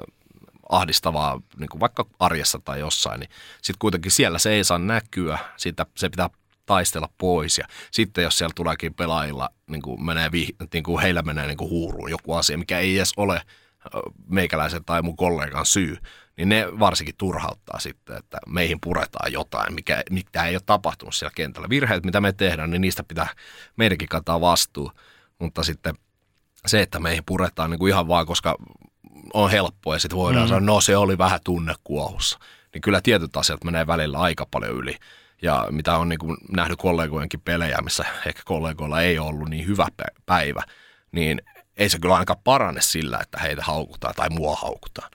ahdistavaa 0.69 1.41
niin 1.59 1.69
kuin 1.69 1.81
vaikka 1.81 2.07
arjessa 2.19 2.61
tai 2.65 2.81
jossain, 2.81 3.21
niin 3.21 3.31
sitten 3.57 3.79
kuitenkin 3.79 4.13
siellä 4.13 4.39
se 4.39 4.51
ei 4.51 4.65
saa 4.65 4.79
näkyä, 4.79 5.39
siitä, 5.57 5.87
se 5.97 6.09
pitää 6.09 6.31
taistella 6.67 7.09
pois. 7.19 7.59
Ja 7.59 7.65
sitten 7.91 8.25
jos 8.25 8.39
siellä 8.39 8.53
tuleekin 8.57 8.95
pelaajilla, 8.95 9.51
niin 9.67 9.83
kuin 9.83 10.05
menee, 10.05 10.31
niin 10.73 10.85
kuin 10.85 11.03
heillä 11.03 11.23
menee 11.23 11.47
niin 11.47 11.57
kuin 11.57 11.71
huuruun 11.71 12.11
joku 12.11 12.35
asia, 12.35 12.59
mikä 12.59 12.79
ei 12.79 12.97
edes 12.97 13.13
ole 13.17 13.43
meikäläisen 14.29 14.85
tai 14.85 15.03
mun 15.03 15.17
kollegan 15.17 15.67
syy, 15.67 15.97
niin 16.37 16.49
ne 16.49 16.67
varsinkin 16.79 17.15
turhauttaa 17.19 17.81
sitten, 17.81 18.17
että 18.17 18.39
meihin 18.47 18.81
puretaan 18.81 19.33
jotain, 19.33 19.75
mikä, 19.75 20.03
mikä 20.11 20.45
ei 20.45 20.55
ole 20.55 20.63
tapahtunut 20.67 21.15
siellä 21.15 21.33
kentällä. 21.35 21.69
Virheet, 21.69 22.05
mitä 22.05 22.21
me 22.21 22.33
tehdään, 22.33 22.71
niin 22.71 22.81
niistä 22.81 23.05
pitää 23.05 23.29
meidänkin 23.77 24.09
kantaa 24.09 24.41
vastuu, 24.41 24.93
mutta 25.39 25.63
sitten 25.63 25.95
se, 26.67 26.83
että 26.83 27.01
meihin 27.01 27.25
puretaan 27.27 27.71
niin 27.71 27.79
kuin 27.79 27.91
ihan 27.91 28.09
vaan, 28.09 28.27
koska 28.27 28.57
on 29.35 29.51
helppoa 29.51 29.95
ja 29.95 29.99
sitten 29.99 30.19
voidaan 30.19 30.45
mm. 30.45 30.49
sanoa, 30.49 30.61
no 30.61 30.81
se 30.81 30.97
oli 30.97 31.19
vähän 31.19 31.41
tunnekuohussa. 31.45 32.39
Niin 32.75 32.83
kyllä 32.83 33.01
tietyt 33.01 33.37
asiat 33.37 33.65
menee 33.65 33.87
välillä 33.87 34.19
aika 34.19 34.47
paljon 34.51 34.77
yli. 34.77 34.97
Ja 35.43 35.67
mitä 35.71 35.97
on 35.97 36.09
niin 36.09 36.19
kuin 36.19 36.37
nähnyt 36.57 36.79
kollegojenkin 36.79 37.41
pelejä, 37.41 37.79
missä 37.83 38.05
ehkä 38.27 38.43
kollegoilla 38.45 39.03
ei 39.03 39.19
ollut 39.19 39.49
niin 39.49 39.67
hyvä 39.67 39.87
päivä, 40.27 40.63
niin 41.13 41.43
ei 41.77 41.89
se 41.89 41.99
kyllä 41.99 42.15
ainakaan 42.15 42.41
parane 42.45 42.81
sillä, 42.81 43.19
että 43.23 43.39
heitä 43.39 43.63
haukutaan 43.63 44.15
tai 44.15 44.31
mua 44.31 44.57
haukutaan. 44.57 45.11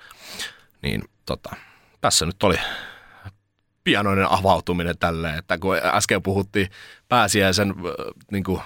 Niin 0.81 1.03
tota, 1.25 1.55
tässä 2.01 2.25
nyt 2.25 2.43
oli 2.43 2.59
pianoinen 3.83 4.31
avautuminen 4.31 4.97
tälleen, 4.97 5.37
että 5.37 5.57
kun 5.57 5.77
äsken 5.83 6.23
puhuttiin 6.23 6.69
pääsiäisen 7.07 7.75
niin 8.31 8.43
kuin, 8.43 8.61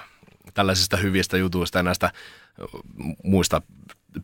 tällaisista 0.54 0.98
hyvistä 0.98 1.38
jutuista 1.38 1.80
ja 1.80 1.84
näistä 1.84 2.12
muista 3.24 3.62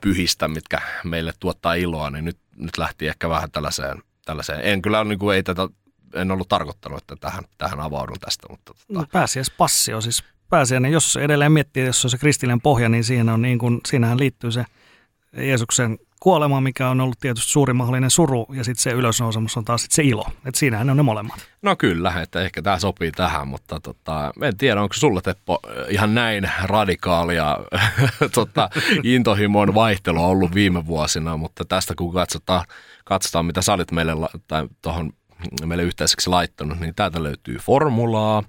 pyhistä, 0.02 0.48
mitkä 0.48 0.82
meille 1.04 1.34
tuottaa 1.40 1.74
iloa, 1.74 2.10
niin 2.10 2.26
nyt, 2.26 2.38
nyt 2.56 2.78
lähti 2.78 3.08
ehkä 3.08 3.30
vähän 3.30 3.52
tällaiseen, 3.52 4.04
tällaiseen. 4.26 4.62
En 4.64 4.82
kyllä 4.82 5.04
niin 5.04 5.20
kuin, 5.20 5.36
ei 5.36 5.44
tätä, 5.44 5.68
en 6.14 6.32
ollut 6.32 6.50
tarkoittanut, 6.50 6.98
että 6.98 7.16
tähän, 7.16 7.44
tähän 7.58 7.80
avaudun 7.80 8.20
tästä. 8.20 8.48
Mutta, 8.50 8.74
tota. 8.74 8.86
no, 8.90 9.06
pääsiäispassi 9.12 9.94
on 9.94 10.02
siis 10.02 10.24
pääsiäinen. 10.50 10.92
Jos 10.92 11.18
edelleen 11.18 11.52
miettii, 11.52 11.86
jos 11.86 12.06
on 12.06 12.12
se 12.12 12.18
kristillinen 12.18 12.62
pohja, 12.62 12.90
niin 12.90 13.04
siinä 13.04 13.34
on 13.34 13.42
niin 13.42 13.60
kuin, 13.60 13.82
siinähän 13.88 14.20
liittyy 14.20 14.52
se 14.52 14.66
Jeesuksen 15.38 15.98
kuolema, 16.20 16.62
mikä 16.62 16.90
on 16.90 17.02
ollut 17.02 17.20
tietysti 17.20 17.52
suuri 17.52 17.74
mahdollinen 17.74 18.12
suru, 18.12 18.46
ja 18.54 18.64
sitten 18.64 18.84
se 18.84 18.92
ylösnousemus 18.92 19.58
on 19.58 19.66
taas 19.66 19.82
sit 19.82 19.92
se 19.92 20.04
ilo. 20.04 20.26
Että 20.46 20.60
siinähän 20.60 20.90
on 20.90 20.98
ne 20.98 21.04
molemmat. 21.04 21.48
No 21.62 21.76
kyllä, 21.76 22.22
että 22.22 22.42
ehkä 22.42 22.62
tämä 22.62 22.80
sopii 22.80 23.12
tähän, 23.12 23.48
mutta 23.48 23.80
tota, 23.80 24.34
en 24.42 24.58
tiedä, 24.58 24.82
onko 24.82 24.94
sulle 24.94 25.22
Teppo 25.22 25.60
ihan 25.90 26.16
näin 26.16 26.52
radikaalia 26.64 27.58
tota, 28.36 28.70
intohimon 29.04 29.74
vaihtelua 29.74 30.28
ollut 30.28 30.54
viime 30.54 30.86
vuosina, 30.86 31.38
mutta 31.38 31.66
tästä 31.66 31.94
kun 31.96 32.14
katsotaan, 32.14 32.66
katsotaan 33.06 33.46
mitä 33.46 33.62
sä 33.62 33.74
olit 33.74 33.92
meille, 33.92 34.14
tai 34.48 34.68
tohon, 34.82 35.14
meille 35.66 35.84
yhteiseksi 35.84 36.30
laittanut, 36.30 36.80
niin 36.80 36.96
täältä 36.96 37.24
löytyy 37.24 37.58
formulaa, 37.58 38.44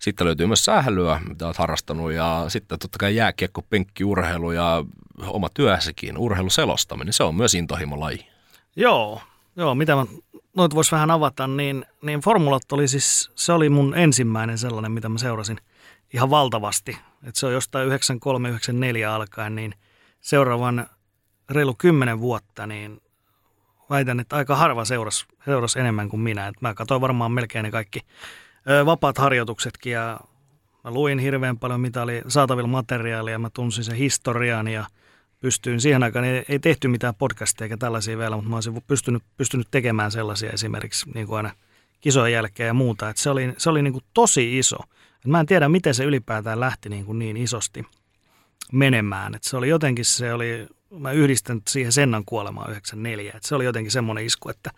sitten 0.00 0.26
löytyy 0.26 0.46
myös 0.46 0.64
sählyä, 0.64 1.20
mitä 1.28 1.46
olet 1.46 1.56
harrastanut, 1.56 2.12
ja 2.12 2.44
sitten 2.48 2.78
totta 2.78 2.98
kai 2.98 3.16
jääkiekko, 3.16 3.62
penkkiurheilu 3.62 4.52
ja 4.52 4.84
oma 5.26 5.48
työssäkin, 5.54 6.18
urheiluselostaminen, 6.18 7.12
se 7.12 7.22
on 7.22 7.34
myös 7.34 7.54
intohimolaji. 7.54 8.26
Joo, 8.76 9.22
joo, 9.56 9.74
mitä 9.74 9.94
mä 9.94 10.06
noit 10.56 10.74
vois 10.74 10.92
vähän 10.92 11.10
avata, 11.10 11.46
niin, 11.46 11.86
niin 12.02 12.20
formulat 12.20 12.72
oli 12.72 12.88
siis, 12.88 13.30
se 13.34 13.52
oli 13.52 13.68
mun 13.68 13.94
ensimmäinen 13.96 14.58
sellainen, 14.58 14.92
mitä 14.92 15.08
mä 15.08 15.18
seurasin 15.18 15.58
ihan 16.14 16.30
valtavasti. 16.30 16.98
Et 17.22 17.36
se 17.36 17.46
on 17.46 17.52
jostain 17.52 17.88
93-94 17.88 17.92
alkaen, 19.08 19.54
niin 19.54 19.74
seuraavan 20.20 20.86
reilu 21.50 21.74
kymmenen 21.78 22.20
vuotta, 22.20 22.66
niin 22.66 23.02
väitän, 23.90 24.20
että 24.20 24.36
aika 24.36 24.56
harva 24.56 24.84
seurasi, 24.84 25.26
seurasi 25.44 25.80
enemmän 25.80 26.08
kuin 26.08 26.20
minä. 26.20 26.46
Et 26.46 26.60
mä 26.60 26.74
katsoin 26.74 27.00
varmaan 27.00 27.32
melkein 27.32 27.62
ne 27.62 27.70
kaikki 27.70 28.00
ö, 28.70 28.86
vapaat 28.86 29.18
harjoituksetkin 29.18 29.92
ja 29.92 30.20
mä 30.84 30.90
luin 30.90 31.18
hirveän 31.18 31.58
paljon, 31.58 31.80
mitä 31.80 32.02
oli 32.02 32.22
saatavilla 32.28 32.68
materiaalia. 32.68 33.38
Mä 33.38 33.50
tunsin 33.50 33.84
sen 33.84 33.96
historian 33.96 34.68
ja– 34.68 34.84
pystyin 35.40 35.80
siihen 35.80 36.02
aikaan, 36.02 36.24
ei, 36.24 36.44
ei 36.48 36.58
tehty 36.58 36.88
mitään 36.88 37.14
podcasteja 37.14 37.64
eikä 37.64 37.76
tällaisia 37.76 38.18
vielä, 38.18 38.36
mutta 38.36 38.50
mä 38.50 38.56
olisin 38.56 38.82
pystynyt, 38.86 39.22
pystynyt 39.36 39.68
tekemään 39.70 40.10
sellaisia 40.10 40.50
esimerkiksi 40.50 41.10
niin 41.10 41.26
kuin 41.26 41.36
aina 41.36 41.52
kisojen 42.00 42.32
jälkeen 42.32 42.66
ja 42.66 42.74
muuta. 42.74 43.10
Että 43.10 43.22
se 43.22 43.30
oli, 43.30 43.54
se 43.58 43.70
oli 43.70 43.82
niin 43.82 43.92
kuin 43.92 44.04
tosi 44.14 44.58
iso. 44.58 44.76
Et 45.16 45.26
mä 45.26 45.40
en 45.40 45.46
tiedä, 45.46 45.68
miten 45.68 45.94
se 45.94 46.04
ylipäätään 46.04 46.60
lähti 46.60 46.88
niin, 46.88 47.04
kuin 47.04 47.18
niin 47.18 47.36
isosti 47.36 47.86
menemään. 48.72 49.34
Et 49.34 49.44
se 49.44 49.56
oli 49.56 49.68
jotenkin, 49.68 50.04
se 50.04 50.32
oli, 50.32 50.66
mä 50.98 51.12
yhdistän 51.12 51.62
siihen 51.68 51.92
Sennan 51.92 52.24
kuolemaan 52.24 52.70
94. 52.70 53.32
Et 53.36 53.42
se 53.42 53.54
oli 53.54 53.64
jotenkin 53.64 53.90
semmoinen 53.90 54.26
isku, 54.26 54.48
että, 54.48 54.70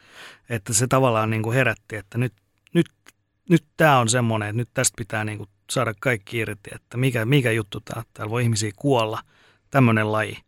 että 0.49 0.73
se 0.73 0.87
tavallaan 0.87 1.31
niin 1.31 1.43
kuin 1.43 1.55
herätti, 1.55 1.97
että 1.97 2.19
nyt, 2.19 2.33
nyt, 2.75 2.87
nyt 3.49 3.65
tämä 3.77 3.99
on 3.99 4.09
semmoinen, 4.09 4.49
että 4.49 4.57
nyt 4.57 4.69
tästä 4.75 4.95
pitää 4.97 5.25
niin 5.25 5.39
kuin 5.39 5.49
saada 5.71 5.95
kaikki 6.01 6.39
irti, 6.39 6.71
että 6.75 6.97
mikä, 6.97 7.25
mikä 7.25 7.53
juttu 7.53 7.81
tämä, 7.81 8.03
täällä 8.15 8.31
voi 8.31 8.43
ihmisiä 8.43 8.71
kuolla, 8.77 9.23
tämmöinen 9.71 10.13
laji. 10.13 10.39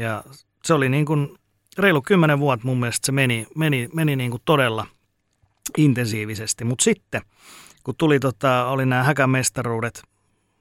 Ja 0.00 0.24
se 0.64 0.74
oli 0.74 0.88
niin 0.88 1.06
kuin 1.06 1.38
reilu 1.78 2.02
kymmenen 2.02 2.38
vuotta 2.38 2.66
mun 2.66 2.80
mielestä 2.80 3.06
se 3.06 3.12
meni, 3.12 3.46
meni, 3.56 3.88
meni 3.94 4.16
niin 4.16 4.30
kuin 4.30 4.42
todella 4.44 4.86
intensiivisesti. 5.78 6.64
Mutta 6.64 6.84
sitten, 6.84 7.22
kun 7.84 7.94
tuli 7.98 8.20
tota, 8.20 8.66
oli 8.66 8.86
nämä 8.86 9.02
häkämestaruudet, 9.02 10.02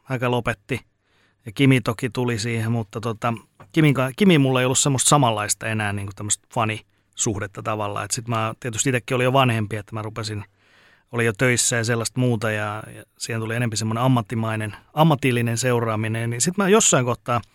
häkä 0.03 0.31
lopetti 0.31 0.81
ja 1.45 1.51
Kimi 1.51 1.81
toki 1.81 2.09
tuli 2.09 2.39
siihen, 2.39 2.71
mutta 2.71 3.01
tota, 3.01 3.33
Kimi, 3.71 3.93
Kimi 4.17 4.37
mulla 4.37 4.59
ei 4.59 4.65
ollut 4.65 4.79
semmoista 4.79 5.09
samanlaista 5.09 5.67
enää 5.67 5.93
niin 5.93 6.05
kuin 6.07 6.15
tämmöistä 6.15 6.47
fanisuhdetta 6.53 7.63
tavallaan. 7.63 8.07
Sitten 8.11 8.35
mä 8.35 8.53
tietysti 8.59 8.89
itsekin 8.89 9.15
oli 9.15 9.23
jo 9.23 9.33
vanhempi, 9.33 9.75
että 9.75 9.95
mä 9.95 10.01
rupesin, 10.01 10.45
oli 11.11 11.25
jo 11.25 11.33
töissä 11.33 11.75
ja 11.75 11.83
sellaista 11.83 12.19
muuta 12.19 12.51
ja, 12.51 12.83
ja 12.95 13.03
siihen 13.17 13.41
tuli 13.41 13.55
enemmän 13.55 13.77
semmoinen 13.77 14.03
ammattimainen, 14.03 14.75
ammatillinen 14.93 15.57
seuraaminen. 15.57 16.29
Niin 16.29 16.41
sitten 16.41 16.65
mä 16.65 16.69
jossain 16.69 17.05
kohtaa– 17.05 17.41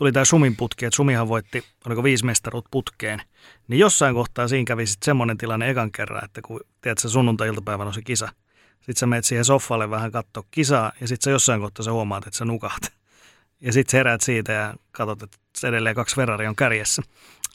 tuli 0.00 0.12
tämä 0.12 0.24
Sumin 0.24 0.56
putki, 0.56 0.84
että 0.84 0.96
Sumihan 0.96 1.28
voitti, 1.28 1.64
oliko 1.86 2.02
viisi 2.02 2.24
mestaruut 2.24 2.64
putkeen, 2.70 3.22
niin 3.68 3.78
jossain 3.78 4.14
kohtaa 4.14 4.48
siinä 4.48 4.64
kävi 4.64 4.86
sitten 4.86 5.04
semmoinen 5.04 5.38
tilanne 5.38 5.70
ekan 5.70 5.92
kerran, 5.92 6.24
että 6.24 6.42
kun 6.42 6.60
tiedät, 6.80 6.98
se 6.98 7.08
sunnuntai-iltapäivänä 7.08 7.88
on 7.88 7.94
se 7.94 8.02
kisa, 8.02 8.28
sitten 8.76 8.96
sä 8.96 9.06
menet 9.06 9.24
siihen 9.24 9.44
soffalle 9.44 9.90
vähän 9.90 10.12
katsoa 10.12 10.44
kisaa 10.50 10.92
ja 11.00 11.08
sitten 11.08 11.24
sä 11.24 11.30
jossain 11.30 11.60
kohtaa 11.60 11.84
sä 11.84 11.92
huomaat, 11.92 12.26
että 12.26 12.36
sä 12.36 12.44
nukahat. 12.44 12.92
Ja 13.60 13.72
sitten 13.72 13.98
heräät 13.98 14.20
siitä 14.20 14.52
ja 14.52 14.74
katsot, 14.92 15.22
että 15.22 15.68
edelleen 15.68 15.94
kaksi 15.94 16.16
Ferrari 16.16 16.46
on 16.46 16.56
kärjessä. 16.56 17.02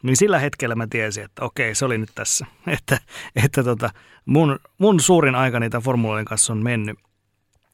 Niin 0.04 0.18
sillä 0.18 0.40
hetkellä 0.40 0.76
mä 0.76 0.88
tiesin, 0.88 1.24
että 1.24 1.46
okei, 1.46 1.76
se 1.76 1.86
oli 1.86 1.98
nyt 1.98 2.12
tässä. 2.16 2.46
Että, 2.78 2.98
että 3.36 3.64
tota, 3.64 3.90
mun, 4.26 4.60
mun 4.78 5.00
suurin 5.00 5.36
aika 5.36 5.60
niitä 5.60 5.80
formuloiden 5.80 6.26
kanssa 6.26 6.54
on 6.54 6.64
mennyt. 6.64 7.00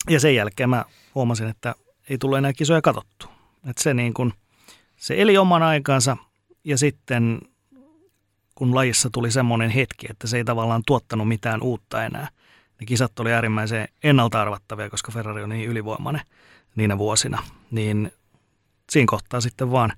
Ja 0.09 0.19
sen 0.19 0.36
jälkeen 0.36 0.69
mä 0.69 0.86
huomasin, 1.15 1.47
että 1.47 1.76
ei 2.09 2.17
tule 2.17 2.38
enää 2.38 2.53
kisoja 2.53 2.82
katsottu. 2.82 3.28
Että 3.69 3.84
se 3.84 3.93
niin 3.93 4.13
kuin, 4.13 4.34
se 5.02 5.22
eli 5.22 5.38
oman 5.38 5.64
aikansa 5.64 6.18
ja 6.64 6.78
sitten 6.78 7.41
kun 8.56 8.76
lajissa 8.76 9.10
tuli 9.10 9.32
semmoinen 9.32 9.70
hetki, 9.70 10.08
että 10.10 10.28
se 10.28 10.38
ei 10.38 10.43
tavallaan 10.43 10.84
tuottanut 10.88 11.28
mitään 11.28 11.62
uutta 11.62 12.06
enää. 12.06 12.28
Ne 12.80 12.86
kisat 12.86 13.20
oli 13.20 13.34
äärimmäisen 13.34 13.88
ennalta 14.04 14.41
arvattavia, 14.41 14.89
koska 14.89 15.12
Ferrari 15.12 15.43
on 15.43 15.49
niin 15.49 15.70
ylivoimainen 15.70 16.22
niinä 16.76 16.97
vuosina. 16.97 17.43
Niin 17.72 18.12
siinä 18.89 19.08
kohtaa 19.10 19.41
sitten 19.41 19.72
vaan 19.72 19.93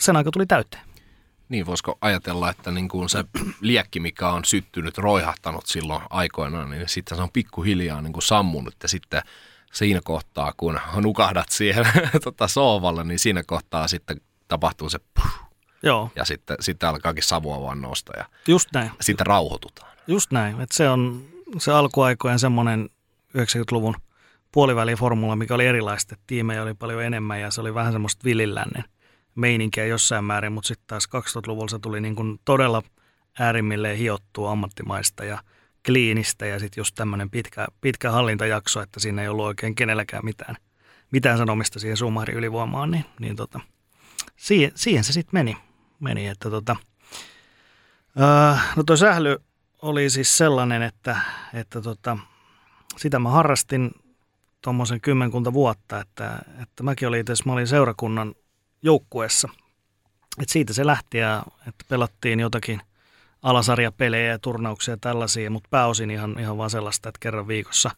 sen 0.00 0.16
aika 0.16 0.30
tuli 0.30 0.46
täyteen. 0.46 0.82
Niin, 1.48 1.66
voisiko 1.66 1.98
ajatella, 2.00 2.50
että 2.50 2.70
niin 2.70 2.88
kuin 2.88 3.08
se 3.08 3.24
liekki, 3.60 4.00
mikä 4.00 4.28
on 4.28 4.44
syttynyt, 4.44 4.98
roihahtanut 4.98 5.66
silloin 5.66 6.02
aikoinaan, 6.10 6.70
niin 6.70 6.88
sitten 6.88 7.16
se 7.16 7.22
on 7.22 7.30
pikkuhiljaa 7.32 8.02
niin 8.02 8.12
kuin 8.12 8.22
sammunut 8.22 8.74
ja 8.82 8.88
sitten– 8.88 9.22
siinä 9.74 10.00
kohtaa, 10.04 10.52
kun 10.56 10.80
nukahdat 11.00 11.48
siihen 11.50 11.86
tota, 12.24 12.48
sohvalle, 12.48 13.04
niin 13.04 13.18
siinä 13.18 13.42
kohtaa 13.46 13.88
sitten 13.88 14.20
tapahtuu 14.48 14.90
se 14.90 14.98
puh, 14.98 15.48
Joo. 15.82 16.10
ja 16.16 16.24
sitten, 16.24 16.56
sitten 16.60 16.88
alkaakin 16.88 17.22
savua 17.22 17.62
vaan 17.62 17.82
nousta 17.82 18.12
ja 18.16 18.24
Just 18.48 18.68
näin. 18.72 18.90
sitten 19.00 19.26
rauhoitutaan. 19.26 19.92
Just 20.06 20.30
näin, 20.30 20.60
että 20.60 20.76
se 20.76 20.88
on 20.88 21.22
se 21.58 21.72
alkuaikojen 21.72 22.38
semmoinen 22.38 22.90
90-luvun 23.38 23.94
puoliväliformula, 24.52 25.36
mikä 25.36 25.54
oli 25.54 25.66
erilaista. 25.66 26.16
Tiimejä 26.26 26.62
oli 26.62 26.74
paljon 26.74 27.02
enemmän 27.02 27.40
ja 27.40 27.50
se 27.50 27.60
oli 27.60 27.74
vähän 27.74 27.92
semmoista 27.92 28.24
villillännen 28.24 28.84
meininkiä 29.34 29.86
jossain 29.86 30.24
määrin, 30.24 30.52
mutta 30.52 30.68
sitten 30.68 30.86
taas 30.86 31.08
2000-luvulla 31.16 31.68
se 31.68 31.78
tuli 31.78 32.00
niin 32.00 32.16
kuin 32.16 32.40
todella 32.44 32.82
äärimmilleen 33.38 33.98
hiottua 33.98 34.52
ammattimaista 34.52 35.24
ja– 35.24 35.38
kliinistä 35.86 36.46
ja 36.46 36.58
sitten 36.58 36.80
just 36.80 36.94
tämmöinen 36.94 37.30
pitkä, 37.30 37.66
pitkä 37.80 38.10
hallintajakso, 38.10 38.80
että 38.80 39.00
siinä 39.00 39.22
ei 39.22 39.28
ollut 39.28 39.46
oikein 39.46 39.74
kenelläkään 39.74 40.24
mitään, 40.24 40.56
mitään 41.10 41.38
sanomista 41.38 41.78
siihen 41.78 41.96
summari 41.96 42.34
ylivoimaan, 42.34 42.90
niin, 42.90 43.04
niin 43.20 43.36
tota, 43.36 43.60
siihen, 44.36 44.72
siihen 44.74 45.04
se 45.04 45.12
sitten 45.12 45.30
meni. 45.32 45.56
meni 46.00 46.26
että 46.26 46.50
tota, 46.50 46.76
ää, 48.18 48.60
no 48.76 48.82
toi 48.82 48.98
sähly 48.98 49.36
oli 49.82 50.10
siis 50.10 50.38
sellainen, 50.38 50.82
että, 50.82 51.16
että 51.54 51.80
tota, 51.80 52.18
sitä 52.96 53.18
mä 53.18 53.30
harrastin 53.30 53.90
tuommoisen 54.62 55.00
kymmenkunta 55.00 55.52
vuotta, 55.52 56.00
että, 56.00 56.38
että 56.62 56.82
mäkin 56.82 57.08
olin 57.08 57.20
itse 57.20 57.32
mä 57.46 57.52
olin 57.52 57.66
seurakunnan 57.66 58.34
joukkueessa. 58.82 59.48
Et 60.42 60.48
siitä 60.48 60.72
se 60.72 60.86
lähti 60.86 61.18
ja 61.18 61.42
että 61.68 61.84
pelattiin 61.88 62.40
jotakin 62.40 62.80
alasarjapelejä 63.44 64.30
ja 64.30 64.38
turnauksia 64.38 64.92
ja 64.92 64.98
tällaisia, 65.00 65.50
mutta 65.50 65.68
pääosin 65.70 66.10
ihan, 66.10 66.36
ihan 66.40 66.58
vaan 66.58 66.70
sellaista, 66.70 67.08
että 67.08 67.18
kerran 67.20 67.48
viikossa, 67.48 67.90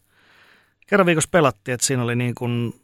kerran 0.87 1.07
viikossa 1.07 1.29
pelattiin, 1.33 1.75
että 1.75 1.87
siinä 1.87 2.03
oli 2.03 2.17
niin 2.17 2.35
kuin 2.35 2.81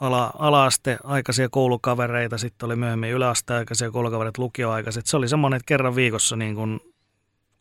ala, 0.00 0.32
ala-aste 0.38 0.98
aikaisia 1.04 1.48
koulukavereita, 1.48 2.38
sitten 2.38 2.66
oli 2.66 2.76
myöhemmin 2.76 3.10
yläaste 3.10 3.54
aikaisia 3.54 3.90
koulukavereita, 3.90 4.42
lukioaikaiset. 4.42 5.06
Se 5.06 5.16
oli 5.16 5.28
semmoinen, 5.28 5.56
että 5.56 5.66
kerran 5.66 5.96
viikossa 5.96 6.36
niin 6.36 6.54
kuin 6.54 6.80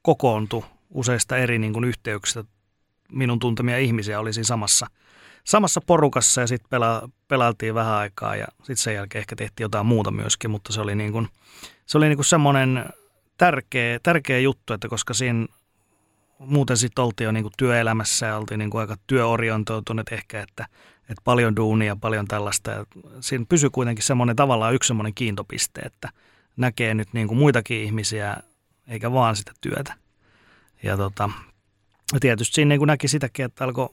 kokoontui 0.01 0.63
useista 0.89 1.37
eri 1.37 1.59
niin 1.59 1.73
kuin 1.73 1.85
yhteyksistä 1.85 2.43
minun 3.11 3.39
tuntemia 3.39 3.77
ihmisiä 3.77 4.19
oli 4.19 4.33
siinä 4.33 4.47
samassa, 4.47 4.87
samassa 5.43 5.81
porukassa 5.81 6.41
ja 6.41 6.47
sitten 6.47 6.69
pela, 6.69 7.09
pelailtiin 7.27 7.75
vähän 7.75 7.93
aikaa 7.93 8.35
ja 8.35 8.47
sitten 8.57 8.77
sen 8.77 8.95
jälkeen 8.95 9.19
ehkä 9.19 9.35
tehtiin 9.35 9.65
jotain 9.65 9.85
muuta 9.85 10.11
myöskin, 10.11 10.51
mutta 10.51 10.73
se 10.73 10.81
oli, 10.81 10.95
niin 10.95 11.11
kuin, 11.11 11.27
se 11.85 11.97
oli 11.97 12.07
niin 12.07 12.17
kuin 12.17 12.25
semmoinen 12.25 12.85
tärkeä, 13.39 13.99
tärkeä 14.03 14.39
juttu, 14.39 14.73
että 14.73 14.87
koska 14.87 15.13
siinä 15.13 15.45
muuten 16.39 16.77
sitten 16.77 17.03
oltiin 17.03 17.25
jo 17.25 17.31
niin 17.31 17.43
kuin 17.43 17.53
työelämässä 17.57 18.25
ja 18.25 18.37
oltiin 18.37 18.57
niin 18.57 18.69
kuin 18.69 18.81
aika 18.81 18.95
työorientoituneet 19.07 20.11
ehkä, 20.11 20.41
että, 20.41 20.65
että 21.01 21.21
paljon 21.23 21.55
duunia, 21.55 21.95
paljon 21.95 22.27
tällaista. 22.27 22.71
Ja 22.71 22.85
siinä 23.19 23.45
pysyy 23.49 23.69
kuitenkin 23.69 24.03
semmoinen 24.03 24.35
tavallaan 24.35 24.73
yksi 24.73 24.87
semmoinen 24.87 25.13
kiintopiste, 25.13 25.81
että 25.81 26.09
näkee 26.57 26.93
nyt 26.93 27.13
niin 27.13 27.27
kuin 27.27 27.37
muitakin 27.37 27.83
ihmisiä 27.83 28.37
eikä 28.87 29.11
vaan 29.11 29.35
sitä 29.35 29.51
työtä. 29.61 29.93
Ja 30.83 30.97
tota, 30.97 31.29
tietysti 32.19 32.55
siinä 32.55 32.69
niin 32.69 32.79
kuin 32.79 32.87
näki 32.87 33.07
sitäkin, 33.07 33.45
että 33.45 33.63
alkoi, 33.63 33.89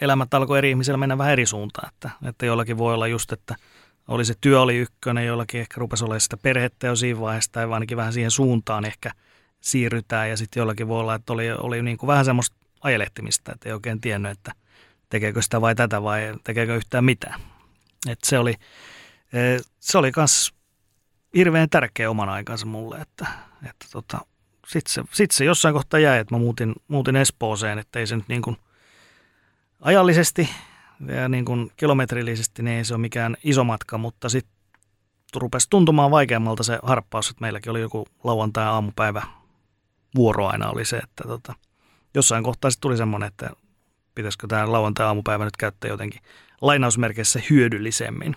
elämät 0.00 0.34
alkoi 0.34 0.58
eri 0.58 0.70
ihmisillä 0.70 0.98
mennä 0.98 1.18
vähän 1.18 1.32
eri 1.32 1.46
suuntaan. 1.46 1.88
Että, 1.94 2.10
että 2.28 2.46
jollakin 2.46 2.78
voi 2.78 2.94
olla 2.94 3.06
just, 3.06 3.32
että 3.32 3.56
oli 4.08 4.24
se 4.24 4.34
työ 4.40 4.60
oli 4.60 4.76
ykkönen, 4.76 5.26
jollakin 5.26 5.60
ehkä 5.60 5.74
rupesi 5.78 6.04
olemaan 6.04 6.20
sitä 6.20 6.36
perhettä 6.36 6.86
jo 6.86 6.96
siinä 6.96 7.20
vaiheessa, 7.20 7.52
tai 7.52 7.72
ainakin 7.72 7.96
vähän 7.96 8.12
siihen 8.12 8.30
suuntaan 8.30 8.84
ehkä 8.84 9.10
siirrytään. 9.60 10.30
Ja 10.30 10.36
sitten 10.36 10.60
jollakin 10.60 10.88
voi 10.88 11.00
olla, 11.00 11.14
että 11.14 11.32
oli, 11.32 11.52
oli 11.52 11.82
niin 11.82 11.96
kuin 11.96 12.08
vähän 12.08 12.24
semmoista 12.24 12.56
ajelehtimistä, 12.80 13.52
että 13.52 13.68
ei 13.68 13.72
oikein 13.72 14.00
tiennyt, 14.00 14.32
että 14.32 14.52
tekeekö 15.08 15.42
sitä 15.42 15.60
vai 15.60 15.74
tätä 15.74 16.02
vai 16.02 16.34
tekeekö 16.44 16.76
yhtään 16.76 17.04
mitään. 17.04 17.40
että 18.08 18.28
se 18.28 18.38
oli, 18.38 18.54
eh, 19.32 19.60
se 19.80 19.98
oli 19.98 20.12
kans 20.12 20.54
hirveän 21.34 21.70
tärkeä 21.70 22.10
oman 22.10 22.28
aikansa 22.28 22.66
mulle, 22.66 22.98
että, 22.98 23.26
että 23.68 23.86
tota, 23.92 24.20
sitten 24.66 24.92
se, 24.92 25.02
sit 25.12 25.30
se 25.30 25.44
jossain 25.44 25.74
kohtaa 25.74 26.00
jäi, 26.00 26.18
että 26.18 26.34
mä 26.34 26.38
muutin, 26.38 26.74
muutin 26.88 27.16
Espooseen, 27.16 27.78
että 27.78 27.98
ei 27.98 28.06
se 28.06 28.16
nyt 28.16 28.28
niin 28.28 28.42
kuin 28.42 28.56
ajallisesti 29.80 30.50
ja 31.06 31.28
niin 31.28 31.44
kuin 31.44 31.70
kilometrillisesti 31.76 32.62
niin 32.62 32.76
ei 32.76 32.84
se 32.84 32.94
ole 32.94 33.00
mikään 33.00 33.36
iso 33.44 33.64
matka, 33.64 33.98
mutta 33.98 34.28
sitten 34.28 34.54
rupesi 35.36 35.70
tuntumaan 35.70 36.10
vaikeammalta 36.10 36.62
se 36.62 36.78
harppaus, 36.82 37.30
että 37.30 37.40
meilläkin 37.40 37.70
oli 37.70 37.80
joku 37.80 38.06
lauantai 38.24 38.64
aamupäivä 38.64 39.22
vuoro 40.14 40.46
aina 40.46 40.70
oli 40.70 40.84
se, 40.84 40.96
että 40.96 41.24
tota, 41.26 41.54
jossain 42.14 42.44
kohtaa 42.44 42.70
sitten 42.70 42.82
tuli 42.82 42.96
semmoinen, 42.96 43.26
että 43.26 43.50
pitäisikö 44.14 44.46
tämä 44.46 44.72
lauantai 44.72 45.06
aamupäivä 45.06 45.44
nyt 45.44 45.56
käyttää 45.56 45.90
jotenkin 45.90 46.20
lainausmerkeissä 46.60 47.40
hyödyllisemmin. 47.50 48.36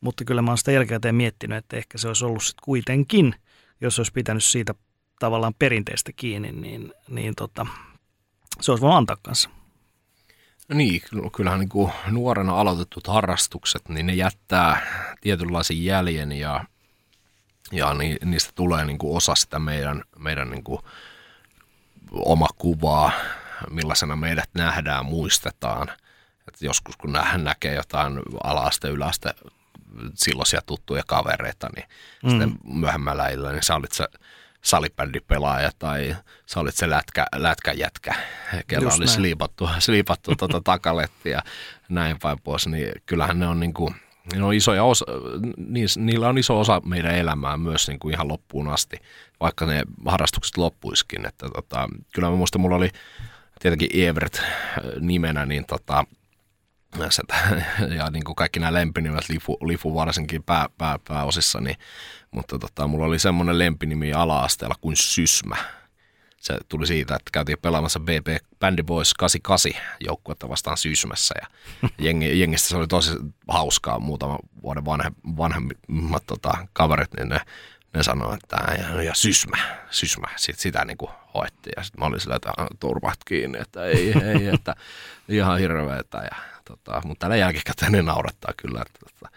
Mutta 0.00 0.24
kyllä 0.24 0.42
mä 0.42 0.50
oon 0.50 0.58
sitä 0.58 0.72
jälkikäteen 0.72 1.14
miettinyt, 1.14 1.58
että 1.58 1.76
ehkä 1.76 1.98
se 1.98 2.08
olisi 2.08 2.24
ollut 2.24 2.42
sitten 2.42 2.62
kuitenkin, 2.64 3.34
jos 3.80 3.98
olisi 3.98 4.12
pitänyt 4.12 4.44
siitä 4.44 4.74
tavallaan 5.18 5.54
perinteistä 5.58 6.12
kiinni, 6.16 6.52
niin, 6.52 6.92
niin 7.08 7.34
tota, 7.34 7.66
se 8.60 8.72
olisi 8.72 8.82
voinut 8.82 8.98
antaa 8.98 9.16
kanssa. 9.22 9.50
No 10.68 10.76
niin, 10.76 11.02
kyllähän 11.36 11.60
niin 11.60 11.68
kuin 11.68 11.92
nuorena 12.10 12.60
aloitetut 12.60 13.06
harrastukset, 13.06 13.88
niin 13.88 14.06
ne 14.06 14.14
jättää 14.14 14.86
tietynlaisen 15.20 15.84
jäljen 15.84 16.32
ja, 16.32 16.64
ja 17.72 17.94
ni, 17.94 18.16
niistä 18.24 18.52
tulee 18.54 18.84
niin 18.84 18.98
kuin 18.98 19.16
osa 19.16 19.34
sitä 19.34 19.58
meidän, 19.58 20.02
meidän 20.18 20.50
niin 20.50 20.64
kuin 20.64 20.80
oma 22.12 22.46
kuvaa, 22.58 23.12
millaisena 23.70 24.16
meidät 24.16 24.50
nähdään, 24.54 25.06
muistetaan. 25.06 25.88
Et 26.48 26.62
joskus 26.62 26.96
kun 26.96 27.16
hän 27.16 27.44
näkee 27.44 27.74
jotain 27.74 28.20
alaste, 28.44 28.88
yläste, 28.88 29.34
silloisia 30.14 30.60
tuttuja 30.66 31.02
kavereita, 31.06 31.68
niin 31.76 31.88
mm. 32.22 32.30
sitten 32.30 32.54
myöhemmällä 32.64 33.28
illalla, 33.28 33.52
niin 33.52 33.62
sä 33.62 33.74
olit 33.74 33.92
se 33.92 34.08
salibändipelaaja 34.64 35.70
tai 35.78 36.16
sä 36.46 36.60
olit 36.60 36.74
se 36.74 36.90
lätkä, 36.90 37.26
lätkäjätkä, 37.36 38.14
kellä 38.66 38.90
oli 38.94 39.06
sliipattu, 39.06 39.68
sliipattu 39.78 40.36
tuota 40.36 40.60
takalettia 40.60 41.32
ja 41.32 41.42
näin 41.88 42.18
päin 42.22 42.38
pois, 42.44 42.66
niin 42.66 42.92
kyllähän 43.06 43.38
ne 43.38 43.48
on 43.48 43.60
niin 43.60 43.74
kuin, 43.74 43.94
ne 44.34 44.44
on 44.44 44.54
isoja 44.54 44.84
osa, 44.84 45.04
niillä 45.96 46.28
on 46.28 46.38
iso 46.38 46.60
osa 46.60 46.82
meidän 46.84 47.14
elämää 47.14 47.56
myös 47.56 47.88
niin 47.88 47.98
kuin 47.98 48.14
ihan 48.14 48.28
loppuun 48.28 48.68
asti, 48.68 48.96
vaikka 49.40 49.66
ne 49.66 49.82
harrastukset 50.06 50.56
loppuiskin. 50.56 51.26
Että 51.26 51.48
tota, 51.48 51.88
kyllä 52.14 52.30
mä 52.30 52.36
muistan, 52.36 52.60
mulla 52.60 52.76
oli 52.76 52.90
tietenkin 53.60 54.00
Evert 54.02 54.42
nimenä, 55.00 55.46
niin 55.46 55.64
tota, 55.66 56.04
ja 57.96 58.10
niin 58.12 58.24
kuin 58.24 58.36
kaikki 58.36 58.60
nämä 58.60 58.72
lempinimet, 58.72 59.28
Lifu, 59.28 59.58
Lifu 59.60 59.94
varsinkin 59.94 60.42
pää, 60.42 60.68
pää, 60.78 60.98
pääosissa, 61.08 61.60
niin, 61.60 61.76
mutta 62.34 62.58
tota, 62.58 62.86
mulla 62.86 63.06
oli 63.06 63.18
semmoinen 63.18 63.58
lempinimi 63.58 64.12
ala-asteella 64.12 64.74
kuin 64.80 64.96
Sysmä. 64.96 65.56
Se 66.40 66.58
tuli 66.68 66.86
siitä, 66.86 67.14
että 67.14 67.30
käytiin 67.32 67.58
pelaamassa 67.62 68.00
BP 68.00 68.44
Bandy 68.60 68.82
Boys 68.82 69.14
88 69.14 69.82
joukkuetta 70.00 70.48
vastaan 70.48 70.76
Sysmässä 70.76 71.34
ja 71.40 71.46
jengi, 72.06 72.40
jengistä 72.40 72.68
se 72.68 72.76
oli 72.76 72.86
tosi 72.86 73.10
hauskaa. 73.48 73.98
Muutama 73.98 74.38
vuoden 74.62 74.84
vanhe, 74.84 75.12
vanhemmat 75.36 76.22
tota, 76.26 76.66
kaverit, 76.72 77.14
niin 77.16 77.28
ne, 77.28 77.40
ne 77.94 78.02
sanoi, 78.02 78.34
että 78.34 78.56
ja, 78.78 79.02
ja 79.02 79.14
Sysmä, 79.14 79.56
Sysmä, 79.90 80.26
sit, 80.36 80.58
sitä 80.58 80.84
niin 80.84 80.98
kuin 80.98 81.10
hoettiin. 81.34 81.72
Ja 81.76 81.82
sitten 81.82 82.00
mä 82.00 82.06
olin 82.06 82.20
sillä, 82.20 82.36
että 82.36 82.52
turvat 82.80 83.18
kiinni, 83.24 83.58
että 83.58 83.84
ei, 83.84 84.12
ei, 84.22 84.48
että 84.48 84.76
ihan 85.28 85.58
hirveetä 85.58 86.18
ja 86.18 86.54
Tota, 86.64 87.00
mutta 87.04 87.24
tällä 87.24 87.36
jälkikäteen 87.36 87.92
ne 87.92 88.02
naurattaa 88.02 88.52
kyllä. 88.56 88.82
Että, 88.86 88.98
tota, 88.98 89.34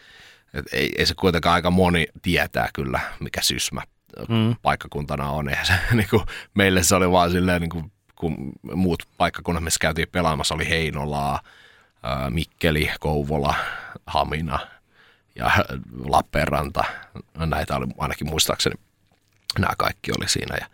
et 0.58 0.66
ei, 0.74 0.92
ei, 0.98 1.06
se 1.06 1.14
kuitenkaan 1.16 1.54
aika 1.54 1.72
moni 1.72 2.08
tietää 2.22 2.70
kyllä, 2.74 3.00
mikä 3.20 3.42
Sysmä 3.42 3.82
mm. 4.30 4.56
paikkakuntana 4.62 5.30
on. 5.30 5.50
Ja 5.50 5.66
se, 5.66 5.74
niin 5.96 6.10
kuin, 6.10 6.24
meille 6.54 6.84
se 6.84 6.96
oli 6.96 7.12
vaan 7.12 7.32
silleen, 7.32 7.62
niin 7.62 7.70
kuin, 7.70 7.92
kun 8.16 8.52
muut 8.74 9.04
paikkakunnat, 9.18 9.64
missä 9.64 9.80
käytiin 9.82 10.08
pelaamassa, 10.12 10.56
oli 10.56 10.70
Heinolaa, 10.70 11.42
Mikkeli, 12.30 12.92
Kouvola, 13.00 13.56
Hamina 14.08 14.60
ja 15.36 15.52
Lappeenranta. 16.06 16.84
Näitä 17.38 17.76
oli 17.76 17.86
ainakin 17.98 18.30
muistaakseni, 18.30 18.76
nämä 19.60 19.74
kaikki 19.78 20.12
oli 20.18 20.30
siinä. 20.30 20.58
Ja 20.62 20.68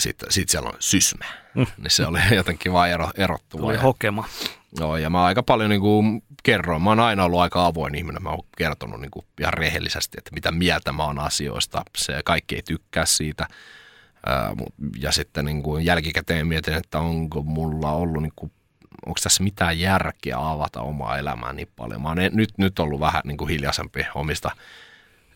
sitten 0.00 0.32
sit 0.32 0.48
siellä 0.48 0.68
on 0.68 0.76
Sysmä, 0.78 1.24
mm. 1.54 1.66
niin 1.76 1.90
se 1.90 2.06
oli 2.06 2.18
jotenkin 2.34 2.72
vaan 2.72 2.90
ero, 2.90 3.10
erottuva. 3.14 3.66
Oli 3.66 3.76
hokema. 3.76 4.24
Joo, 4.80 4.96
ja 4.96 5.10
mä 5.10 5.24
aika 5.24 5.42
paljon 5.42 5.70
niin 5.70 5.80
kuin 5.80 6.22
kerroin. 6.42 6.82
Mä 6.82 6.90
oon 6.90 7.00
aina 7.00 7.24
ollut 7.24 7.40
aika 7.40 7.66
avoin 7.66 7.94
ihminen. 7.94 8.22
Mä 8.22 8.30
oon 8.30 8.44
kertonut 8.58 9.00
niin 9.00 9.10
kuin 9.10 9.26
ihan 9.40 9.52
rehellisesti, 9.52 10.18
että 10.18 10.30
mitä 10.34 10.52
mieltä 10.52 10.92
mä 10.92 11.04
oon 11.04 11.18
asioista. 11.18 11.82
Se 11.96 12.20
kaikki 12.24 12.54
ei 12.54 12.62
tykkää 12.62 13.06
siitä. 13.06 13.46
Ja 14.98 15.12
sitten 15.12 15.44
niin 15.44 15.62
kuin 15.62 15.84
jälkikäteen 15.84 16.46
mietin, 16.46 16.74
että 16.74 16.98
onko 16.98 17.42
mulla 17.42 17.92
ollut, 17.92 18.22
niin 18.22 18.32
kuin, 18.36 18.52
onko 19.06 19.20
tässä 19.22 19.42
mitään 19.42 19.80
järkeä 19.80 20.36
avata 20.38 20.80
omaa 20.80 21.18
elämää 21.18 21.52
niin 21.52 21.68
paljon. 21.76 22.02
Mä 22.02 22.08
oon 22.08 22.18
nyt, 22.32 22.58
nyt 22.58 22.78
ollut 22.78 23.00
vähän 23.00 23.22
niin 23.24 23.36
kuin 23.36 23.50
hiljaisempi 23.50 24.06
omista 24.14 24.50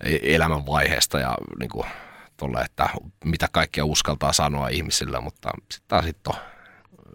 e-, 0.04 0.34
elämänvaiheesta 0.34 1.18
ja 1.18 1.34
niin 1.58 1.70
kuin, 1.70 1.86
tolle, 2.42 2.60
että 2.60 2.88
mitä 3.24 3.48
kaikkea 3.52 3.84
uskaltaa 3.84 4.32
sanoa 4.32 4.68
ihmisille, 4.68 5.20
mutta 5.20 5.50
sitten 5.70 5.88
taas 5.88 6.04
sitten 6.04 6.34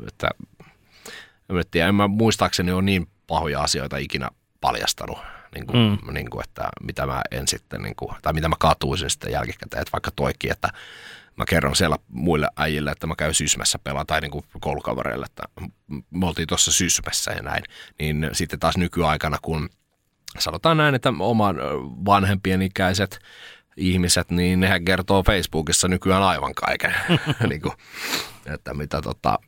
että 0.08 0.30
en 1.50 1.64
tiedä, 1.72 1.88
en 1.88 1.96
mä 1.96 2.08
muistaakseni 2.08 2.72
ole 2.72 2.82
niin 2.82 3.08
pahoja 3.28 3.62
asioita 3.62 3.98
ikinä 3.98 4.30
paljastanut, 4.62 5.18
niin 5.56 5.68
kuin, 5.68 5.80
mm. 5.80 6.14
niin 6.14 6.30
kuin, 6.30 6.44
että 6.44 6.70
mitä 6.84 7.06
mä 7.06 7.22
en 7.32 7.48
sitten, 7.48 7.82
niin 7.82 7.96
kuin, 7.96 8.16
tai 8.22 8.34
mitä 8.34 8.50
mä 8.50 8.56
katuisin 8.60 9.10
sitten 9.10 9.32
jälkikäteen, 9.32 9.82
että 9.82 9.92
vaikka 9.92 10.12
toikin, 10.16 10.52
että 10.52 10.70
mä 11.36 11.46
kerron 11.46 11.76
siellä 11.76 11.98
muille 12.08 12.48
äijille, 12.58 12.92
että 12.92 13.08
mä 13.08 13.16
käyn 13.18 13.34
Sysmässä 13.34 13.80
pelaa 13.80 14.06
tai 14.06 14.22
niin 14.22 14.32
kuin 14.32 14.46
koulukavereille, 14.60 15.26
että 15.26 15.44
me 16.10 16.28
oltiin 16.28 16.48
tuossa 16.48 16.72
Sysmässä 16.72 17.32
ja 17.32 17.42
näin, 17.42 17.64
niin 18.00 18.30
sitten 18.34 18.60
taas 18.60 18.78
nykyaikana, 18.78 19.38
kun 19.42 19.70
sanotaan 20.40 20.78
näin, 20.78 20.96
että 20.96 21.14
oman 21.20 21.56
vanhempien 22.06 22.62
ikäiset 22.62 23.20
ihmiset, 23.78 24.32
niin 24.32 24.60
nehän 24.60 24.86
kertoo 24.86 25.24
Facebookissa 25.24 25.88
nykyään 25.88 26.24
aivan 26.24 26.56
kaiken, 26.56 26.96
niin 27.50 27.62
kuin, 27.62 27.74
että 28.46 28.74
mitä 28.74 29.02
tota, 29.02 29.40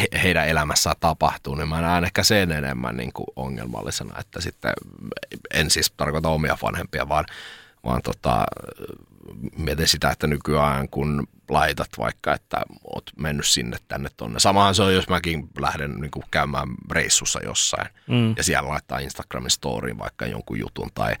he, 0.00 0.06
heidän 0.22 0.48
elämässään 0.48 0.96
tapahtuu, 1.00 1.54
niin 1.54 1.68
mä 1.68 1.80
näen 1.80 2.04
ehkä 2.04 2.22
sen 2.22 2.52
enemmän 2.52 2.96
niin 2.96 3.12
kuin 3.12 3.26
ongelmallisena, 3.36 4.20
että 4.20 4.40
sitten 4.40 4.72
en 5.54 5.70
siis 5.70 5.92
tarkoita 5.96 6.28
omia 6.28 6.58
vanhempia, 6.62 7.08
vaan, 7.08 7.24
vaan 7.84 8.02
tota, 8.02 8.44
mietin 9.58 9.88
sitä, 9.88 10.10
että 10.10 10.26
nykyään 10.26 10.88
kun 10.88 11.28
laitat 11.50 11.88
vaikka, 11.98 12.34
että 12.34 12.62
oot 12.84 13.10
mennyt 13.16 13.46
sinne 13.46 13.76
tänne 13.88 14.08
tonne. 14.16 14.40
Samahan 14.40 14.74
se 14.74 14.82
on, 14.82 14.94
jos 14.94 15.08
mäkin 15.08 15.48
lähden 15.58 15.94
niin 16.00 16.10
kuin 16.10 16.24
käymään 16.30 16.68
reissussa 16.90 17.40
jossain 17.44 17.88
mm. 18.06 18.34
ja 18.36 18.42
siellä 18.42 18.68
laittaa 18.68 18.98
Instagramin 18.98 19.50
storyin 19.50 19.98
vaikka 19.98 20.26
jonkun 20.26 20.58
jutun 20.58 20.88
tai, 20.94 21.16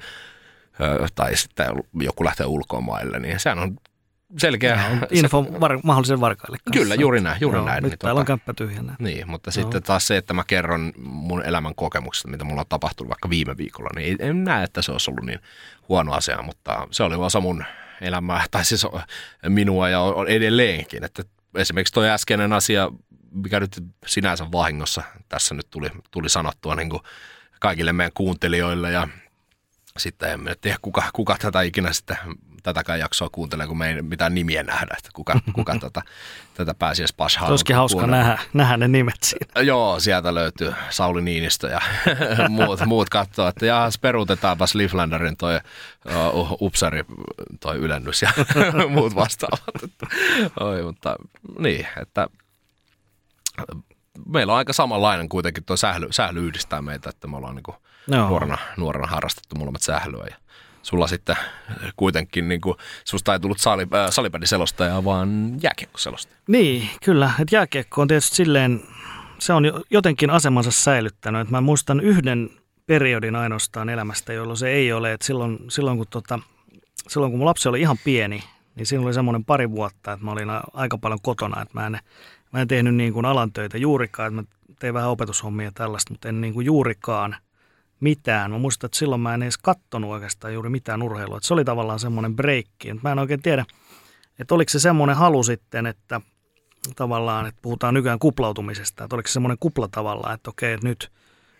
tai 1.14 1.36
sitten 1.36 1.66
joku 1.94 2.24
lähtee 2.24 2.46
ulkomaille, 2.46 3.18
niin 3.18 3.40
sehän 3.40 3.58
on 3.58 3.76
selkeä. 4.38 4.70
Ja, 4.70 5.06
info 5.10 5.46
var, 5.60 5.78
mahdollisen 5.84 6.20
varkaille 6.20 6.56
kanssa. 6.64 6.82
Kyllä, 6.82 6.94
juuri 6.94 7.20
näin. 7.20 7.40
Juuri 7.40 7.58
Joo, 7.58 7.66
näin. 7.66 7.82
Nyt 7.82 7.92
niin, 7.92 7.98
täällä 7.98 8.20
tota, 8.20 8.20
on 8.20 8.26
kämppä 8.26 8.54
tyhjänä. 8.54 8.96
Niin, 8.98 9.30
mutta 9.30 9.48
Joo. 9.48 9.52
sitten 9.62 9.82
taas 9.82 10.06
se, 10.06 10.16
että 10.16 10.34
mä 10.34 10.44
kerron 10.46 10.92
mun 10.98 11.44
elämän 11.44 11.74
kokemuksista, 11.74 12.28
mitä 12.28 12.44
mulla 12.44 12.60
on 12.60 12.66
tapahtunut 12.68 13.08
vaikka 13.08 13.30
viime 13.30 13.56
viikolla, 13.56 13.90
niin 13.96 14.16
en 14.20 14.44
näe, 14.44 14.64
että 14.64 14.82
se 14.82 14.92
olisi 14.92 15.10
ollut 15.10 15.24
niin 15.24 15.40
huono 15.88 16.12
asia, 16.12 16.42
mutta 16.42 16.88
se 16.90 17.02
oli 17.02 17.14
osa 17.14 17.40
mun 17.40 17.64
elämää, 18.00 18.44
tai 18.50 18.64
siis 18.64 18.86
minua 19.48 19.88
ja 19.88 20.00
on 20.00 20.28
edelleenkin. 20.28 21.04
Että 21.04 21.22
esimerkiksi 21.54 21.94
tuo 21.94 22.04
äskeinen 22.04 22.52
asia, 22.52 22.90
mikä 23.30 23.60
nyt 23.60 23.84
sinänsä 24.06 24.52
vahingossa 24.52 25.02
tässä 25.28 25.54
nyt 25.54 25.66
tuli, 25.70 25.88
tuli 26.10 26.28
sanottua 26.28 26.74
niin 26.74 26.90
kuin 26.90 27.02
kaikille 27.60 27.92
meidän 27.92 28.12
kuuntelijoille 28.14 28.92
ja 28.92 29.08
sitten 29.98 30.30
en 30.30 30.56
tiedä, 30.60 30.78
kuka, 30.82 31.02
kuka 31.12 31.36
tätä 31.38 31.62
ikinä 31.62 31.92
sitten 31.92 32.16
tätäkään 32.62 32.98
jaksoa 32.98 33.28
kuuntelen, 33.32 33.68
kun 33.68 33.78
me 33.78 33.88
ei 33.88 34.02
mitään 34.02 34.34
nimiä 34.34 34.62
nähdä, 34.62 34.94
että 34.98 35.10
kuka, 35.12 35.40
kuka 35.52 35.78
tätä, 35.78 36.02
tätä 36.54 36.74
pääsiäis 36.74 37.12
pashaa. 37.12 37.48
Olisikin 37.48 37.76
hauska 37.76 38.06
nähdä, 38.06 38.38
nähdä, 38.52 38.76
ne 38.76 38.88
nimet 38.88 39.22
siinä. 39.22 39.62
Joo, 39.62 40.00
sieltä 40.00 40.34
löytyy 40.34 40.74
Sauli 40.90 41.22
Niinistö 41.22 41.68
ja 41.68 41.80
muut, 42.48 42.80
muut 42.86 43.08
katsoo, 43.08 43.48
että 43.48 43.66
jahas 43.66 43.98
peruutetaanpa 43.98 44.64
Liflanderin 44.74 45.36
toi 45.36 45.60
uh, 46.34 46.56
upsari 46.60 47.04
toi 47.60 47.76
ylennys 47.76 48.22
ja 48.22 48.32
muut 48.94 49.14
vastaavat. 49.14 49.62
Oi, 50.60 50.82
mutta 50.82 51.16
niin, 51.58 51.86
että 52.02 52.26
meillä 54.28 54.52
on 54.52 54.58
aika 54.58 54.72
samanlainen 54.72 55.28
kuitenkin 55.28 55.64
tuo 55.64 55.76
sähly, 55.76 56.06
sähly 56.10 56.46
yhdistää 56.46 56.82
meitä, 56.82 57.10
että 57.10 57.28
me 57.28 57.36
ollaan 57.36 57.54
niin 57.54 57.76
nuorena, 58.06 58.58
nuorena 58.76 59.06
harrastettu 59.06 59.56
molemmat 59.56 59.82
sählyä 59.82 60.26
ja 60.30 60.36
sulla 60.82 61.06
sitten 61.06 61.36
kuitenkin, 61.96 62.48
niin 62.48 62.60
kuin, 62.60 62.76
susta 63.04 63.32
ei 63.32 63.40
tullut 63.40 63.58
sali, 63.58 63.82
äh, 63.94 64.10
salibändiselostaja, 64.10 65.04
vaan 65.04 65.56
jääkiekkoselostaja. 65.62 66.38
Niin, 66.48 66.88
kyllä. 67.04 67.30
Että 67.40 67.56
jääkiekko 67.56 68.02
on 68.02 68.08
tietysti 68.08 68.36
silleen, 68.36 68.82
se 69.38 69.52
on 69.52 69.64
jotenkin 69.90 70.30
asemansa 70.30 70.70
säilyttänyt. 70.70 71.40
Että 71.40 71.52
mä 71.52 71.60
muistan 71.60 72.00
yhden 72.00 72.50
periodin 72.86 73.36
ainoastaan 73.36 73.88
elämästä, 73.88 74.32
jolloin 74.32 74.56
se 74.56 74.68
ei 74.68 74.92
ole. 74.92 75.12
Että 75.12 75.26
silloin, 75.26 75.58
silloin, 75.68 75.96
kun 75.96 76.06
tota, 76.10 76.38
silloin 77.08 77.32
kun 77.32 77.38
mun 77.38 77.46
lapsi 77.46 77.68
oli 77.68 77.80
ihan 77.80 77.96
pieni, 78.04 78.42
niin 78.74 78.86
siinä 78.86 79.04
oli 79.04 79.14
semmoinen 79.14 79.44
pari 79.44 79.70
vuotta, 79.70 80.12
että 80.12 80.24
mä 80.24 80.32
olin 80.32 80.48
aika 80.72 80.98
paljon 80.98 81.20
kotona. 81.22 81.62
Että 81.62 81.80
mä 81.80 81.86
en, 81.86 81.98
mä 82.52 82.60
en 82.60 82.68
tehnyt 82.68 82.94
niin 82.94 83.12
kuin 83.12 83.26
alan 83.26 83.52
töitä 83.52 83.78
juurikaan. 83.78 84.26
Että 84.26 84.42
mä 84.42 84.74
tein 84.78 84.94
vähän 84.94 85.10
opetushommia 85.10 85.66
ja 85.66 85.72
tällaista, 85.74 86.12
mutta 86.12 86.28
en 86.28 86.40
niin 86.40 86.54
kuin 86.54 86.66
juurikaan– 86.66 87.36
mitään. 88.02 88.50
Mä 88.50 88.58
muistan, 88.58 88.88
että 88.88 88.98
silloin 88.98 89.20
mä 89.20 89.34
en 89.34 89.42
edes 89.42 89.58
kattonut 89.58 90.10
oikeastaan 90.10 90.54
juuri 90.54 90.70
mitään 90.70 91.02
urheilua. 91.02 91.36
Että 91.36 91.46
se 91.46 91.54
oli 91.54 91.64
tavallaan 91.64 91.98
semmoinen 91.98 92.36
breikki. 92.36 92.94
Mä 93.02 93.12
en 93.12 93.18
oikein 93.18 93.42
tiedä, 93.42 93.64
että 94.38 94.54
oliko 94.54 94.68
se 94.68 94.78
semmoinen 94.78 95.16
halu 95.16 95.42
sitten, 95.42 95.86
että 95.86 96.20
tavallaan, 96.96 97.46
että 97.46 97.62
puhutaan 97.62 97.94
nykyään 97.94 98.18
kuplautumisesta, 98.18 99.04
että 99.04 99.16
oliko 99.16 99.28
se 99.28 99.32
semmoinen 99.32 99.58
kupla 99.60 99.88
tavallaan, 99.88 100.34
että 100.34 100.50
okei, 100.50 100.72
että 100.72 100.88
nyt, 100.88 101.12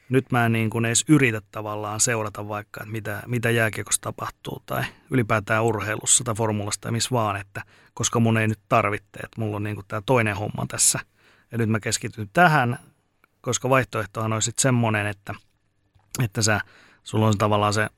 nyt 0.09 0.33
mä 0.33 0.47
en 0.47 0.53
niin 0.53 0.71
kuin 0.71 0.85
edes 0.85 1.05
yritä 1.09 1.43
tavallaan 1.51 2.01
seurata 2.01 2.49
vaikka, 2.49 2.81
että 2.83 2.93
mitä, 2.93 3.23
mitä 3.27 3.51
jääkiekossa 3.51 4.01
tapahtuu 4.01 4.63
tai 4.67 4.85
ylipäätään 5.11 5.65
urheilussa 5.65 6.25
tai 6.25 6.35
formulasta 6.35 6.81
tai 6.81 6.93
missä 6.93 7.11
vaan, 7.13 7.37
että 7.37 7.63
koska 7.95 8.21
mun 8.21 8.39
ei 8.39 8.49
nyt 8.49 8.61
tarvitse, 8.69 9.21
että 9.25 9.41
mulla 9.41 9.57
on 9.57 9.63
niin 9.63 9.77
kuin 9.77 9.87
tämä 9.89 10.03
toinen 10.07 10.37
homma 10.37 10.67
tässä. 10.69 10.99
Ja 11.53 11.59
nyt 11.59 11.69
mä 11.69 11.81
keskityn 11.81 12.31
tähän, 12.33 12.79
koska 13.41 13.71
vaihtoehtohan 13.71 14.33
olisi 14.33 14.45
sitten 14.47 14.63
semmoinen, 14.63 15.07
että– 15.07 15.35
että 16.25 16.43
sä, 16.43 16.61
sulla 17.03 17.27
on 17.27 17.39
tavallaan 17.39 17.75
se 17.75 17.89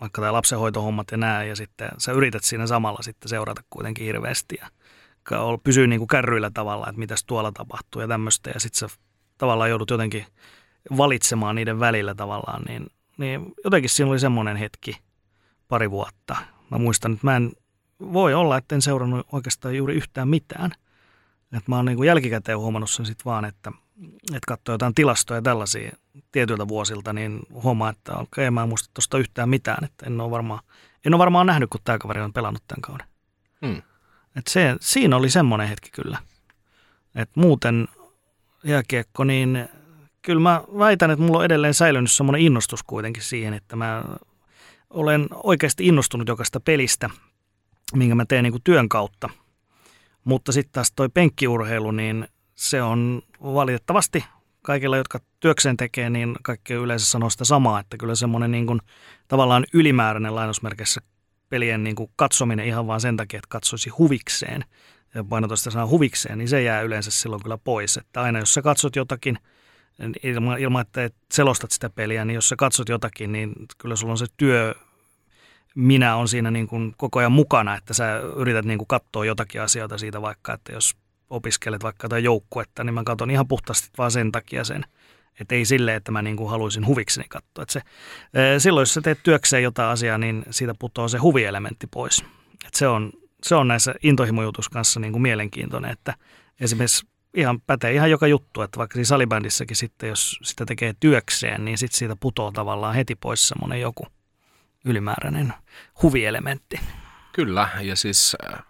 vaikka 0.00 0.20
tämä 0.20 0.32
lapsenhoitohommat 0.32 1.10
ja 1.10 1.16
nää, 1.16 1.44
ja 1.44 1.56
sitten 1.56 1.88
sä 1.98 2.12
yrität 2.12 2.44
siinä 2.44 2.66
samalla 2.66 3.02
sitten 3.02 3.28
seurata 3.28 3.62
kuitenkin 3.70 4.06
hirveästi 4.06 4.56
ja 4.60 4.68
pysyy 5.62 5.86
niin 5.86 6.00
kuin 6.00 6.08
kärryillä 6.08 6.50
tavallaan, 6.54 6.90
että 6.90 6.98
mitäs 6.98 7.24
tuolla 7.24 7.52
tapahtuu 7.52 8.02
ja 8.02 8.08
tämmöistä, 8.08 8.50
ja 8.50 8.60
sitten 8.60 8.88
sä 8.90 8.96
tavallaan 9.38 9.70
joudut 9.70 9.90
jotenkin 9.90 10.26
valitsemaan 10.96 11.56
niiden 11.56 11.80
välillä 11.80 12.14
tavallaan, 12.14 12.62
niin, 12.62 12.86
niin 13.18 13.52
jotenkin 13.64 13.90
siinä 13.90 14.10
oli 14.10 14.18
semmoinen 14.18 14.56
hetki 14.56 14.98
pari 15.68 15.90
vuotta. 15.90 16.36
Mä 16.70 16.78
muistan, 16.78 17.12
että 17.12 17.26
mä 17.26 17.36
en 17.36 17.52
voi 18.12 18.34
olla, 18.34 18.56
etten 18.56 18.82
seurannut 18.82 19.26
oikeastaan 19.32 19.76
juuri 19.76 19.94
yhtään 19.94 20.28
mitään. 20.28 20.70
Että 21.56 21.70
mä 21.70 21.76
oon 21.76 21.84
niin 21.84 21.96
kuin 21.96 22.06
jälkikäteen 22.06 22.58
huomannut 22.58 22.90
sen 22.90 23.06
sitten 23.06 23.24
vaan, 23.24 23.44
että– 23.44 23.72
että 24.22 24.46
katsoo 24.46 24.74
jotain 24.74 24.94
tilastoja 24.94 25.42
tällaisia 25.42 25.96
tietyiltä 26.32 26.68
vuosilta, 26.68 27.12
niin 27.12 27.40
huomaa, 27.50 27.90
että 27.90 28.12
okei, 28.12 28.22
okay, 28.22 28.50
mä 28.50 28.62
en 28.62 28.68
muista 28.68 28.90
tuosta 28.94 29.18
yhtään 29.18 29.48
mitään. 29.48 29.84
Että 29.84 30.06
en 30.06 30.20
ole 30.20 30.30
varmaan, 30.30 30.60
en 31.04 31.14
ole 31.14 31.18
varmaan 31.18 31.46
nähnyt, 31.46 31.70
kun 31.70 31.80
tämä 31.84 31.98
kaveri 31.98 32.20
on 32.20 32.32
pelannut 32.32 32.62
tämän 32.68 32.82
kauden. 32.82 33.06
Hmm. 33.66 33.82
Et 34.36 34.46
se, 34.46 34.76
siinä 34.80 35.16
oli 35.16 35.30
semmoinen 35.30 35.68
hetki 35.68 35.90
kyllä. 35.90 36.18
Et 37.14 37.30
muuten 37.34 37.88
jääkiekko, 38.64 39.24
niin 39.24 39.68
kyllä 40.22 40.40
mä 40.40 40.62
väitän, 40.78 41.10
että 41.10 41.24
mulla 41.24 41.38
on 41.38 41.44
edelleen 41.44 41.74
säilynyt 41.74 42.10
semmoinen 42.10 42.42
innostus 42.42 42.82
kuitenkin 42.82 43.22
siihen, 43.22 43.54
että 43.54 43.76
mä 43.76 44.04
olen 44.90 45.26
oikeasti 45.32 45.86
innostunut 45.86 46.28
jokaista 46.28 46.60
pelistä, 46.60 47.10
minkä 47.94 48.14
mä 48.14 48.24
teen 48.24 48.42
niin 48.42 48.52
kuin 48.52 48.64
työn 48.64 48.88
kautta. 48.88 49.30
Mutta 50.24 50.52
sitten 50.52 50.72
taas 50.72 50.92
toi 50.96 51.08
penkkiurheilu, 51.08 51.90
niin 51.90 52.28
se 52.54 52.82
on 52.82 53.22
valitettavasti 53.42 54.24
kaikilla, 54.62 54.96
jotka 54.96 55.20
työkseen 55.40 55.76
tekee, 55.76 56.10
niin 56.10 56.36
kaikki 56.42 56.74
yleensä 56.74 57.06
sanoo 57.06 57.30
sitä 57.30 57.44
samaa, 57.44 57.80
että 57.80 57.96
kyllä 57.96 58.14
semmoinen 58.14 58.50
niin 58.50 58.66
kuin, 58.66 58.80
tavallaan 59.28 59.64
ylimääräinen 59.72 60.34
lainausmerkissä 60.34 61.00
pelien 61.48 61.84
niin 61.84 61.96
kuin 61.96 62.10
katsominen 62.16 62.66
ihan 62.66 62.86
vaan 62.86 63.00
sen 63.00 63.16
takia, 63.16 63.38
että 63.38 63.48
katsoisi 63.48 63.90
huvikseen 63.90 64.64
sitä 65.54 65.70
sanaa 65.70 65.86
huvikseen, 65.86 66.38
niin 66.38 66.48
se 66.48 66.62
jää 66.62 66.82
yleensä 66.82 67.10
silloin 67.10 67.42
kyllä 67.42 67.58
pois. 67.58 67.96
Että 67.96 68.22
aina 68.22 68.38
jos 68.38 68.54
sä 68.54 68.62
katsot 68.62 68.96
jotakin, 68.96 69.38
ilman, 70.22 70.58
ilman 70.58 70.82
että 70.82 71.10
selostat 71.32 71.70
sitä 71.70 71.90
peliä, 71.90 72.24
niin 72.24 72.34
jos 72.34 72.48
sä 72.48 72.56
katsot 72.56 72.88
jotakin, 72.88 73.32
niin 73.32 73.52
kyllä 73.78 73.96
sulla 73.96 74.12
on 74.12 74.18
se 74.18 74.26
työ, 74.36 74.74
minä 75.74 76.16
on 76.16 76.28
siinä 76.28 76.50
niin 76.50 76.66
kuin 76.66 76.94
koko 76.96 77.18
ajan 77.18 77.32
mukana, 77.32 77.76
että 77.76 77.94
sä 77.94 78.18
yrität 78.36 78.64
niin 78.64 78.78
kuin 78.78 78.88
katsoa 78.88 79.24
jotakin 79.24 79.62
asioita 79.62 79.98
siitä 79.98 80.22
vaikka, 80.22 80.52
että 80.52 80.72
jos 80.72 80.96
opiskelet 81.30 81.82
vaikka 81.82 82.08
tai 82.08 82.24
joukkuetta, 82.24 82.84
niin 82.84 82.94
mä 82.94 83.04
katson 83.04 83.30
ihan 83.30 83.48
puhtaasti 83.48 83.88
vaan 83.98 84.10
sen 84.10 84.32
takia 84.32 84.64
sen. 84.64 84.84
Että 85.40 85.54
ei 85.54 85.64
silleen, 85.64 85.96
että 85.96 86.12
mä 86.12 86.22
niin 86.22 86.36
kuin 86.36 86.50
haluaisin 86.50 86.86
huvikseni 86.86 87.28
katsoa. 87.28 87.62
Että 87.62 87.72
se, 87.72 87.80
silloin, 88.58 88.82
jos 88.82 88.94
sä 88.94 89.00
teet 89.00 89.22
työkseen 89.22 89.62
jotain 89.62 89.88
asiaa, 89.88 90.18
niin 90.18 90.44
siitä 90.50 90.74
putoaa 90.78 91.08
se 91.08 91.18
huvielementti 91.18 91.86
pois. 91.86 92.24
Että 92.66 92.78
se, 92.78 92.88
on, 92.88 93.12
se 93.42 93.54
on 93.54 93.68
näissä 93.68 93.94
intohimojutus 94.02 94.68
kanssa 94.68 95.00
niin 95.00 95.12
kuin 95.12 95.22
mielenkiintoinen, 95.22 95.90
että 95.90 96.14
esimerkiksi 96.60 97.06
ihan 97.34 97.60
pätee 97.60 97.92
ihan 97.92 98.10
joka 98.10 98.26
juttu, 98.26 98.62
että 98.62 98.78
vaikka 98.78 98.94
siinä 98.94 99.04
salibändissäkin 99.04 99.76
sitten, 99.76 100.08
jos 100.08 100.38
sitä 100.42 100.66
tekee 100.66 100.94
työkseen, 101.00 101.64
niin 101.64 101.78
sitten 101.78 101.98
siitä 101.98 102.16
putoaa 102.16 102.52
tavallaan 102.52 102.94
heti 102.94 103.14
pois 103.14 103.48
semmoinen 103.48 103.80
joku 103.80 104.06
ylimääräinen 104.84 105.54
huvielementti. 106.02 106.80
Kyllä, 107.32 107.68
ja 107.80 107.96
siis 107.96 108.36
äh, 108.52 108.62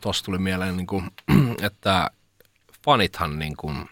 tuossa 0.00 0.24
tuli 0.24 0.38
mieleen, 0.38 0.76
niin 0.76 0.86
kuin, 0.86 1.10
että 1.66 2.10
fanithan 2.84 3.38
niin 3.38 3.56
kuin, 3.56 3.88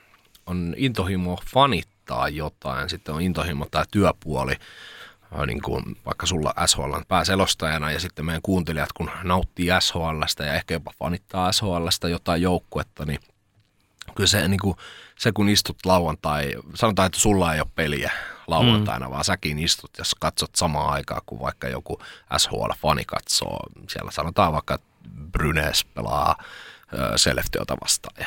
on 0.46 0.74
intohimo 0.76 1.38
fanittaa 1.52 2.28
jotain, 2.28 2.88
sitten 2.88 3.14
on 3.14 3.22
intohimo 3.22 3.66
tämä 3.70 3.84
työpuoli, 3.90 4.52
äh, 4.52 5.46
niin 5.46 5.62
kuin 5.62 5.84
vaikka 6.06 6.26
sulla 6.26 6.54
SHL 6.66 6.94
pääselostajana 7.08 7.90
ja 7.90 8.00
sitten 8.00 8.24
meidän 8.24 8.42
kuuntelijat, 8.42 8.92
kun 8.92 9.10
nauttii 9.22 9.68
SHLstä 9.80 10.44
ja 10.44 10.54
ehkä 10.54 10.74
jopa 10.74 10.92
fanittaa 10.98 11.52
SHLstä 11.52 12.08
jotain 12.08 12.42
joukkuetta, 12.42 13.04
niin 13.04 13.20
kyllä 14.14 14.28
se, 14.28 14.48
niin 14.48 14.60
kuin, 14.60 14.76
se 15.18 15.32
kun 15.32 15.48
istut 15.48 15.78
lauantai, 15.84 16.54
sanotaan, 16.74 17.06
että 17.06 17.18
sulla 17.18 17.54
ei 17.54 17.60
ole 17.60 17.68
peliä 17.74 18.12
lauantaina, 18.48 19.06
mm. 19.06 19.12
vaan 19.12 19.24
säkin 19.24 19.58
istut 19.58 19.90
ja 19.98 20.04
katsot 20.20 20.54
samaan 20.56 20.92
aikaan 20.92 21.22
kuin 21.26 21.40
vaikka 21.40 21.68
joku 21.68 22.02
SHL-fani 22.38 23.04
katsoo. 23.06 23.58
Siellä 23.88 24.10
sanotaan 24.10 24.52
vaikka, 24.52 24.74
että 24.74 24.86
Brynes 25.32 25.84
pelaa 25.84 26.36
Seleftiota 27.16 27.76
vastaan 27.82 28.14
ja 28.18 28.26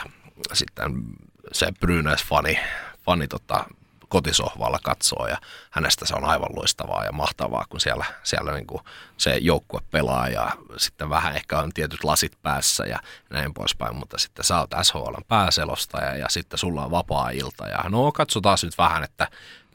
sitten 0.54 1.04
se 1.52 1.72
Brynes-fani 1.80 2.60
fani 3.06 3.28
tota, 3.28 3.66
kotisohvalla 4.12 4.80
katsoo 4.84 5.28
ja 5.28 5.38
hänestä 5.70 6.06
se 6.06 6.16
on 6.16 6.26
aivan 6.26 6.56
loistavaa 6.56 7.06
ja 7.06 7.12
mahtavaa, 7.12 7.66
kun 7.70 7.80
siellä, 7.80 8.06
siellä 8.24 8.52
niin 8.54 8.68
kuin 8.68 8.82
se 9.18 9.38
joukkue 9.38 9.82
pelaa 9.92 10.28
ja 10.28 10.52
sitten 10.78 11.10
vähän 11.10 11.36
ehkä 11.36 11.60
on 11.60 11.72
tietyt 11.74 12.04
lasit 12.04 12.42
päässä 12.42 12.86
ja 12.86 13.00
näin 13.30 13.54
poispäin, 13.54 13.96
mutta 13.96 14.18
sitten 14.18 14.46
sä 14.46 14.60
oot 14.60 14.70
SHL 14.82 15.16
pääselostaja 15.28 16.16
ja 16.16 16.30
sitten 16.30 16.60
sulla 16.60 16.86
on 16.86 16.92
vapaa-ilta 16.92 17.68
ja 17.68 17.90
no 17.90 18.12
katsotaan 18.12 18.58
nyt 18.64 18.78
vähän, 18.78 19.04
että 19.04 19.28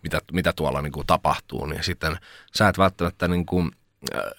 mitä, 0.06 0.20
mitä 0.32 0.52
tuolla 0.52 0.82
niin 0.82 0.92
kuin 0.92 1.06
tapahtuu, 1.06 1.66
niin 1.66 1.84
sitten 1.84 2.16
sä 2.54 2.68
et 2.68 2.78
välttämättä 2.78 3.28
niin 3.28 3.46
kuin 3.46 3.70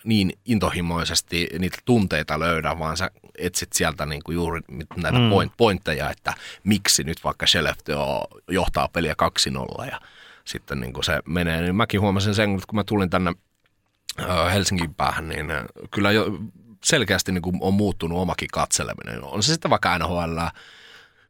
niin 0.04 0.34
intohimoisesti 0.46 1.48
niitä 1.60 1.78
tunteita 1.86 2.40
löydä, 2.40 2.80
vaan 2.80 2.98
sä 2.98 3.12
etsit 3.38 3.74
sieltä 3.74 4.06
niin 4.06 4.24
kuin 4.24 4.36
juuri 4.36 4.62
näitä 4.96 5.20
mm. 5.20 5.30
point, 5.30 5.54
pointteja, 5.58 6.10
että 6.10 6.34
miksi 6.64 7.04
nyt 7.04 7.24
vaikka 7.24 7.48
Shellefteå 7.48 8.28
johtaa 8.48 8.88
peliä 8.88 9.16
2-0 9.82 9.86
ja 9.86 10.02
sitten 10.46 10.80
niin 10.80 10.94
kuin 10.94 11.04
se 11.04 11.20
menee. 11.26 11.62
Niin 11.62 11.76
mäkin 11.76 12.02
huomasin 12.02 12.36
sen, 12.36 12.50
kun 12.50 12.76
mä 12.76 12.84
tulin 12.84 13.10
tänne 13.10 13.34
Helsingin 14.54 14.94
päähän, 14.94 15.30
niin 15.30 15.48
kyllä 15.92 16.12
jo 16.12 16.40
selkeästi 16.84 17.32
niin 17.32 17.42
kuin 17.42 17.58
on 17.62 17.74
muuttunut 17.74 18.20
omakin 18.20 18.50
katseleminen. 18.54 19.24
On 19.24 19.44
se 19.44 19.52
sitten 19.52 19.72
vaikka 19.72 20.00
NHL, 20.00 20.40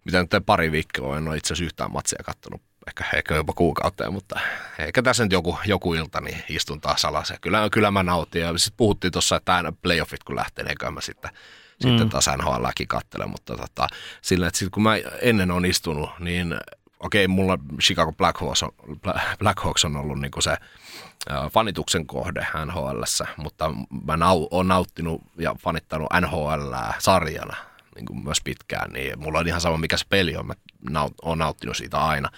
mitä 0.05 0.21
nyt 0.21 0.45
pari 0.45 0.71
viikkoa 0.71 1.17
en 1.17 1.27
ole 1.27 1.37
itse 1.37 1.53
asiassa 1.53 1.65
yhtään 1.65 1.91
matsia 1.91 2.23
kattonut 2.25 2.61
ehkä, 2.87 3.05
ehkä 3.13 3.35
jopa 3.35 3.53
kuukautta, 3.53 4.11
mutta 4.11 4.39
ehkä 4.79 5.01
tässä 5.01 5.23
nyt 5.23 5.31
joku, 5.31 5.59
joku 5.65 5.93
ilta, 5.93 6.21
niin 6.21 6.43
istun 6.49 6.81
taas 6.81 7.05
alas. 7.05 7.29
Ja 7.29 7.37
kyllä, 7.41 7.69
kyllä 7.71 7.91
mä 7.91 8.03
nautin. 8.03 8.41
Ja 8.41 8.57
sitten 8.57 8.77
puhuttiin 8.77 9.11
tuossa, 9.11 9.35
että 9.35 9.55
aina 9.55 9.71
playoffit 9.81 10.23
kun 10.23 10.35
lähtee, 10.35 10.65
niin 10.65 10.93
mä 10.93 11.01
sitten, 11.01 11.31
mm. 11.31 11.89
sitten 11.89 12.09
taas 12.09 12.29
NHLäkin 12.37 12.87
kattelen. 12.87 13.29
Mutta 13.29 13.55
tota, 13.55 13.87
sillä, 14.21 14.47
että 14.47 14.59
sit 14.59 14.69
kun 14.69 14.83
mä 14.83 14.95
ennen 15.21 15.51
on 15.51 15.65
istunut, 15.65 16.09
niin 16.19 16.59
okei, 16.99 17.25
okay, 17.25 17.35
mulla 17.35 17.57
Chicago 17.81 18.11
Blackhawks 18.11 18.63
on, 18.63 18.71
Blackhawks 19.39 19.85
on 19.85 19.95
ollut 19.95 20.19
niin 20.19 20.31
se 20.39 20.57
fanituksen 21.53 22.07
kohde 22.07 22.47
nhl 22.65 23.01
mutta 23.37 23.71
mä 24.05 24.17
nau, 24.17 24.47
oon 24.51 24.67
nauttinut 24.67 25.21
ja 25.37 25.55
fanittanut 25.59 26.07
NHL 26.21 26.73
sarjana 26.99 27.57
niin 27.97 28.05
kuin 28.05 28.23
myös 28.23 28.41
pitkään, 28.41 28.91
niin 28.91 29.19
mulla 29.19 29.39
on 29.39 29.47
ihan 29.47 29.61
sama 29.61 29.77
mikä 29.77 29.97
se 29.97 30.05
peli 30.09 30.35
on, 30.35 30.47
mä 30.47 30.53
naut, 30.89 31.13
oon 31.21 31.37
nauttinut 31.37 31.77
siitä 31.77 31.97
aina. 31.97 32.29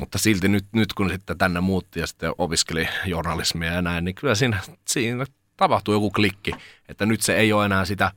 Mutta 0.00 0.18
silti 0.18 0.48
nyt, 0.48 0.64
nyt 0.72 0.92
kun 0.92 1.10
sitten 1.10 1.38
tänne 1.38 1.60
muutti 1.60 2.00
ja 2.00 2.06
sitten 2.06 2.32
opiskeli 2.38 2.88
journalismia 3.06 3.72
ja 3.72 3.82
näin, 3.82 4.04
niin 4.04 4.14
kyllä 4.14 4.34
siinä, 4.34 4.60
siinä 4.88 5.26
tapahtuu 5.56 5.94
joku 5.94 6.10
klikki, 6.10 6.52
että 6.88 7.06
nyt 7.06 7.20
se 7.22 7.36
ei 7.36 7.52
ole 7.52 7.64
enää 7.64 7.84
sitä 7.84 8.12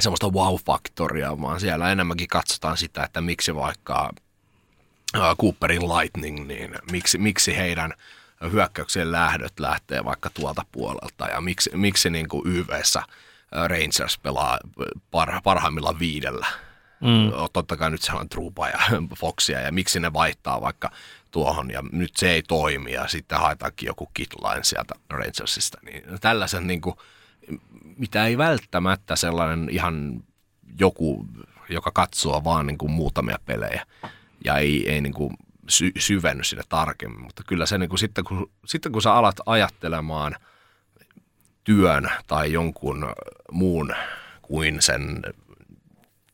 semmoista 0.00 0.28
wow-faktoria, 0.28 1.40
vaan 1.40 1.60
siellä 1.60 1.92
enemmänkin 1.92 2.28
katsotaan 2.28 2.76
sitä, 2.76 3.04
että 3.04 3.20
miksi 3.20 3.54
vaikka 3.54 4.10
Cooperin 5.40 5.88
Lightning, 5.88 6.46
niin 6.46 6.74
miksi, 6.90 7.18
miksi 7.18 7.56
heidän 7.56 7.92
hyökkäyksien 8.52 9.12
lähdöt 9.12 9.60
lähtee 9.60 10.04
vaikka 10.04 10.30
tuolta 10.30 10.64
puolelta 10.72 11.26
ja 11.26 11.40
miksi, 11.40 11.70
miksi 11.74 12.10
niin 12.10 12.28
kuin 12.28 12.42
YVssä 12.46 13.02
Rangers 13.52 14.18
pelaa 14.18 14.58
parha, 15.44 15.72
viidellä 15.98 16.46
Mm. 17.02 17.32
Totta 17.52 17.76
kai 17.76 17.90
nyt 17.90 18.02
se 18.02 18.12
on 18.12 18.28
Trupa 18.28 18.68
ja 18.68 18.78
Foxia 19.20 19.60
ja 19.60 19.72
miksi 19.72 20.00
ne 20.00 20.12
vaihtaa 20.12 20.60
vaikka 20.60 20.90
tuohon 21.30 21.70
ja 21.70 21.82
nyt 21.92 22.16
se 22.16 22.30
ei 22.30 22.42
toimi 22.42 22.92
ja 22.92 23.08
sitten 23.08 23.38
haetaankin 23.38 23.86
joku 23.86 24.10
kitline 24.14 24.64
sieltä 24.64 24.94
Rangersista. 25.10 25.78
Niin 25.82 26.02
tällaisen 26.20 26.66
niin 26.66 26.80
kuin, 26.80 26.96
mitä 27.96 28.26
ei 28.26 28.38
välttämättä 28.38 29.16
sellainen 29.16 29.68
ihan 29.70 30.22
joku, 30.78 31.26
joka 31.68 31.90
katsoo 31.90 32.44
vaan 32.44 32.66
niin 32.66 32.78
kuin 32.78 32.92
muutamia 32.92 33.38
pelejä 33.46 33.86
ja 34.44 34.56
ei, 34.56 34.90
ei 34.90 35.00
niin 35.00 35.14
kuin 35.14 35.36
sy- 35.68 35.92
syvenny 35.98 36.44
sinne 36.44 36.62
tarkemmin. 36.68 37.22
Mutta 37.22 37.42
kyllä 37.46 37.66
se 37.66 37.78
niin 37.78 37.88
kuin 37.88 37.98
sitten, 37.98 38.24
kun, 38.24 38.50
sitten 38.64 38.92
kun 38.92 39.02
sä 39.02 39.14
alat 39.14 39.36
ajattelemaan 39.46 40.36
työn 41.64 42.10
tai 42.26 42.52
jonkun 42.52 43.12
muun 43.50 43.94
kuin 44.42 44.82
sen 44.82 45.22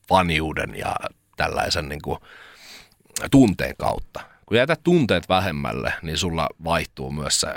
faniuden 0.09 0.75
ja 0.79 0.97
tällaisen 1.37 1.89
niin 1.89 2.03
kuin 2.03 2.19
tunteen 3.31 3.75
kautta. 3.79 4.21
Kun 4.47 4.57
jätät 4.57 4.81
tunteet 4.85 5.29
vähemmälle, 5.29 5.93
niin 6.03 6.19
sulla 6.19 6.49
vaihtuu 6.65 7.11
myös 7.11 7.41
se 7.41 7.49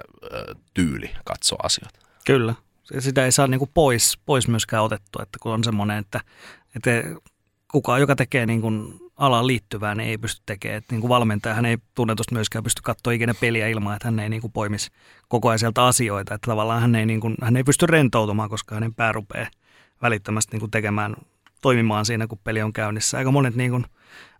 tyyli 0.73 1.11
katsoa 1.25 1.59
asioita. 1.63 1.99
Kyllä. 2.25 2.55
Sitä 2.99 3.25
ei 3.25 3.31
saa 3.31 3.47
niin 3.47 3.59
kuin 3.59 3.71
pois, 3.73 4.19
pois 4.25 4.47
myöskään 4.47 4.83
otettua, 4.83 5.23
että 5.23 5.37
kun 5.41 5.51
on 5.51 5.63
semmoinen, 5.63 5.97
että, 5.97 6.21
että 6.75 6.91
kukaan, 7.71 7.99
joka 7.99 8.15
tekee 8.15 8.45
niin 8.45 8.61
kuin 8.61 8.99
alaan 9.17 9.47
liittyvää, 9.47 9.95
niin 9.95 10.09
ei 10.09 10.17
pysty 10.17 10.41
tekemään. 10.45 10.77
Että 10.77 10.93
niin 10.93 11.01
kuin 11.01 11.09
valmentaja, 11.09 11.55
hän 11.55 11.65
ei 11.65 11.77
tunnetusti 11.95 12.33
myöskään 12.33 12.63
pysty 12.63 12.81
katsoa 12.81 13.13
ikinä 13.13 13.33
peliä 13.33 13.67
ilman, 13.67 13.95
että 13.95 14.07
hän 14.07 14.19
ei 14.19 14.29
niin 14.29 14.41
kuin 14.41 14.53
poimisi 14.53 14.89
koko 15.27 15.49
ajan 15.49 15.59
sieltä 15.59 15.85
asioita. 15.85 16.33
Että 16.33 16.47
tavallaan 16.47 16.81
hän 16.81 16.95
ei, 16.95 17.05
niin 17.05 17.19
kuin, 17.19 17.35
hän 17.41 17.57
ei 17.57 17.63
pysty 17.63 17.85
rentoutumaan, 17.85 18.49
koska 18.49 18.75
hänen 18.75 18.93
pää 18.93 19.11
rupeaa 19.11 19.47
välittömästi 20.01 20.51
niin 20.51 20.59
kuin 20.59 20.71
tekemään 20.71 21.15
toimimaan 21.61 22.05
siinä, 22.05 22.27
kun 22.27 22.39
peli 22.43 22.61
on 22.61 22.73
käynnissä. 22.73 23.17
Aika 23.17 23.31
monet 23.31 23.55
niin 23.55 23.71
kuin, 23.71 23.85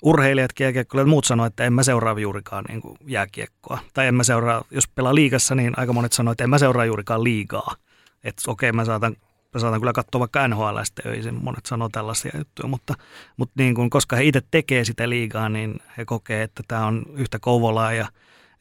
urheilijat, 0.01 0.51
jääkiekkoilijat, 0.59 1.09
muut 1.09 1.25
sanoo, 1.25 1.45
että 1.45 1.63
en 1.63 1.73
mä 1.73 1.83
seuraa 1.83 2.19
juurikaan 2.19 2.65
niin 2.69 2.81
kuin, 2.81 2.97
jääkiekkoa. 3.05 3.79
Tai 3.93 4.07
en 4.07 4.15
mä 4.15 4.23
seuraa, 4.23 4.63
jos 4.71 4.87
pelaa 4.87 5.15
liigassa, 5.15 5.55
niin 5.55 5.73
aika 5.77 5.93
monet 5.93 6.13
sanoo, 6.13 6.31
että 6.31 6.43
en 6.43 6.49
mä 6.49 6.57
seuraa 6.57 6.85
juurikaan 6.85 7.23
liigaa. 7.23 7.75
Että 8.23 8.51
okei, 8.51 8.69
okay, 8.69 8.75
mä 8.75 8.85
saatan 8.85 9.15
mä 9.53 9.59
saatan 9.59 9.79
kyllä 9.79 9.93
katsoa 9.93 10.19
vaikka 10.19 10.47
NHL 10.47 10.79
sitten 10.83 11.11
öisin, 11.11 11.43
monet 11.43 11.65
sanoo 11.65 11.89
tällaisia 11.89 12.31
juttuja, 12.37 12.67
mutta, 12.67 12.93
mutta 13.37 13.53
niin 13.57 13.75
kuin, 13.75 13.89
koska 13.89 14.15
he 14.15 14.23
itse 14.23 14.41
tekee 14.51 14.85
sitä 14.85 15.09
liigaa, 15.09 15.49
niin 15.49 15.79
he 15.97 16.05
kokee, 16.05 16.43
että 16.43 16.63
tämä 16.67 16.85
on 16.85 17.05
yhtä 17.13 17.39
Kouvolaa 17.39 17.93
ja, 17.93 18.07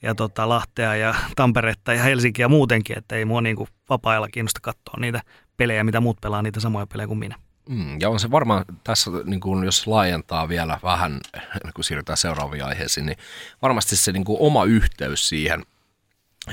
ja 0.02 0.14
tota 0.14 0.48
Lahtea 0.48 0.96
ja 0.96 1.14
Tamperetta 1.36 1.94
ja 1.94 2.02
Helsinkiä 2.02 2.48
muutenkin, 2.48 2.98
että 2.98 3.16
ei 3.16 3.24
mua 3.24 3.40
niin 3.40 3.56
kuin 3.56 3.68
vapaa-ajalla 3.88 4.28
kiinnosta 4.28 4.60
katsoa 4.62 5.00
niitä 5.00 5.22
pelejä, 5.56 5.84
mitä 5.84 6.00
muut 6.00 6.20
pelaa, 6.20 6.42
niitä 6.42 6.60
samoja 6.60 6.86
pelejä 6.86 7.06
kuin 7.06 7.18
minä. 7.18 7.36
Mm, 7.70 8.00
ja 8.00 8.08
on 8.10 8.20
se 8.20 8.30
varmaan 8.30 8.64
tässä, 8.84 9.10
niin 9.24 9.40
kuin 9.40 9.64
jos 9.64 9.86
laajentaa 9.86 10.48
vielä 10.48 10.78
vähän, 10.82 11.20
kun 11.74 11.84
siirrytään 11.84 12.16
seuraaviin 12.16 12.64
aiheisiin, 12.64 13.06
niin 13.06 13.18
varmasti 13.62 13.96
se 13.96 14.12
niin 14.12 14.24
kuin 14.24 14.36
oma 14.40 14.64
yhteys 14.64 15.28
siihen 15.28 15.62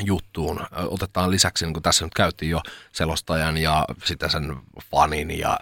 juttuun 0.04 0.60
otetaan 0.76 1.32
lisäksi, 1.32 1.66
niin 1.66 1.74
kuin 1.74 1.84
tässä 1.84 2.06
nyt 2.06 2.14
käytiin 2.14 2.52
jo 2.52 2.62
selostajan 2.92 3.58
ja 3.58 3.86
sitten 4.04 4.30
sen 4.30 4.56
fanin 4.92 5.40
ja 5.40 5.60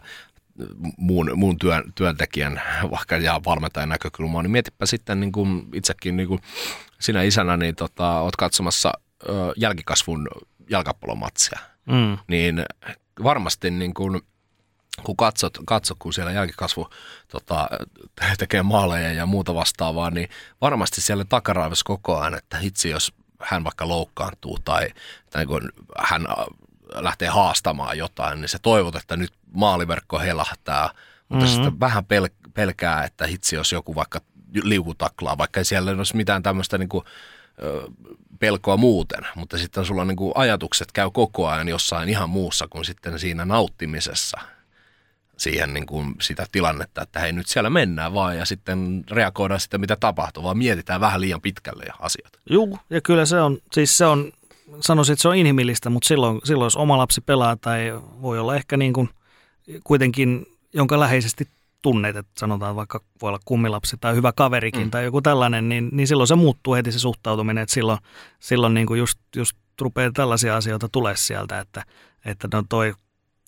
muun, 0.97 1.31
muun 1.35 1.57
työn, 1.57 1.83
työntekijän 1.95 2.61
vaikka 2.91 3.17
ja 3.17 3.41
valmentajan 3.45 3.89
näkökulmaa, 3.89 4.41
niin 4.41 4.51
mietipä 4.51 4.85
sitten 4.85 5.19
niin 5.19 5.31
kuin 5.31 5.67
itsekin 5.73 6.17
niin 6.17 6.27
kuin 6.27 6.41
sinä 6.99 7.21
isänä, 7.21 7.57
niin 7.57 7.75
tota, 7.75 8.19
oot 8.19 8.35
katsomassa 8.35 8.93
ö, 9.29 9.31
jälkikasvun 9.57 10.27
jalkapallomatsia, 10.69 11.59
mm. 11.85 12.17
niin 12.27 12.65
varmasti 13.23 13.71
niin 13.71 13.93
kuin– 13.93 14.21
kun 15.03 15.17
katsot, 15.17 15.57
katsot, 15.65 15.97
kun 15.99 16.13
siellä 16.13 16.31
jälkikasvu 16.31 16.89
tota, 17.27 17.69
tekee 18.37 18.63
maaleja 18.63 19.13
ja 19.13 19.25
muuta 19.25 19.55
vastaavaa, 19.55 20.09
niin 20.09 20.29
varmasti 20.61 21.01
siellä 21.01 21.25
takaraivossa 21.25 21.85
koko 21.85 22.19
ajan, 22.19 22.33
että 22.33 22.57
hitsi 22.57 22.89
jos 22.89 23.13
hän 23.39 23.63
vaikka 23.63 23.87
loukkaantuu 23.87 24.59
tai, 24.65 24.87
tai 25.29 25.45
kun 25.45 25.71
hän 25.97 26.27
äh, 26.29 26.35
lähtee 26.93 27.29
haastamaan 27.29 27.97
jotain, 27.97 28.41
niin 28.41 28.49
se 28.49 28.59
toivot, 28.59 28.95
että 28.95 29.17
nyt 29.17 29.33
maaliverkko 29.51 30.19
helahtaa, 30.19 30.91
mutta 31.29 31.45
mm-hmm. 31.45 31.55
sitten 31.55 31.79
vähän 31.79 32.03
pel- 32.03 32.51
pelkää, 32.53 33.03
että 33.03 33.27
hitsi 33.27 33.55
jos 33.55 33.71
joku 33.71 33.95
vaikka 33.95 34.21
liukutaklaa, 34.63 35.37
vaikka 35.37 35.59
ei 35.59 35.65
siellä 35.65 35.91
olisi 35.91 36.15
mitään 36.15 36.43
tämmöistä 36.43 36.77
niin 36.77 36.89
kuin, 36.89 37.05
pelkoa 38.39 38.77
muuten, 38.77 39.27
mutta 39.35 39.57
sitten 39.57 39.85
sulla 39.85 40.05
niin 40.05 40.15
kuin 40.15 40.31
ajatukset 40.35 40.91
käy 40.91 41.09
koko 41.11 41.47
ajan 41.47 41.67
jossain 41.67 42.09
ihan 42.09 42.29
muussa 42.29 42.67
kuin 42.67 42.85
sitten 42.85 43.19
siinä 43.19 43.45
nauttimisessa– 43.45 44.37
siihen 45.37 45.73
niin 45.73 45.85
kuin 45.85 46.15
sitä 46.21 46.45
tilannetta, 46.51 47.01
että 47.01 47.19
hei 47.19 47.33
nyt 47.33 47.47
siellä 47.47 47.69
mennään 47.69 48.13
vaan 48.13 48.37
ja 48.37 48.45
sitten 48.45 49.03
reagoidaan 49.11 49.59
sitten 49.59 49.81
mitä 49.81 49.95
tapahtuu, 49.95 50.43
vaan 50.43 50.57
mietitään 50.57 51.01
vähän 51.01 51.21
liian 51.21 51.41
pitkälle 51.41 51.83
ja 51.83 51.93
asiat. 51.99 52.39
Joo, 52.49 52.77
ja 52.89 53.01
kyllä 53.01 53.25
se 53.25 53.41
on, 53.41 53.57
siis 53.71 53.97
se 53.97 54.05
on, 54.05 54.31
sanoisin, 54.81 55.13
että 55.13 55.21
se 55.21 55.27
on 55.27 55.35
inhimillistä, 55.35 55.89
mutta 55.89 56.07
silloin, 56.07 56.41
silloin 56.43 56.65
jos 56.65 56.75
oma 56.75 56.97
lapsi 56.97 57.21
pelaa 57.21 57.55
tai 57.55 58.01
voi 58.21 58.39
olla 58.39 58.55
ehkä 58.55 58.77
niin 58.77 58.93
kuin 58.93 59.09
kuitenkin, 59.83 60.45
jonka 60.73 60.99
läheisesti 60.99 61.47
tunnet, 61.81 62.15
että 62.15 62.31
sanotaan 62.39 62.75
vaikka 62.75 63.01
voi 63.21 63.27
olla 63.27 63.39
kummilapsi 63.45 63.97
tai 64.01 64.15
hyvä 64.15 64.31
kaverikin 64.31 64.83
mm. 64.83 64.91
tai 64.91 65.03
joku 65.03 65.21
tällainen, 65.21 65.69
niin, 65.69 65.89
niin 65.91 66.07
silloin 66.07 66.27
se 66.27 66.35
muuttuu 66.35 66.73
heti 66.73 66.91
se 66.91 66.99
suhtautuminen, 66.99 67.61
että 67.61 67.73
silloin, 67.73 67.99
silloin 68.39 68.73
niin 68.73 68.87
kuin 68.87 68.99
just, 68.99 69.19
just 69.35 69.57
rupeaa 69.81 70.11
tällaisia 70.13 70.55
asioita 70.55 70.89
tulee 70.91 71.15
sieltä, 71.15 71.59
että, 71.59 71.85
että 72.25 72.47
no 72.53 72.63
toi 72.69 72.93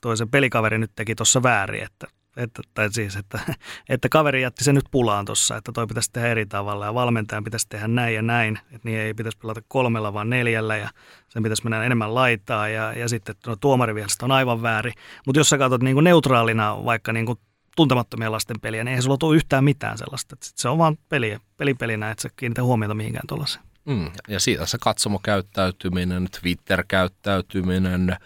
toisen 0.02 0.30
pelikaveri 0.30 0.78
nyt 0.78 0.91
teki 0.95 1.16
tuossa 1.16 1.43
väärin, 1.43 1.84
että, 1.84 2.08
että, 2.38 2.62
tai 2.74 2.93
siis, 2.93 3.16
että, 3.16 3.39
että 3.89 4.10
kaveri 4.10 4.41
jätti 4.41 4.64
sen 4.64 4.76
nyt 4.76 4.86
pulaan 4.91 5.26
tuossa, 5.26 5.58
että 5.58 5.72
toi 5.72 5.88
pitäisi 5.88 6.12
tehdä 6.14 6.28
eri 6.28 6.45
tavalla 6.45 6.86
ja 6.86 6.93
valmentajan 6.93 7.43
pitäisi 7.43 7.70
tehdä 7.70 7.88
näin 7.88 8.16
ja 8.16 8.22
näin, 8.22 8.60
että 8.72 8.89
niin 8.89 9.00
ei 9.00 9.14
pitäisi 9.14 9.38
pelata 9.38 9.62
kolmella 9.68 10.14
vaan 10.14 10.30
neljällä 10.30 10.78
ja 10.78 10.89
sen 11.30 11.43
pitäisi 11.43 11.64
mennä 11.64 11.84
enemmän 11.84 12.16
laittaa 12.16 12.68
ja, 12.68 12.93
ja 12.93 13.10
sitten 13.10 13.36
no, 13.48 13.56
tuomarivielestä 13.56 14.26
on 14.26 14.32
aivan 14.32 14.62
väärin. 14.62 14.93
Mutta 15.26 15.39
jos 15.39 15.50
sä 15.50 15.58
katsot 15.58 15.84
niin 15.84 15.95
kuin 15.95 16.04
neutraalina 16.04 16.86
vaikka 16.86 17.14
niin 17.14 17.26
kuin 17.26 17.39
tuntemattomia 17.76 18.32
lasten 18.32 18.60
peliä, 18.62 18.84
niin 18.84 18.95
ei 18.95 19.02
sulla 19.02 19.18
tule 19.18 19.36
yhtään 19.36 19.64
mitään 19.64 19.98
sellaista. 19.98 20.36
Että 20.36 20.48
se 20.56 20.70
on 20.70 20.78
vaan 20.78 20.98
peli, 21.10 21.38
pelipelinä, 21.58 22.12
että 22.12 22.22
sä 22.22 22.30
kiinnitä 22.36 22.64
huomiota 22.64 22.95
mihinkään 22.95 23.28
tuollaiseen. 23.28 23.66
Mm, 23.86 24.12
ja 24.28 24.39
siitä 24.39 24.66
se 24.66 24.78
katsomokäyttäytyminen, 24.82 26.28
Twitter-käyttäytyminen, 26.41 28.18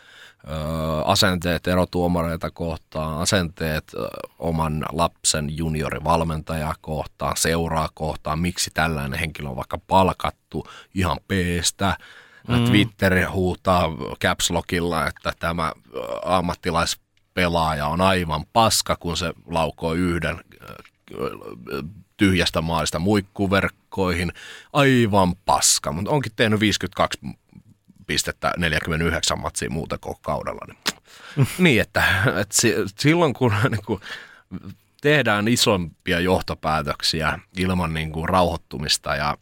asenteet 1.06 1.68
erotuomareita 1.68 2.52
kohtaan, 2.52 3.22
asenteet 3.22 3.92
oman 4.40 4.86
lapsen 4.92 5.58
juniorivalmentajaa 5.58 6.76
kohtaan, 6.82 7.38
seuraa 7.38 7.90
kohtaan, 7.94 8.40
miksi 8.40 8.72
tällainen 8.74 9.20
henkilö 9.20 9.50
on 9.50 9.56
vaikka 9.56 9.78
palkattu 9.88 10.68
ihan 10.96 11.18
peestä, 11.28 11.98
Mm. 12.48 12.66
Twitter 12.66 13.30
huutaa 13.30 13.90
caps 14.22 14.50
lockilla, 14.52 15.08
että 15.08 15.34
tämä 15.40 15.72
ammattilaispelaaja 16.26 17.88
on 17.88 18.02
aivan 18.02 18.46
paska, 18.54 18.96
kun 18.96 19.18
se 19.18 19.34
laukoo 19.46 19.94
yhden 19.94 20.42
tyhjästä 22.18 22.62
maalista 22.62 23.00
muikkuverkkoihin. 23.00 24.32
Aivan 24.74 25.36
paska, 25.46 25.92
mutta 25.92 26.12
onkin 26.12 26.32
tehnyt 26.36 26.60
52 26.60 27.20
pistettä 28.12 28.54
49 28.58 29.40
matsia 29.40 29.70
muuta 29.70 29.98
koko 29.98 30.20
kaudella. 30.22 30.62
Niin, 30.68 31.48
niin 31.58 31.82
että, 31.82 32.04
että 32.42 32.56
silloin 33.00 33.34
kun 33.34 33.54
niin 33.72 33.86
kuin, 33.86 34.02
tehdään 35.02 35.48
isompia 35.48 36.20
johtopäätöksiä 36.20 37.40
ilman 37.58 37.94
niin 37.94 38.12
kuin, 38.12 38.30
rauhoittumista 38.30 39.16
ja 39.16 39.38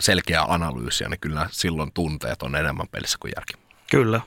selkeää 0.00 0.44
analyysiä, 0.48 1.08
niin 1.08 1.20
kyllä 1.20 1.48
silloin 1.50 1.92
tunteet 1.94 2.42
on 2.42 2.56
enemmän 2.56 2.88
pelissä 2.90 3.18
kuin 3.20 3.32
järki. 3.36 3.54
Kyllä. 3.90 4.20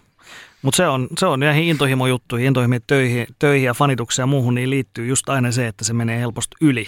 Mutta 0.61 0.77
se 0.77 0.87
on, 0.87 1.07
se 1.17 1.25
on 1.25 1.39
näihin 1.39 1.63
intohimojuttuihin, 1.63 2.47
intohimoihin 2.47 2.83
töihin, 2.87 3.27
töihin 3.39 3.65
ja 3.65 3.73
fanitukseen 3.73 4.23
ja 4.23 4.27
muuhun, 4.27 4.55
niin 4.55 4.69
liittyy 4.69 5.07
just 5.07 5.29
aina 5.29 5.51
se, 5.51 5.67
että 5.67 5.83
se 5.83 5.93
menee 5.93 6.19
helposti 6.19 6.55
yli. 6.61 6.87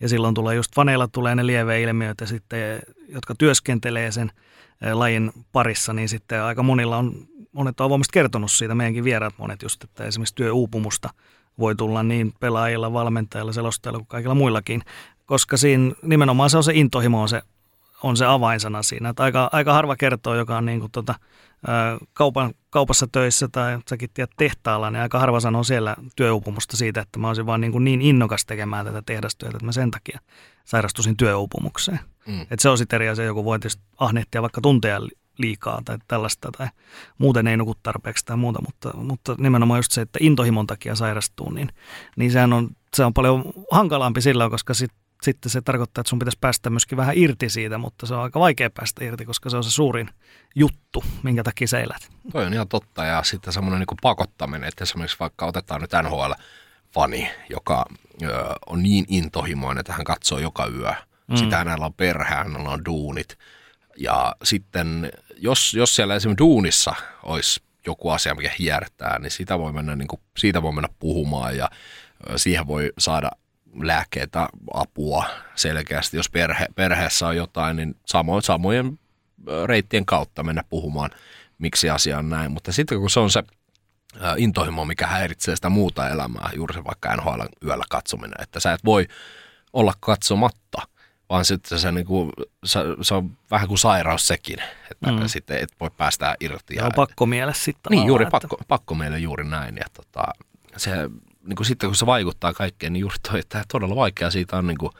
Ja 0.00 0.08
silloin 0.08 0.34
tulee 0.34 0.54
just 0.54 0.74
faneilla 0.74 1.08
tulee 1.08 1.34
ne 1.34 1.46
lieveilmiöt 1.46 2.20
ja 2.20 2.26
sitten, 2.26 2.78
jotka 3.08 3.34
työskentelee 3.38 4.12
sen 4.12 4.30
lajin 4.92 5.32
parissa, 5.52 5.92
niin 5.92 6.08
sitten 6.08 6.42
aika 6.42 6.62
monilla 6.62 6.96
on, 6.96 7.12
monet 7.52 7.80
on 7.80 7.86
avoimesti 7.86 8.12
kertonut 8.12 8.50
siitä, 8.50 8.74
meidänkin 8.74 9.04
vieraat 9.04 9.34
monet 9.38 9.62
just, 9.62 9.84
että 9.84 10.04
esimerkiksi 10.04 10.34
työuupumusta 10.34 11.10
voi 11.58 11.74
tulla 11.74 12.02
niin 12.02 12.32
pelaajilla, 12.40 12.92
valmentajilla, 12.92 13.52
selostajilla 13.52 13.98
kuin 13.98 14.08
kaikilla 14.08 14.34
muillakin, 14.34 14.82
koska 15.26 15.56
siinä 15.56 15.92
nimenomaan 16.02 16.50
se 16.50 16.56
on 16.56 16.64
se 16.64 16.72
intohimo 16.74 17.22
on 17.22 17.28
se, 17.28 17.42
on 18.02 18.16
se 18.16 18.26
avainsana 18.26 18.82
siinä. 18.82 19.08
Että 19.08 19.22
aika, 19.22 19.48
aika 19.52 19.72
harva 19.72 19.96
kertoo, 19.96 20.34
joka 20.34 20.56
on 20.56 20.66
niin 20.66 20.80
kuin 20.80 20.92
tota, 20.92 21.14
kaupan, 22.12 22.54
kaupassa 22.70 23.06
töissä 23.12 23.48
tai 23.52 23.78
säkin 23.88 24.10
tiedät 24.14 24.30
tehtaalla, 24.36 24.90
niin 24.90 25.02
aika 25.02 25.18
harva 25.18 25.40
sanoo 25.40 25.64
siellä 25.64 25.96
työuupumusta 26.16 26.76
siitä, 26.76 27.00
että 27.00 27.18
mä 27.18 27.28
olisin 27.28 27.46
vaan 27.46 27.60
niin, 27.60 27.72
kuin 27.72 27.84
niin 27.84 28.02
innokas 28.02 28.46
tekemään 28.46 28.86
tätä 28.86 29.02
tehdastyötä, 29.06 29.56
että 29.56 29.66
mä 29.66 29.72
sen 29.72 29.90
takia 29.90 30.20
sairastusin 30.64 31.16
työuupumukseen. 31.16 32.00
Mm. 32.28 32.42
Että 32.42 32.56
se 32.58 32.68
on 32.68 32.78
sitten 32.78 32.96
eri 32.96 33.08
asia, 33.08 33.24
joku 33.24 33.44
voi 33.44 33.58
tietysti 33.58 33.82
ahnehtia 33.98 34.42
vaikka 34.42 34.60
tunteja 34.60 35.00
liikaa 35.38 35.82
tai 35.84 35.98
tällaista 36.08 36.50
tai 36.58 36.68
muuten 37.18 37.46
ei 37.46 37.56
nuku 37.56 37.74
tarpeeksi 37.82 38.24
tai 38.24 38.36
muuta, 38.36 38.62
mutta, 38.66 38.96
mutta 38.96 39.34
nimenomaan 39.38 39.78
just 39.78 39.92
se, 39.92 40.00
että 40.00 40.18
intohimon 40.22 40.66
takia 40.66 40.94
sairastuu, 40.94 41.50
niin, 41.50 41.68
niin 42.16 42.32
sehän 42.32 42.52
on, 42.52 42.68
se 42.96 43.04
on 43.04 43.14
paljon 43.14 43.44
hankalampi 43.70 44.20
sillä, 44.20 44.50
koska 44.50 44.74
sit, 44.74 44.92
sitten 45.22 45.50
se 45.50 45.60
tarkoittaa, 45.60 46.00
että 46.00 46.08
sun 46.10 46.18
pitäisi 46.18 46.38
päästä 46.40 46.70
myöskin 46.70 46.98
vähän 46.98 47.18
irti 47.18 47.48
siitä, 47.48 47.78
mutta 47.78 48.06
se 48.06 48.14
on 48.14 48.22
aika 48.22 48.40
vaikea 48.40 48.70
päästä 48.70 49.04
irti, 49.04 49.24
koska 49.24 49.50
se 49.50 49.56
on 49.56 49.64
se 49.64 49.70
suurin 49.70 50.10
juttu, 50.54 51.04
minkä 51.22 51.44
takia 51.44 51.68
sä 51.68 51.80
elät. 51.80 52.10
Toi 52.32 52.46
on 52.46 52.54
ihan 52.54 52.68
totta 52.68 53.04
ja 53.04 53.22
sitten 53.22 53.52
semmoinen 53.52 53.78
niin 53.80 53.96
pakottaminen, 54.02 54.68
että 54.68 54.84
esimerkiksi 54.84 55.16
vaikka 55.20 55.46
otetaan 55.46 55.80
nyt 55.80 55.90
NHL-fani, 56.02 57.30
joka 57.50 57.84
ö, 58.22 58.54
on 58.66 58.82
niin 58.82 59.04
intohimoinen, 59.08 59.80
että 59.80 59.92
hän 59.92 60.04
katsoo 60.04 60.38
joka 60.38 60.66
yö. 60.66 60.94
Mm. 61.28 61.36
Sitä 61.36 61.56
hänellä 61.56 61.86
on 61.86 61.94
perhe, 61.94 62.34
hänellä 62.34 62.68
on 62.68 62.84
duunit. 62.84 63.38
Ja 63.96 64.36
sitten 64.44 65.12
jos, 65.36 65.74
jos 65.74 65.96
siellä 65.96 66.14
esimerkiksi 66.14 66.38
duunissa 66.38 66.94
olisi 67.22 67.62
joku 67.86 68.10
asia, 68.10 68.34
mikä 68.34 68.50
hiertää, 68.58 69.18
niin 69.18 69.30
siitä 69.30 69.58
voi 69.58 69.72
mennä, 69.72 69.96
niin 69.96 70.08
kuin, 70.08 70.20
siitä 70.36 70.62
voi 70.62 70.72
mennä 70.72 70.88
puhumaan 70.98 71.56
ja 71.56 71.70
siihen 72.36 72.66
voi 72.66 72.92
saada 72.98 73.30
lääkkeitä, 73.82 74.48
apua 74.74 75.24
selkeästi. 75.54 76.16
Jos 76.16 76.30
perhe, 76.30 76.66
perheessä 76.74 77.26
on 77.26 77.36
jotain, 77.36 77.76
niin 77.76 77.96
samoin, 78.06 78.42
samojen 78.42 78.98
reittien 79.66 80.06
kautta 80.06 80.42
mennä 80.42 80.64
puhumaan, 80.70 81.10
miksi 81.58 81.90
asia 81.90 82.18
on 82.18 82.30
näin. 82.30 82.52
Mutta 82.52 82.72
sitten 82.72 82.98
kun 83.00 83.10
se 83.10 83.20
on 83.20 83.30
se 83.30 83.42
intohimo, 84.36 84.84
mikä 84.84 85.06
häiritsee 85.06 85.56
sitä 85.56 85.68
muuta 85.68 86.08
elämää, 86.08 86.50
juuri 86.56 86.74
se 86.74 86.84
vaikka 86.84 87.16
NHL 87.16 87.40
yöllä 87.64 87.84
katsominen, 87.90 88.42
että 88.42 88.60
sä 88.60 88.72
et 88.72 88.84
voi 88.84 89.08
olla 89.72 89.92
katsomatta, 90.00 90.82
vaan 91.28 91.44
sitten 91.44 91.78
se, 91.78 91.92
niin 91.92 92.06
kuin, 92.06 92.32
se, 92.64 92.80
se 93.02 93.14
on 93.14 93.30
vähän 93.50 93.68
kuin 93.68 93.78
sairaus 93.78 94.26
sekin, 94.26 94.58
että 94.90 95.12
mm. 95.12 95.26
sitten 95.28 95.58
et 95.58 95.72
voi 95.80 95.90
päästää 95.96 96.34
irti. 96.40 96.74
Ja, 96.74 96.84
on 96.84 96.92
pakko 96.96 97.26
mielessä 97.26 97.64
sitten. 97.64 97.90
Niin, 97.90 98.06
juuri 98.06 98.22
että... 98.22 98.30
pakko, 98.30 98.60
pakko 98.68 98.94
meille 98.94 99.18
juuri 99.18 99.44
näin. 99.44 99.76
Ja 99.76 99.84
tota, 99.92 100.24
se, 100.76 100.90
niin 101.42 101.56
kuin 101.56 101.66
sitten 101.66 101.88
kun 101.88 101.96
se 101.96 102.06
vaikuttaa 102.06 102.52
kaikkeen, 102.52 102.92
niin 102.92 103.00
juuri 103.00 103.16
toi, 103.30 103.40
että 103.40 103.64
todella 103.72 103.96
vaikea 103.96 104.30
siitä 104.30 104.56
on 104.56 104.66
niin 104.66 104.78
kuin, 104.78 104.92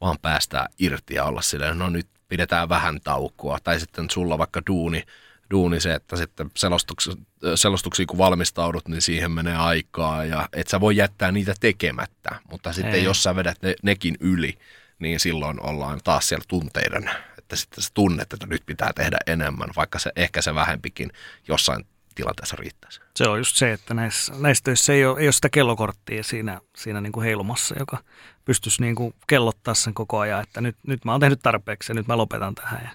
vaan 0.00 0.16
päästää 0.22 0.68
irti 0.78 1.14
ja 1.14 1.24
olla 1.24 1.42
silleen, 1.42 1.78
no 1.78 1.90
nyt 1.90 2.06
pidetään 2.28 2.68
vähän 2.68 3.00
taukoa. 3.04 3.58
Tai 3.64 3.80
sitten 3.80 4.10
sulla 4.10 4.38
vaikka 4.38 4.60
duuni, 4.66 5.02
duuni 5.50 5.80
se, 5.80 5.94
että 5.94 6.16
sitten 6.16 6.50
selostuksia, 6.54 7.14
selostuksia 7.54 8.06
kun 8.06 8.18
valmistaudut, 8.18 8.88
niin 8.88 9.02
siihen 9.02 9.30
menee 9.30 9.56
aikaa 9.56 10.24
ja 10.24 10.48
et 10.52 10.68
sä 10.68 10.80
voi 10.80 10.96
jättää 10.96 11.32
niitä 11.32 11.54
tekemättä. 11.60 12.40
Mutta 12.50 12.72
sitten 12.72 12.94
Ei. 12.94 13.04
jos 13.04 13.22
sä 13.22 13.36
vedät 13.36 13.62
ne, 13.62 13.74
nekin 13.82 14.16
yli, 14.20 14.58
niin 14.98 15.20
silloin 15.20 15.60
ollaan 15.62 16.00
taas 16.04 16.28
siellä 16.28 16.44
tunteiden, 16.48 17.10
että 17.38 17.56
sitten 17.56 17.84
sä 17.84 17.90
tunnet, 17.94 18.32
että 18.32 18.46
nyt 18.46 18.62
pitää 18.66 18.92
tehdä 18.92 19.18
enemmän, 19.26 19.68
vaikka 19.76 19.98
se 19.98 20.12
ehkä 20.16 20.42
se 20.42 20.54
vähempikin 20.54 21.10
jossain 21.48 21.84
tilanteessa 22.14 22.56
riittäisi. 22.56 23.00
Se 23.16 23.28
on 23.28 23.38
just 23.38 23.56
se, 23.56 23.72
että 23.72 23.94
näissä, 23.94 24.32
näissä 24.38 24.64
töissä 24.64 24.92
ei 24.92 25.06
ole, 25.06 25.20
ei 25.20 25.26
ole 25.26 25.32
sitä 25.32 25.48
kellokorttia 25.48 26.22
siinä, 26.22 26.60
siinä 26.76 27.00
niin 27.00 27.12
kuin 27.12 27.24
heilumassa, 27.24 27.74
joka 27.78 27.98
pystyisi 28.44 28.82
niin 28.82 28.94
kuin 28.94 29.14
kellottaa 29.26 29.74
sen 29.74 29.94
koko 29.94 30.18
ajan, 30.18 30.42
että 30.42 30.60
nyt, 30.60 30.76
nyt 30.86 31.04
mä 31.04 31.12
oon 31.12 31.20
tehnyt 31.20 31.40
tarpeeksi 31.42 31.92
ja 31.92 31.94
nyt 31.94 32.06
mä 32.06 32.16
lopetan 32.16 32.54
tähän. 32.54 32.80
Ja, 32.84 32.90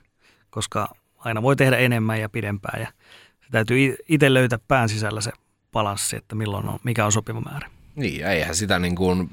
koska 0.49 0.95
aina 1.17 1.41
voi 1.41 1.55
tehdä 1.55 1.77
enemmän 1.77 2.21
ja 2.21 2.29
pidempään 2.29 2.81
ja 2.81 2.87
se 3.41 3.47
täytyy 3.51 3.95
itse 4.09 4.33
löytää 4.33 4.59
pään 4.67 4.89
sisällä 4.89 5.21
se 5.21 5.31
balanssi, 5.71 6.15
että 6.15 6.35
milloin 6.35 6.69
on, 6.69 6.79
mikä 6.83 7.05
on 7.05 7.11
sopiva 7.11 7.41
määrä. 7.41 7.69
Niin, 7.95 8.25
eihän 8.25 8.55
sitä 8.55 8.79
niin 8.79 8.95
kuin 8.95 9.29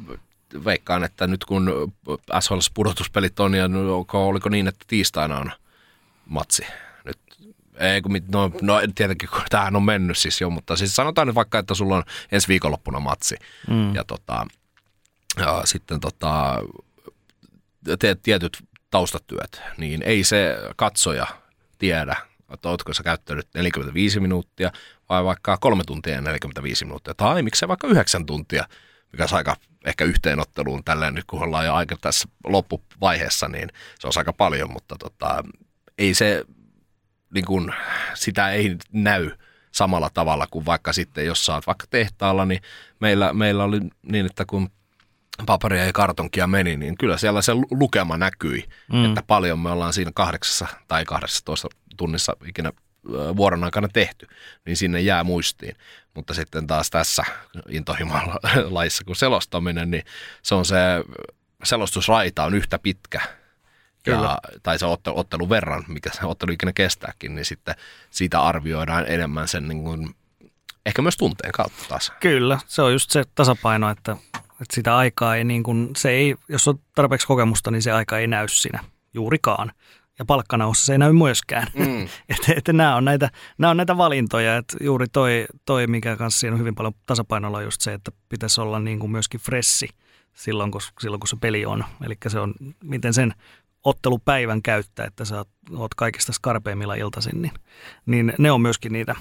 veikkaan, 0.65 1.05
että 1.05 1.27
nyt 1.27 1.45
kun 1.45 1.93
SHL 2.41 2.59
pudotuspelit 2.75 3.41
on, 3.41 3.55
ja 3.55 3.65
oliko 4.13 4.49
niin, 4.49 4.69
että 4.69 4.85
tiistaina 4.89 5.39
on 5.39 5.53
matsi 6.27 6.67
nyt 7.05 7.19
ei, 7.81 8.03
kun, 8.03 8.13
no, 8.33 8.53
no 8.63 8.81
tietenkin, 8.95 9.29
kun 9.29 9.43
tämähän 9.51 9.77
on 9.77 9.83
mennyt 9.83 10.19
siis 10.19 10.41
jo, 10.41 10.51
mutta 10.51 10.77
siis 10.77 10.97
sanotaan 10.97 11.27
nyt 11.27 11.35
vaikka, 11.35 11.59
että 11.59 11.75
sulla 11.75 11.97
on 11.97 12.03
ensi 12.33 12.49
viikonloppuna 12.49 13.01
matsi. 13.01 13.37
Mm. 13.69 13.95
Ja, 13.95 14.05
tota, 14.05 14.47
ja 15.39 15.63
sitten 15.65 16.01
tota, 16.01 16.59
teet 17.99 18.23
tietyt 18.23 18.59
taustatyöt, 18.91 19.63
niin 19.77 20.03
ei 20.03 20.25
se 20.25 20.57
katsoja 20.77 21.27
tiedä, 21.79 22.17
että 22.53 22.69
oletko 22.69 22.95
sä 22.95 23.03
käyttänyt 23.03 23.49
45 23.55 24.21
minuuttia 24.21 24.73
vai 25.09 25.25
vaikka 25.25 25.57
kolme 25.57 25.85
tuntia 25.85 26.15
ja 26.15 26.21
45 26.21 26.85
minuuttia. 26.85 27.15
Tai 27.15 27.43
miksei 27.43 27.69
vaikka 27.69 27.87
yhdeksän 27.87 28.27
tuntia, 28.27 28.65
mikä 29.13 29.25
on 29.25 29.37
aika 29.37 29.57
ehkä 29.85 30.05
yhteenotteluun 30.05 30.85
tälleen 30.85 31.15
nyt 31.15 31.25
kun 31.25 31.43
ollaan 31.43 31.67
jo 31.67 31.75
aika 31.75 31.97
tässä 32.01 32.29
loppuvaiheessa, 32.45 33.49
niin 33.49 33.69
se 33.99 34.07
on 34.07 34.13
aika 34.17 34.33
paljon, 34.33 34.73
mutta 34.73 34.97
tota, 34.99 35.45
ei 35.99 36.15
se 36.15 36.45
niin 37.35 37.45
kuin, 37.45 37.75
sitä 38.15 38.51
ei 38.51 38.77
näy 38.93 39.31
samalla 39.73 40.11
tavalla 40.15 40.47
kuin 40.51 40.67
vaikka 40.67 40.93
sitten, 40.93 41.27
jos 41.27 41.47
sä 41.47 41.55
oot 41.55 41.67
vaikka 41.67 41.87
tehtaalla, 41.91 42.45
niin 42.45 42.63
meillä, 43.01 43.33
meillä 43.33 43.65
oli 43.65 43.81
niin, 44.03 44.27
että 44.27 44.45
kun 44.45 44.71
paperia 45.47 45.85
ja 45.85 45.93
kartonkia 45.93 46.47
meni, 46.47 46.77
niin 46.77 46.99
kyllä 46.99 47.17
siellä 47.17 47.43
se 47.43 47.53
lukema 47.71 48.17
näkyi, 48.17 48.65
mm. 48.93 49.05
että 49.05 49.23
paljon 49.27 49.59
me 49.59 49.71
ollaan 49.71 49.93
siinä 49.93 50.11
kahdeksassa 50.15 50.67
tai 50.89 51.05
12 51.05 51.69
tunnissa 51.97 52.37
ikinä 52.49 52.73
vuoron 53.37 53.65
aikana 53.65 53.89
tehty, 53.93 54.27
niin 54.67 54.77
sinne 54.77 55.01
jää 55.01 55.25
muistiin. 55.25 55.77
Mutta 56.15 56.35
sitten 56.35 56.67
taas 56.67 56.91
tässä 56.91 57.25
intohimolla 57.69 58.37
laissa, 58.71 59.05
kun 59.05 59.17
selostaminen, 59.17 59.91
niin 59.91 60.05
se 60.43 60.55
on 60.55 60.65
se 60.65 60.77
selostusraita 61.65 62.45
on 62.45 62.55
yhtä 62.55 62.79
pitkä 62.79 63.21
ja, 64.07 64.39
tai 64.63 64.79
se 64.79 64.87
ottelu, 64.87 65.19
ottelun 65.19 65.49
verran, 65.49 65.85
mikä 65.89 66.11
se 66.13 66.27
ottelu 66.27 66.53
ikinä 66.53 66.73
kestääkin, 66.73 67.35
niin 67.35 67.45
sitten 67.45 67.75
siitä 68.11 68.41
arvioidaan 68.41 69.05
enemmän 69.09 69.49
sen 69.49 69.69
niin 69.69 69.85
kuin, 69.85 70.15
ehkä 70.87 71.03
myös 71.03 71.17
tunteen 71.17 71.53
kautta 71.53 71.85
taas. 71.89 72.13
Kyllä, 72.21 72.59
se 72.67 72.83
on 72.83 72.93
just 72.93 73.11
se 73.11 73.25
tasapaino, 73.35 73.91
että, 73.91 74.17
että 74.35 74.75
sitä 74.75 74.97
aikaa 74.97 75.37
ei 75.37 75.45
niin 75.45 75.63
kuin, 75.63 75.91
se 75.97 76.11
ei, 76.11 76.37
jos 76.49 76.69
on 76.69 76.81
tarpeeksi 76.95 77.27
kokemusta, 77.27 77.71
niin 77.71 77.83
se 77.83 77.93
aika 77.93 78.19
ei 78.19 78.27
näy 78.27 78.49
siinä 78.49 78.85
juurikaan. 79.15 79.73
Ja 80.21 80.25
palkkanaussa 80.25 80.85
se 80.85 80.93
ei 80.93 80.99
näy 80.99 81.13
myöskään. 81.13 81.67
Mm. 81.75 82.03
että, 82.29 82.53
että 82.57 82.73
nämä, 82.73 82.97
on 82.97 83.05
näitä, 83.05 83.31
nämä 83.59 83.71
on 83.71 83.77
näitä 83.77 83.97
valintoja, 83.97 84.57
että 84.57 84.77
juuri 84.81 85.07
toi, 85.13 85.47
toi 85.65 85.87
mikä 85.87 86.17
kanssa 86.17 86.41
siinä 86.41 86.55
on 86.55 86.61
hyvin 86.61 86.75
paljon 86.75 86.95
tasapainolla 87.07 87.59
on 87.59 87.65
just 87.65 87.81
se, 87.81 87.93
että 87.93 88.13
pitäisi 88.29 88.61
olla 88.61 88.79
niin 88.79 88.99
kuin 88.99 89.13
myöskin 89.13 89.41
fressi 89.41 89.89
silloin 90.35 90.71
kun, 90.71 90.81
silloin, 91.01 91.21
kun 91.21 91.29
se 91.29 91.37
peli 91.41 91.67
on. 91.67 91.85
Eli 92.05 92.15
se 92.29 92.41
on, 92.41 92.55
miten 92.85 93.15
sen 93.15 93.35
ottelupäivän 93.85 94.63
käyttää, 94.63 95.07
että 95.07 95.25
sä 95.25 95.45
oot 95.77 95.95
kaikista 95.95 96.33
skarpeimmilla 96.33 96.95
iltaisin, 96.95 97.43
niin, 97.43 97.53
niin 98.07 98.33
ne 98.39 98.51
on 98.51 98.61
myöskin 98.61 98.93
niitä, 98.93 99.15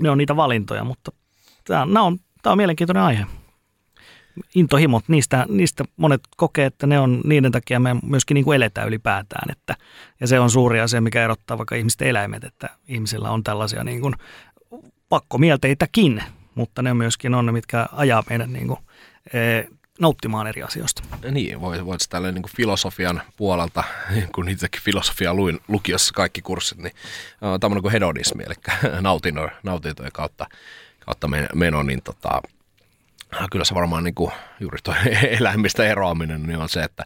ne 0.00 0.10
on 0.10 0.18
niitä 0.18 0.36
valintoja, 0.36 0.84
mutta 0.84 1.12
tämä 1.64 1.82
on, 1.82 1.96
on, 1.96 2.18
tämä 2.42 2.52
on 2.52 2.56
mielenkiintoinen 2.56 3.02
aihe. 3.02 3.26
Intohimot, 4.54 5.04
niistä, 5.08 5.46
niistä 5.48 5.84
monet 5.96 6.20
kokee, 6.36 6.66
että 6.66 6.86
ne 6.86 7.00
on 7.00 7.20
niiden 7.24 7.52
takia 7.52 7.80
me 7.80 7.96
myöskin 8.02 8.34
niin 8.34 8.44
kuin 8.44 8.56
eletään 8.56 8.88
ylipäätään. 8.88 9.50
Että, 9.50 9.76
ja 10.20 10.26
se 10.26 10.40
on 10.40 10.50
suuri 10.50 10.80
asia, 10.80 11.00
mikä 11.00 11.24
erottaa 11.24 11.58
vaikka 11.58 11.74
ihmisten 11.74 12.08
eläimet, 12.08 12.44
että 12.44 12.68
ihmisillä 12.88 13.30
on 13.30 13.44
tällaisia 13.44 13.84
niin 13.84 14.00
kuin 14.00 14.14
pakkomielteitäkin, 15.08 16.22
mutta 16.54 16.82
ne 16.82 16.94
myöskin 16.94 17.34
on 17.34 17.46
ne, 17.46 17.52
mitkä 17.52 17.86
ajaa 17.92 18.22
meidän 18.30 18.52
niin 18.52 18.68
kuin, 18.68 18.78
e, 19.32 19.64
nauttimaan 20.00 20.46
eri 20.46 20.62
asioista. 20.62 21.02
Niin, 21.30 21.60
voit, 21.60 21.84
voit 21.84 22.00
tälleen 22.08 22.34
niin 22.34 22.56
filosofian 22.56 23.22
puolelta, 23.36 23.84
kun 24.34 24.48
itsekin 24.48 24.82
filosofia 24.82 25.34
luin 25.34 25.60
lukiossa 25.68 26.14
kaikki 26.14 26.42
kurssit, 26.42 26.78
niin 26.78 26.92
tämmöinen 27.60 27.82
kuin 27.82 27.92
hedonismi, 27.92 28.42
eli 28.46 28.54
nautintojen 29.62 30.12
kautta, 30.12 30.46
kautta 31.06 31.28
meno, 31.54 31.82
niin 31.82 32.02
tota, 32.02 32.42
kyllä 33.54 33.64
se 33.64 33.74
varmaan 33.74 34.04
niin 34.04 34.14
kuin, 34.14 34.32
juuri 34.60 34.78
tuo 34.82 34.94
eläimistä 35.38 35.84
eroaminen 35.84 36.42
niin 36.42 36.58
on 36.58 36.68
se, 36.68 36.82
että 36.82 37.04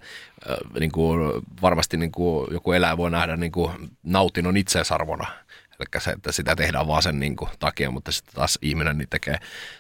niin 0.80 0.92
kuin, 0.92 1.20
varmasti 1.62 1.96
niin 1.96 2.12
kuin, 2.12 2.49
joku 2.51 2.72
eläin 2.72 2.96
voi 2.96 3.11
nähdä 3.11 3.36
niin 3.36 3.53
kuin, 3.53 3.70
nautinnon 4.03 4.57
itseisarvona– 4.57 5.26
Eli 5.80 6.01
se, 6.01 6.11
että 6.11 6.32
sitä 6.32 6.57
tehdään 6.57 6.86
vaan 6.86 7.03
sen 7.03 7.20
niin 7.20 7.36
kuin, 7.36 7.51
takia, 7.59 7.90
mutta 7.90 8.12
sitten 8.12 8.34
taas 8.34 8.59
ihminen 8.62 8.99
niin 8.99 9.09
tekee, 9.11 9.38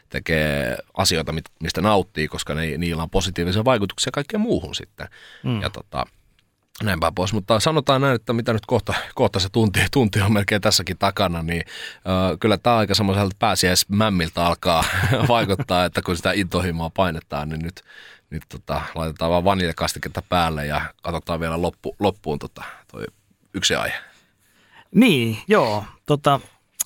tekee 0.08 0.76
asioita, 0.94 1.34
mistä 1.60 1.80
nauttii, 1.80 2.28
koska 2.28 2.54
ne, 2.54 2.76
niillä 2.76 3.02
on 3.02 3.10
positiivisia 3.10 3.64
vaikutuksia 3.64 4.10
kaikkeen 4.12 4.40
muuhun 4.40 4.74
sitten. 4.74 5.08
Mm. 5.42 5.60
Ja 5.60 5.70
tota, 5.70 6.06
näinpä 6.82 7.12
pois. 7.14 7.32
Mutta 7.32 7.60
sanotaan 7.60 8.00
näin, 8.00 8.14
että 8.14 8.32
mitä 8.32 8.52
nyt 8.52 8.66
kohta, 8.66 8.94
kohta 9.14 9.40
se 9.40 9.48
tunti, 9.48 9.80
tunti 9.92 10.20
on 10.20 10.32
melkein 10.32 10.60
tässäkin 10.60 10.98
takana, 10.98 11.42
niin 11.42 11.62
äh, 11.96 12.38
kyllä 12.40 12.58
tämä 12.58 12.76
aika 12.76 12.94
semmoiselta 12.94 13.36
pääsiäismämmiltä 13.38 14.46
alkaa 14.46 14.84
vaikuttaa, 15.28 15.84
että 15.84 16.02
kun 16.02 16.16
sitä 16.16 16.32
intohimoa 16.32 16.90
painetaan, 16.90 17.48
niin 17.48 17.62
nyt, 17.62 17.82
nyt 18.30 18.42
tota, 18.48 18.80
laitetaan 18.94 19.30
vaan 19.30 19.44
vaniljakastiketta 19.44 20.22
päälle 20.22 20.66
ja 20.66 20.80
katsotaan 21.02 21.40
vielä 21.40 21.62
loppu, 21.62 21.96
loppuun 21.98 22.38
tota, 22.38 22.64
toi 22.92 23.04
yksi 23.54 23.74
aihe. 23.74 23.96
Niin, 24.94 25.38
joo. 25.48 25.84
Tota, 26.06 26.40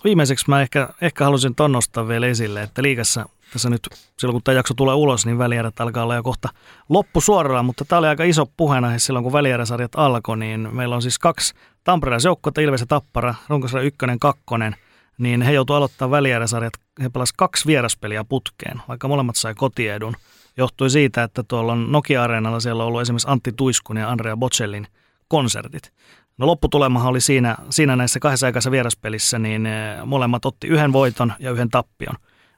viimeiseksi 0.04 0.44
mä 0.48 0.62
ehkä, 0.62 0.88
ehkä 1.00 1.24
halusin 1.24 1.54
ton 1.54 1.72
nostaa 1.72 2.08
vielä 2.08 2.26
esille, 2.26 2.62
että 2.62 2.82
liikassa 2.82 3.28
tässä 3.52 3.70
nyt, 3.70 3.88
silloin 4.18 4.34
kun 4.34 4.42
tämä 4.42 4.56
jakso 4.56 4.74
tulee 4.74 4.94
ulos, 4.94 5.26
niin 5.26 5.38
välierät 5.38 5.80
alkaa 5.80 6.02
olla 6.02 6.14
jo 6.14 6.22
kohta 6.22 6.48
loppusuoralla, 6.88 7.62
mutta 7.62 7.84
tämä 7.84 7.98
oli 7.98 8.08
aika 8.08 8.24
iso 8.24 8.46
puheena 8.56 8.98
silloin, 8.98 9.22
kun 9.22 9.32
välieräsarjat 9.32 9.92
alkoi, 9.96 10.36
niin 10.36 10.68
meillä 10.72 10.94
on 10.94 11.02
siis 11.02 11.18
kaksi 11.18 11.54
tamperelaisjoukkuetta, 11.84 12.60
Ilves 12.60 12.80
ja 12.80 12.86
Tappara, 12.86 13.34
runkosarja 13.48 13.86
ykkönen, 13.86 14.18
kakkonen, 14.18 14.76
niin 15.18 15.42
he 15.42 15.52
joutuivat 15.52 15.76
aloittaa 15.76 16.10
välieräsarjat, 16.10 16.72
he 17.02 17.08
pelasivat 17.08 17.36
kaksi 17.36 17.66
vieraspeliä 17.66 18.24
putkeen, 18.24 18.82
vaikka 18.88 19.08
molemmat 19.08 19.36
sai 19.36 19.54
kotiedun. 19.54 20.16
Johtui 20.56 20.90
siitä, 20.90 21.22
että 21.22 21.42
tuolla 21.42 21.72
on 21.72 21.92
Nokia-areenalla 21.92 22.60
siellä 22.60 22.82
on 22.82 22.86
ollut 22.86 23.00
esimerkiksi 23.00 23.28
Antti 23.30 23.52
Tuiskun 23.52 23.96
ja 23.96 24.10
Andrea 24.10 24.36
Bocellin 24.36 24.86
konsertit. 25.28 25.92
No 26.38 26.46
lopputulemahan 26.46 27.08
oli 27.08 27.20
siinä, 27.20 27.56
siinä 27.70 27.96
näissä 27.96 28.20
kahdessa 28.20 28.46
aikaisessa 28.46 28.70
vieraspelissä, 28.70 29.38
niin 29.38 29.66
eh, 29.66 30.04
molemmat 30.04 30.44
otti 30.44 30.66
yhden 30.66 30.92
voiton 30.92 31.32
ja 31.38 31.50
yhden 31.50 31.68
tappion. 31.68 32.14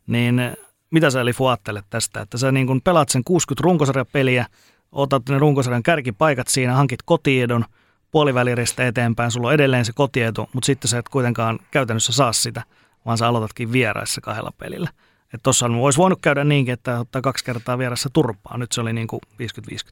Niin 0.07 0.39
eh, 0.39 0.57
mitä 0.95 1.11
sä 1.11 1.21
Elifu 1.21 1.47
ajattelet 1.47 1.85
tästä, 1.91 2.21
että 2.21 2.39
sä 2.39 2.53
niin 2.53 2.67
kun 2.67 2.83
pelaat 2.83 3.09
sen 3.09 3.25
60 3.25 3.65
runkosarjapeliä, 3.65 4.47
otat 4.93 5.29
ne 5.29 5.39
runkosarjan 5.39 5.83
kärkipaikat 5.83 6.49
siinä, 6.49 6.75
hankit 6.75 7.03
kotiedon, 7.05 7.65
puoliväliristä 8.11 8.87
eteenpäin, 8.87 9.31
sulla 9.31 9.49
on 9.49 9.55
edelleen 9.55 9.85
se 9.85 9.93
kotietu, 9.93 10.49
mutta 10.53 10.67
sitten 10.67 10.89
sä 10.89 10.99
et 10.99 11.09
kuitenkaan 11.09 11.59
käytännössä 11.71 12.13
saa 12.13 12.33
sitä, 12.33 12.63
vaan 13.07 13.19
sä 13.19 13.29
aloitatkin 13.29 13.73
vieraissa 13.73 14.21
kahdella 14.21 14.51
pelillä. 14.59 14.91
Että 15.25 15.43
tossa 15.43 15.67
olisi 15.67 15.99
voinut 15.99 16.19
käydä 16.23 16.45
niinkin, 16.45 16.75
että 16.75 17.01
ottaa 17.01 17.23
kaksi 17.23 17.45
kertaa 17.45 17.79
vieressä 17.79 18.09
turpaa. 18.13 18.59
Nyt 18.59 18.73
se 18.73 18.81
oli 18.81 18.93
niin 18.93 19.07
kuin 19.07 19.21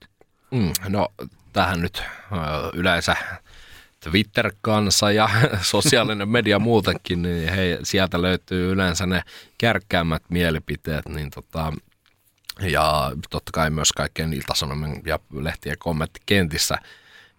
50-50. 0.05 0.07
Mm, 0.51 0.73
no 0.89 1.09
tähän 1.53 1.81
nyt 1.81 2.03
yleensä 2.73 3.17
Twitter-kansa 4.11 5.11
ja 5.11 5.31
sosiaalinen 5.63 6.29
media 6.29 6.59
muutenkin, 6.59 7.23
niin 7.23 7.53
hei, 7.53 7.79
sieltä 7.83 8.23
löytyy 8.23 8.73
yleensä 8.73 9.07
ne 9.07 9.23
kärkkäämmät 9.59 10.23
mielipiteet, 10.29 11.09
niin 11.09 11.31
tota, 11.31 11.73
ja 12.61 13.13
totta 13.31 13.53
kai 13.53 13.71
myös 13.71 13.93
kaikkien 13.93 14.33
iltasanomien 14.33 15.03
ja 15.07 15.19
lehtien 15.33 15.77
kommenttikentissä 15.79 16.79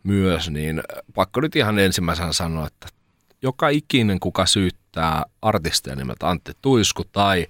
myös, 0.04 0.50
niin 0.50 0.84
pakko 1.14 1.42
nyt 1.42 1.56
ihan 1.56 1.80
ensimmäisenä 1.80 2.34
sanoa, 2.34 2.68
että 2.68 2.88
joka 3.42 3.70
ikinen, 3.70 4.20
kuka 4.20 4.46
syyttää 4.46 5.26
artistia 5.42 5.96
nimeltä 5.96 6.30
Antti 6.30 6.52
Tuisku 6.62 7.04
tai 7.12 7.48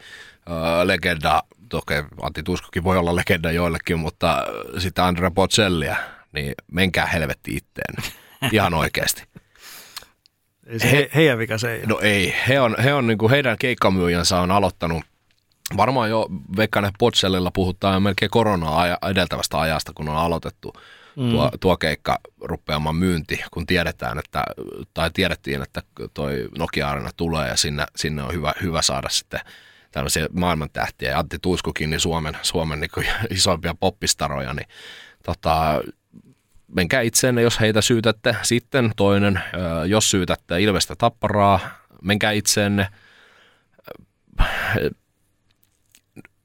ö, 0.49 0.87
legenda, 0.87 1.43
toki 1.69 1.93
Antti 2.21 2.43
Tuiskukin 2.43 2.83
voi 2.83 2.97
olla 2.97 3.15
legenda 3.15 3.51
joillekin, 3.51 3.99
mutta 3.99 4.43
sitä 4.77 5.05
Andrea 5.05 5.31
Bocellia, 5.31 5.95
niin 6.31 6.53
menkää 6.71 7.05
helvetti 7.05 7.55
itteen. 7.55 8.13
Ihan 8.51 8.73
oikeasti. 8.73 9.23
Ei 10.67 10.79
se 10.79 10.91
he, 10.91 11.09
heidän 11.15 11.37
vika 11.37 11.57
se 11.57 11.73
ei 11.73 11.85
No 11.85 11.99
ei. 12.01 12.35
He 12.47 12.59
on, 12.59 12.75
he 12.83 12.93
on 12.93 13.07
niin 13.07 13.17
kuin 13.17 13.29
heidän 13.29 13.57
keikkamyyjänsä 13.57 14.39
on 14.39 14.51
aloittanut 14.51 15.03
Varmaan 15.77 16.09
jo 16.09 16.27
Veikkanen 16.57 16.91
Potsellilla 16.99 17.51
puhutaan 17.51 18.03
melkein 18.03 18.31
koronaa 18.31 18.97
edeltävästä 19.09 19.59
ajasta, 19.59 19.91
kun 19.95 20.09
on 20.09 20.17
aloitettu 20.17 20.73
mm. 21.15 21.31
tuo, 21.31 21.51
tuo 21.59 21.77
keikka 21.77 22.19
rupeamaan 22.41 22.95
myynti, 22.95 23.43
kun 23.51 23.65
tiedetään, 23.65 24.19
että, 24.19 24.43
tai 24.93 25.09
tiedettiin, 25.13 25.61
että 25.61 25.81
toi 26.13 26.49
Nokia-arena 26.57 27.09
tulee 27.17 27.47
ja 27.47 27.57
sinne, 27.57 27.85
sinne 27.95 28.23
on 28.23 28.33
hyvä, 28.33 28.53
hyvä 28.61 28.81
saada 28.81 29.09
sitten 29.09 29.39
tällaisia 29.91 30.27
maailmantähtiä. 30.33 31.11
Ja 31.11 31.19
Antti 31.19 31.37
Tuiskukin, 31.41 31.89
niin 31.89 31.99
Suomen, 31.99 32.37
Suomen 32.41 32.79
niin 32.79 33.07
isoimpia 33.37 33.75
poppistaroja, 33.79 34.53
niin 34.53 34.67
tota, 35.25 35.81
menkää 36.75 37.01
itseenne, 37.01 37.41
jos 37.41 37.59
heitä 37.59 37.81
syytätte. 37.81 38.35
Sitten 38.41 38.91
toinen, 38.95 39.39
jos 39.87 40.11
syytätte 40.11 40.61
Ilvestä 40.61 40.95
Tapparaa, 40.95 41.59
menkää 42.01 42.31
itseenne. 42.31 42.87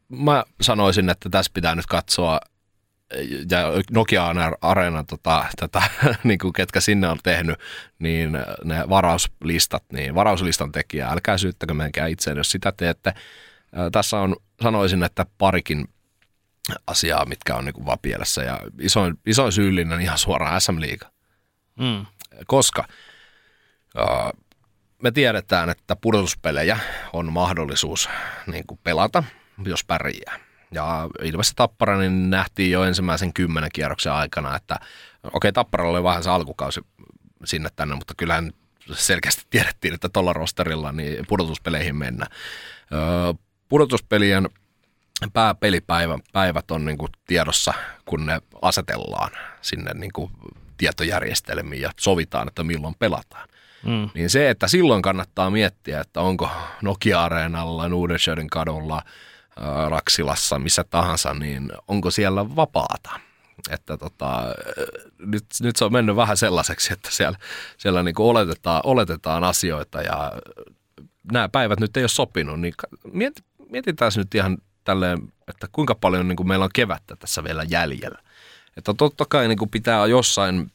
Mä 0.09 0.45
sanoisin, 0.61 1.09
että 1.09 1.29
tässä 1.31 1.51
pitää 1.55 1.75
nyt 1.75 1.87
katsoa 1.87 2.41
ja 3.51 3.59
Nokia 3.91 4.27
Areenan 4.61 5.07
tota, 5.07 5.45
tätä, 5.57 5.83
niin 6.25 6.39
kuin 6.39 6.53
ketkä 6.53 6.81
sinne 6.81 7.09
on 7.09 7.19
tehnyt, 7.23 7.59
niin 7.99 8.33
ne 8.65 8.89
varauslistat, 8.89 9.85
niin 9.93 10.15
varauslistan 10.15 10.73
tekijä, 10.73 11.09
älkää 11.09 11.39
syyttäkö 11.39 11.75
menkää 11.75 12.07
itseen, 12.07 12.37
jos 12.37 12.51
sitä 12.51 12.73
teette. 12.77 13.15
Tässä 13.93 14.19
on, 14.19 14.37
sanoisin, 14.63 15.03
että 15.03 15.27
parikin 15.39 15.89
asiaa, 16.87 17.25
mitkä 17.25 17.55
on 17.55 17.65
niin 17.65 17.87
vaan 17.87 17.99
pielessä. 18.03 18.43
Ja 18.43 18.61
isoin, 18.81 19.15
isoin 19.27 19.53
syyllinen 19.53 20.01
ihan 20.01 20.19
suoraan 20.19 20.61
SM 20.61 20.81
Liiga. 20.81 21.11
Mm. 21.79 22.07
Koska 22.47 22.85
uh, 23.99 24.43
me 25.03 25.11
tiedetään, 25.11 25.71
että 25.71 25.97
pudotuspelejä 25.97 26.79
on 27.13 27.33
mahdollisuus 27.33 28.09
niin 28.47 28.67
kuin 28.67 28.81
pelata, 28.83 29.25
jos 29.65 29.85
pärjää. 29.85 30.39
Ja 30.71 31.09
Ilves 31.23 31.53
Tappara 31.57 31.99
niin 31.99 32.31
nähtiin 32.31 32.71
jo 32.71 32.85
ensimmäisen 32.85 33.33
kymmenen 33.33 33.71
kierroksen 33.73 34.13
aikana, 34.13 34.57
että 34.57 34.75
okei, 34.75 35.31
okay, 35.33 35.53
Tapparalla 35.53 35.99
oli 35.99 36.05
vähän 36.05 36.23
se 36.23 36.31
alkukausi 36.31 36.81
sinne 37.45 37.69
tänne, 37.77 37.95
mutta 37.95 38.15
kyllähän 38.17 38.53
selkeästi 38.93 39.43
tiedettiin, 39.51 39.95
että 39.95 40.09
tuolla 40.09 40.33
rosterilla 40.33 40.93
niin 40.93 41.27
pudotuspeleihin 41.29 41.97
mennä. 41.97 42.27
Öö, 42.93 43.35
pudotuspelien 43.69 44.49
pääpelipäivät 45.33 46.71
on 46.71 46.85
niin 46.85 46.99
kuin 46.99 47.13
tiedossa, 47.27 47.75
kun 48.05 48.27
ne 48.27 48.41
asetellaan 48.63 49.31
sinne 49.61 49.95
niin 49.95 50.13
kuin 50.13 50.31
tietojärjestelmiin 50.77 51.83
ja 51.83 51.91
sovitaan, 52.01 52.49
että 52.49 52.65
milloin 52.65 52.95
pelataan. 52.99 53.49
Mm. 53.85 54.11
Niin 54.15 54.31
se, 54.31 54.51
että 54.51 54.69
silloin 54.69 55.03
kannattaa 55.03 55.51
miettiä, 55.51 56.01
että 56.01 56.21
onko 56.21 56.51
Nokia-areenalla, 56.83 57.89
Nuudensjöden 57.89 58.51
kadulla, 58.51 59.03
Raksilassa, 59.89 60.59
missä 60.59 60.85
tahansa, 60.85 61.35
niin 61.35 61.73
onko 61.89 62.11
siellä 62.11 62.57
vapaata. 62.57 63.21
Että 63.71 63.97
tota, 63.97 64.43
nyt, 65.19 65.45
nyt 65.61 65.77
se 65.77 65.85
on 65.85 65.93
mennyt 65.93 66.17
vähän 66.17 66.37
sellaiseksi, 66.37 66.93
että 66.93 67.09
siellä, 67.13 67.39
siellä 67.79 68.03
niin 68.03 68.15
oletetaan, 68.19 68.81
oletetaan 68.85 69.45
asioita 69.45 70.03
ja 70.03 70.33
nämä 71.33 71.49
päivät 71.49 71.81
nyt 71.81 71.97
ei 71.97 72.03
ole 72.03 72.09
sopinut, 72.09 72.61
niin 72.61 72.75
mietitään 73.71 74.13
nyt 74.17 74.35
ihan 74.35 74.59
tälleen, 74.89 75.33
että 75.49 75.67
kuinka 75.73 75.95
paljon 75.95 76.29
niin 76.29 76.37
kuin 76.37 76.49
meillä 76.49 76.65
on 76.65 76.71
kevättä 76.75 77.17
tässä 77.17 77.45
vielä 77.45 77.65
jäljellä. 77.69 78.19
Että 78.77 78.95
totta 78.95 79.25
kai 79.29 79.49
niin 79.49 79.59
kuin 79.59 79.71
pitää 79.71 80.07
jossain 80.07 80.73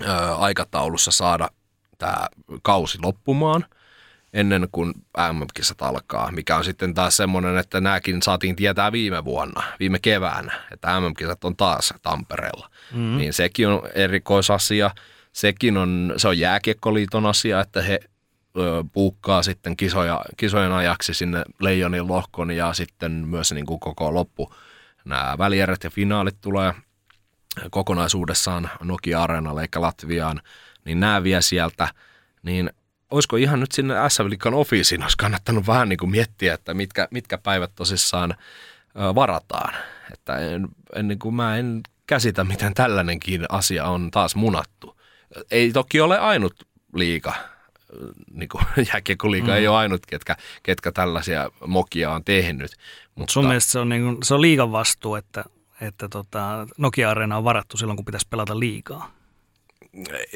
ö, 0.00 0.34
aikataulussa 0.36 1.10
saada 1.10 1.48
tämä 1.98 2.26
kausi 2.62 2.98
loppumaan 3.02 3.64
ennen 4.32 4.68
kuin 4.72 4.94
MM-kisat 5.32 5.82
alkaa, 5.82 6.32
mikä 6.32 6.56
on 6.56 6.64
sitten 6.64 6.94
taas 6.94 7.16
semmoinen, 7.16 7.58
että 7.58 7.80
nämäkin 7.80 8.22
saatiin 8.22 8.56
tietää 8.56 8.92
viime 8.92 9.24
vuonna, 9.24 9.62
viime 9.80 9.98
keväänä, 9.98 10.52
että 10.72 11.00
MM-kisat 11.00 11.44
on 11.44 11.56
taas 11.56 11.94
Tampereella. 12.02 12.70
Mm-hmm. 12.92 13.16
Niin 13.16 13.32
sekin 13.32 13.68
on 13.68 13.82
erikoisasia. 13.94 14.90
Sekin 15.32 15.76
on, 15.76 16.14
se 16.16 16.28
on 16.28 16.38
jääkiekkoliiton 16.38 17.26
asia, 17.26 17.60
että 17.60 17.82
he 17.82 18.00
puukkaa 18.92 19.42
sitten 19.42 19.76
kisoja, 19.76 20.24
kisojen 20.36 20.72
ajaksi 20.72 21.14
sinne 21.14 21.44
Leijonin 21.60 22.08
lohkon 22.08 22.50
ja 22.50 22.74
sitten 22.74 23.12
myös 23.12 23.52
niin 23.52 23.66
kuin 23.66 23.80
koko 23.80 24.14
loppu, 24.14 24.54
nämä 25.04 25.34
välierät 25.38 25.84
ja 25.84 25.90
finaalit 25.90 26.40
tulee 26.40 26.74
kokonaisuudessaan 27.70 28.70
Nokia-areenalle 28.82 29.62
eikä 29.62 29.80
Latviaan, 29.80 30.40
niin 30.84 31.00
nämä 31.00 31.22
vie 31.22 31.42
sieltä, 31.42 31.88
niin 32.42 32.70
olisiko 33.10 33.36
ihan 33.36 33.60
nyt 33.60 33.72
sinne 33.72 33.94
SM 34.08 34.28
Liikan 34.28 34.54
ofiisiin, 34.54 35.02
olisi 35.02 35.16
kannattanut 35.18 35.66
vähän 35.66 35.88
niin 35.88 35.96
kuin 35.96 36.10
miettiä, 36.10 36.54
että 36.54 36.74
mitkä, 36.74 37.08
mitkä 37.10 37.38
päivät 37.38 37.70
tosissaan 37.74 38.34
varataan. 39.14 39.74
Että 40.12 40.38
en, 40.38 40.68
en, 40.94 41.08
niin 41.08 41.18
kuin 41.18 41.34
mä 41.34 41.56
en 41.56 41.80
käsitä, 42.06 42.44
miten 42.44 42.74
tällainenkin 42.74 43.46
asia 43.48 43.84
on 43.84 44.10
taas 44.10 44.36
munattu. 44.36 45.00
Ei 45.50 45.72
toki 45.72 46.00
ole 46.00 46.18
ainut 46.18 46.54
liika, 46.94 47.34
niin 48.30 48.48
kuin 48.48 48.64
jääkiekkoliiga 48.92 49.46
mm. 49.46 49.54
ei 49.56 49.68
ole 49.68 49.76
ainut, 49.76 50.06
ketkä, 50.06 50.36
ketkä 50.62 50.92
tällaisia 50.92 51.50
mokia 51.66 52.10
on 52.10 52.24
tehnyt. 52.24 52.70
Mutta 53.14 53.32
sun 53.32 53.46
mielestä 53.46 53.72
se 53.72 53.78
on, 53.78 53.88
niin 53.88 54.02
kuin, 54.02 54.16
se 54.22 54.34
on 54.34 54.40
liigan 54.40 54.72
vastuu, 54.72 55.14
että, 55.14 55.44
että 55.80 56.08
tota, 56.08 56.66
Nokia-areena 56.78 57.36
on 57.36 57.44
varattu 57.44 57.76
silloin, 57.76 57.96
kun 57.96 58.04
pitäisi 58.04 58.28
pelata 58.30 58.58
liigaa 58.58 59.10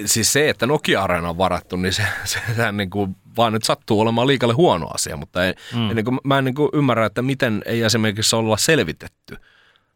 siis 0.05 0.33
se, 0.33 0.49
että 0.49 0.67
Nokia-areena 0.67 1.29
on 1.29 1.39
varattu, 1.39 1.77
niin 1.77 1.93
se, 1.93 2.03
se, 2.25 2.41
sehän 2.57 2.77
niin 2.77 2.91
kuin 2.91 3.17
vaan 3.37 3.53
nyt 3.53 3.65
sattuu 3.65 4.01
olemaan 4.01 4.27
liikalle 4.27 4.55
huono 4.55 4.89
asia, 4.95 5.17
mutta 5.17 5.47
ei, 5.47 5.55
mm. 5.75 5.95
niin 5.95 6.05
kuin, 6.05 6.19
mä 6.25 6.39
en 6.39 6.45
niin 6.45 6.55
kuin 6.55 6.71
ymmärrä, 6.73 7.07
että 7.07 7.23
miten 7.23 7.63
ei 7.67 7.83
esimerkiksi 7.83 8.37
olla 8.37 8.57
selvitetty 8.57 9.37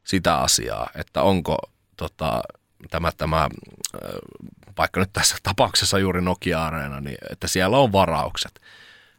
sitä 0.05 0.37
asiaa, 0.37 0.91
että 0.95 1.23
onko 1.23 1.59
tota, 1.97 2.43
tämä, 2.91 3.13
tämä 3.17 3.49
vaikka 4.79 5.01
nyt 5.01 5.11
tässä 5.13 5.37
tapauksessa 5.43 5.99
juuri 5.99 6.21
Nokia-areena, 6.21 7.01
niin 7.01 7.19
että 7.31 7.49
siellä 7.49 7.79
on 7.79 7.93
varaukset. 7.93 8.61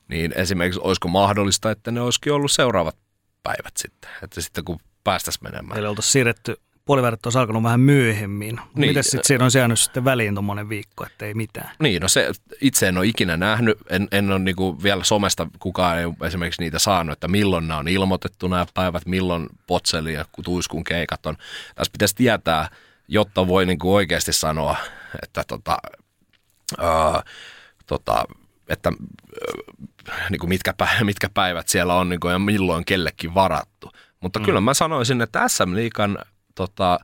Niin 0.08 0.34
esimerkiksi 0.36 0.80
olisiko 0.84 1.08
mahdollista, 1.08 1.72
että 1.72 1.91
ne 1.91 2.01
olisikin 2.01 2.34
ollut 2.34 2.51
seuraavat 2.51 2.97
päivät 3.43 3.78
sitten, 3.78 4.10
että 4.24 4.41
sitten 4.41 4.64
kun 4.64 4.80
päästäisiin 5.04 5.43
menemään. 5.43 5.80
Eli 5.80 5.88
oltaisiin 5.88 6.12
siirretty 6.12 6.56
puoliväärät 6.86 7.26
olisi 7.26 7.39
alkanut 7.39 7.64
vähän 7.64 7.80
myöhemmin. 7.80 8.56
Niin. 8.56 8.89
Miten 8.89 9.04
sitten 9.04 9.24
siinä 9.24 9.45
on 9.45 9.51
jäänyt 9.56 9.80
sitten 9.80 10.06
väliin 10.06 10.34
tuommoinen 10.36 10.70
viikko, 10.70 11.06
että 11.06 11.26
ei 11.26 11.34
mitään? 11.34 11.70
Niin, 11.80 12.01
no 12.01 12.08
se 12.08 12.32
itse 12.62 12.88
en 12.88 12.97
ole 12.97 13.08
ikinä 13.08 13.38
nähnyt, 13.38 13.78
en, 13.89 14.08
en 14.12 14.32
ole 14.32 14.39
niinku 14.39 14.84
vielä 14.84 15.04
somesta 15.04 15.47
kukaan 15.60 15.99
ei 15.99 16.06
esimerkiksi 16.28 16.62
niitä 16.62 16.80
saanut, 16.80 17.14
että 17.14 17.28
milloin 17.28 17.68
nämä 17.68 17.80
on 17.80 17.88
ilmoitettu 17.88 18.47
nämä 18.47 18.66
päivät, 18.74 19.06
milloin 19.06 19.47
Potseli 19.68 20.14
ja 20.14 20.26
Tuiskun 20.43 20.84
keikat 20.84 21.26
on. 21.26 21.38
Tässä 21.76 21.91
pitäisi 21.91 22.16
tietää, 22.16 22.70
jotta 23.14 23.47
voi 23.47 23.66
niinku 23.66 23.95
oikeasti 23.95 24.34
sanoa, 24.34 24.76
että 25.24 25.43
tota, 25.47 25.78
ää, 26.78 27.24
tota, 27.88 28.26
että 28.70 28.91
äh, 30.09 30.30
niin 30.30 30.39
kuin 30.39 30.49
mitkä, 30.49 30.74
päivät, 30.74 31.05
mitkä 31.11 31.30
päivät 31.34 31.68
siellä 31.68 31.95
on 31.95 32.09
niin 32.09 32.20
kuin, 32.20 32.32
ja 32.32 32.39
milloin 32.39 32.86
kellekin 32.86 33.34
varattu. 33.34 33.91
Mutta 34.20 34.39
mm. 34.39 34.45
kyllä 34.45 34.61
mä 34.61 34.74
sanoisin, 34.74 35.22
että 35.22 35.47
SM 35.47 35.76
Liikan 35.76 36.18
tota, 36.55 36.99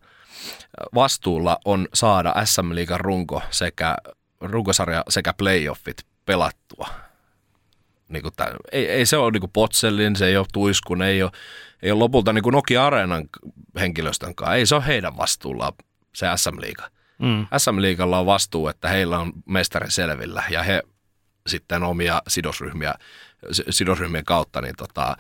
vastuulla 0.95 1.57
on 1.66 1.88
saada 1.93 2.34
SM 2.45 2.76
Liigan 2.76 2.99
runko 2.99 3.41
sekä 3.49 3.97
runkosarja 4.41 5.03
sekä 5.10 5.34
playoffit 5.34 5.97
pelattua. 6.26 6.88
Niin 8.10 8.22
kuin 8.22 8.34
tämän, 8.36 8.55
ei, 8.72 8.89
ei, 8.89 9.05
se 9.05 9.18
ole 9.18 9.32
niin 9.32 9.51
Potsellin, 9.53 10.16
se 10.16 10.26
ei 10.26 10.38
ole 10.38 10.45
Tuiskun, 10.53 11.01
ei 11.01 11.24
ole, 11.24 11.32
ei 11.82 11.91
ole 11.91 11.99
lopulta 11.99 12.34
niin 12.34 12.43
Nokia 12.51 12.86
Areenan 12.86 13.30
henkilöstön 13.80 14.36
kanssa. 14.36 14.55
Ei 14.55 14.66
se 14.66 14.76
ole 14.76 14.88
heidän 14.88 15.18
vastuullaan 15.18 15.74
se 16.14 16.28
SM 16.36 16.62
Liiga. 16.62 16.89
Mm. 17.20 17.47
SM 17.57 17.82
Liigalla 17.82 18.20
on 18.20 18.26
vastuu, 18.26 18.68
että 18.68 18.89
heillä 18.89 19.20
on 19.20 19.34
mestari 19.45 19.91
selvillä 19.91 20.43
ja 20.49 20.64
he 20.64 20.84
sitten 21.47 21.84
omia 21.84 22.22
sidosryhmiä 22.28 22.95
sidosryhmien 23.70 24.26
kautta, 24.26 24.62
niin 24.62 24.76
tota, 24.78 25.18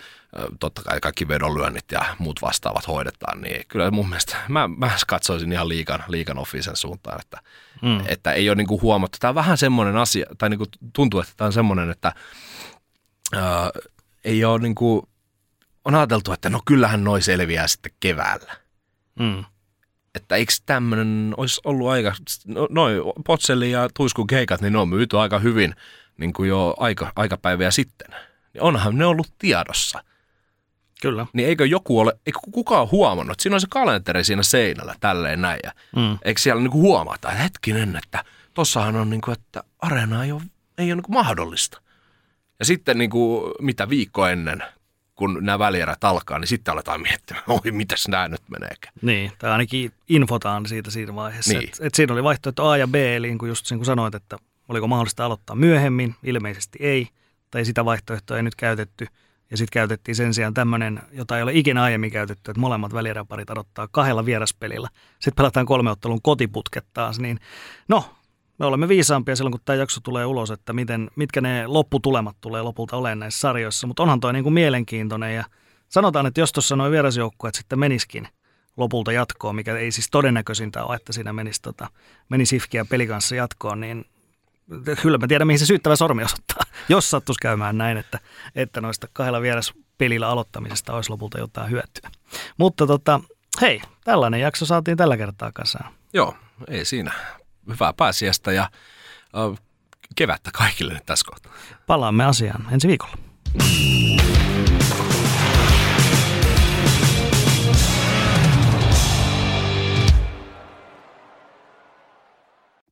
totta 0.59 0.81
kai 0.81 0.99
kaikki 0.99 1.27
vedonlyönnit 1.27 1.85
ja 1.91 2.05
muut 2.19 2.41
vastaavat 2.41 2.87
hoidetaan, 2.87 3.41
niin 3.41 3.65
kyllä 3.67 3.91
mun 3.91 4.09
mielestä 4.09 4.37
mä, 4.47 4.67
mä 4.67 4.91
katsoisin 5.07 5.51
ihan 5.51 5.69
liikan, 5.69 6.03
liikan 6.07 6.37
offisen 6.37 6.75
suuntaan, 6.75 7.21
että, 7.21 7.37
mm. 7.81 8.03
että 8.07 8.31
ei 8.31 8.49
ole 8.49 8.55
niinku 8.55 8.81
huomattu. 8.81 9.17
Tämä 9.19 9.29
on 9.29 9.35
vähän 9.35 9.57
semmoinen 9.57 9.97
asia, 9.97 10.25
tai 10.37 10.49
niinku 10.49 10.65
tuntuu, 10.93 11.19
että 11.19 11.33
tämä 11.37 11.45
on 11.45 11.53
semmoinen, 11.53 11.89
että 11.89 12.13
ää, 13.35 13.69
ei 14.23 14.45
ole 14.45 14.59
niinku, 14.59 15.09
on 15.85 15.95
ajateltu, 15.95 16.31
että 16.31 16.49
no 16.49 16.61
kyllähän 16.65 17.03
noi 17.03 17.21
selviää 17.21 17.67
sitten 17.67 17.91
keväällä. 17.99 18.55
Mm. 19.19 19.45
Että 20.15 20.35
eikö 20.35 20.53
tämmöinen 20.65 21.33
olisi 21.37 21.61
ollut 21.63 21.89
aika, 21.89 22.13
no, 22.47 22.67
noin 22.71 23.01
Potselli 23.25 23.71
ja 23.71 23.89
Tuiskun 23.93 24.27
keikat, 24.27 24.61
niin 24.61 24.73
ne 24.73 24.79
on 24.79 24.89
myyty 24.89 25.17
aika 25.17 25.39
hyvin– 25.39 25.75
niin 26.19 26.33
kuin 26.33 26.49
jo 26.49 26.75
aika, 26.77 27.11
aikapäiviä 27.15 27.71
sitten. 27.71 28.07
Niin 28.53 28.61
onhan 28.61 28.97
ne 28.97 29.05
ollut 29.05 29.33
tiedossa. 29.37 30.03
Kyllä. 31.01 31.25
Niin 31.33 31.47
eikö 31.47 31.65
joku 31.65 31.99
ole, 31.99 32.13
eikö 32.25 32.39
kukaan 32.51 32.91
huomannut, 32.91 33.39
siinä 33.39 33.55
on 33.55 33.61
se 33.61 33.67
kalenteri 33.69 34.23
siinä 34.23 34.43
seinällä 34.43 34.95
tälleen 34.99 35.41
näin. 35.41 35.59
Ja 35.63 35.71
mm. 35.95 36.17
Eikö 36.21 36.41
siellä 36.41 36.61
niin 36.61 36.71
kuin 36.71 36.81
huomata, 36.81 37.31
että 37.31 37.43
hetkinen, 37.43 37.95
että 37.95 38.23
tossahan 38.53 38.95
on 38.95 39.09
niin 39.09 39.21
kuin, 39.21 39.37
että 39.37 39.63
areena 39.81 40.23
ei 40.23 40.31
ole, 40.31 40.41
ei 40.77 40.91
ole 40.91 40.95
niin 40.95 41.03
kuin 41.03 41.13
mahdollista. 41.13 41.81
Ja 42.59 42.65
sitten 42.65 42.97
niin 42.97 43.09
kuin, 43.09 43.53
mitä 43.61 43.89
viikko 43.89 44.27
ennen, 44.27 44.63
kun 45.19 45.37
nämä 45.41 45.59
välierät 45.59 46.03
alkaa, 46.03 46.39
niin 46.39 46.47
sitten 46.47 46.71
aletaan 46.71 47.01
miettimään, 47.01 47.43
oi 47.65 47.71
mitäs 47.71 48.07
nämä 48.07 48.27
nyt 48.27 48.41
meneekään. 48.49 48.93
Niin, 49.01 49.31
tai 49.37 49.51
ainakin 49.51 49.91
infotaan 50.09 50.65
siitä 50.65 50.91
siinä 50.91 51.15
vaiheessa. 51.15 51.53
Niin. 51.53 51.69
Että 51.69 51.87
et 51.87 51.95
siinä 51.95 52.13
oli 52.13 52.23
vaihtoehto 52.23 52.67
A 52.67 52.77
ja 52.77 52.87
B, 52.87 52.95
eli 52.95 53.27
niin 53.27 53.37
kuin 53.37 53.49
just 53.49 53.69
niin 53.71 53.77
kuin 53.77 53.85
sanoit, 53.85 54.15
että 54.15 54.37
Oliko 54.69 54.87
mahdollista 54.87 55.25
aloittaa 55.25 55.55
myöhemmin? 55.55 56.15
Ilmeisesti 56.23 56.79
ei, 56.81 57.07
tai 57.51 57.65
sitä 57.65 57.85
vaihtoehtoa 57.85 58.37
ei 58.37 58.43
nyt 58.43 58.55
käytetty. 58.55 59.07
Ja 59.51 59.57
sitten 59.57 59.73
käytettiin 59.73 60.15
sen 60.15 60.33
sijaan 60.33 60.53
tämmöinen, 60.53 61.01
jota 61.11 61.37
ei 61.37 61.43
ole 61.43 61.53
ikinä 61.53 61.83
aiemmin 61.83 62.11
käytetty, 62.11 62.51
että 62.51 62.59
molemmat 62.59 62.93
välieräparit 62.93 63.49
aloittaa 63.49 63.87
kahdella 63.91 64.25
vieraspelillä. 64.25 64.89
Sitten 65.13 65.35
pelataan 65.35 65.65
kolme 65.65 65.91
ottelun 65.91 66.21
kotiputket 66.21 66.85
taas, 66.93 67.19
niin 67.19 67.39
no, 67.87 68.15
me 68.59 68.65
olemme 68.65 68.87
viisaampia 68.87 69.35
silloin, 69.35 69.51
kun 69.51 69.61
tämä 69.65 69.75
jakso 69.75 70.01
tulee 70.03 70.25
ulos, 70.25 70.51
että 70.51 70.73
miten, 70.73 71.11
mitkä 71.15 71.41
ne 71.41 71.67
lopputulemat 71.67 72.35
tulee 72.41 72.61
lopulta 72.61 72.97
olemaan 72.97 73.19
näissä 73.19 73.39
sarjoissa. 73.39 73.87
Mutta 73.87 74.03
onhan 74.03 74.19
toi 74.19 74.33
niin 74.33 74.43
kuin 74.43 74.53
mielenkiintoinen 74.53 75.35
ja 75.35 75.43
sanotaan, 75.89 76.25
että 76.25 76.39
jos 76.39 76.51
tuossa 76.51 76.75
noin 76.75 76.91
vierasjoukkueet 76.91 77.55
sitten 77.55 77.79
meniskin 77.79 78.27
lopulta 78.77 79.11
jatkoon, 79.11 79.55
mikä 79.55 79.77
ei 79.77 79.91
siis 79.91 80.07
todennäköisintä 80.11 80.83
ole, 80.83 80.95
että 80.95 81.13
siinä 81.13 81.33
menisi, 81.33 81.61
tota, 81.61 81.87
menisi 82.29 82.55
Ifkiä 82.55 82.85
peli 82.85 83.07
kanssa 83.07 83.35
jatkoon, 83.35 83.79
niin 83.79 84.05
kyllä 85.01 85.17
mä 85.17 85.27
tiedän, 85.27 85.47
mihin 85.47 85.59
se 85.59 85.65
syyttävä 85.65 85.95
sormi 85.95 86.23
osoittaa, 86.23 86.63
jos 86.89 87.09
sattuisi 87.09 87.39
käymään 87.41 87.77
näin, 87.77 87.97
että, 87.97 88.19
että 88.55 88.81
noista 88.81 89.07
kahdella 89.13 89.41
vieraspelillä 89.41 90.27
aloittamisesta 90.27 90.93
olisi 90.93 91.09
lopulta 91.09 91.39
jotain 91.39 91.71
hyötyä. 91.71 92.09
Mutta 92.57 92.87
tota, 92.87 93.19
hei, 93.61 93.81
tällainen 94.03 94.39
jakso 94.39 94.65
saatiin 94.65 94.97
tällä 94.97 95.17
kertaa 95.17 95.51
kasaan. 95.51 95.93
Joo, 96.13 96.35
ei 96.67 96.85
siinä. 96.85 97.11
Hyvää 97.69 97.93
pääsiäistä 97.93 98.51
ja 98.51 98.61
äh, 98.61 98.69
kevättä 100.15 100.49
kaikille 100.53 100.93
nyt 100.93 101.05
tässä 101.05 101.25
kohtaa. 101.29 101.51
Palaamme 101.87 102.25
asiaan 102.25 102.67
ensi 102.71 102.87
viikolla. 102.87 103.17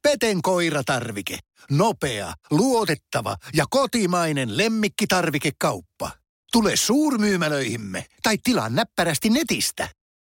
Peten 0.02 0.42
koiratarvike. 0.42 1.40
Nopea, 1.72 2.34
luotettava 2.52 3.36
ja 3.54 3.66
kotimainen 3.70 4.58
lemmikkitarvikekauppa. 4.58 6.12
Tule 6.52 6.76
suurmyymälöihimme 6.76 8.06
tai 8.24 8.38
tilaa 8.44 8.70
näppärästi 8.70 9.30
netistä. 9.30 9.90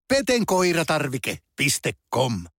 petenkoiratarvike.com 0.08 2.44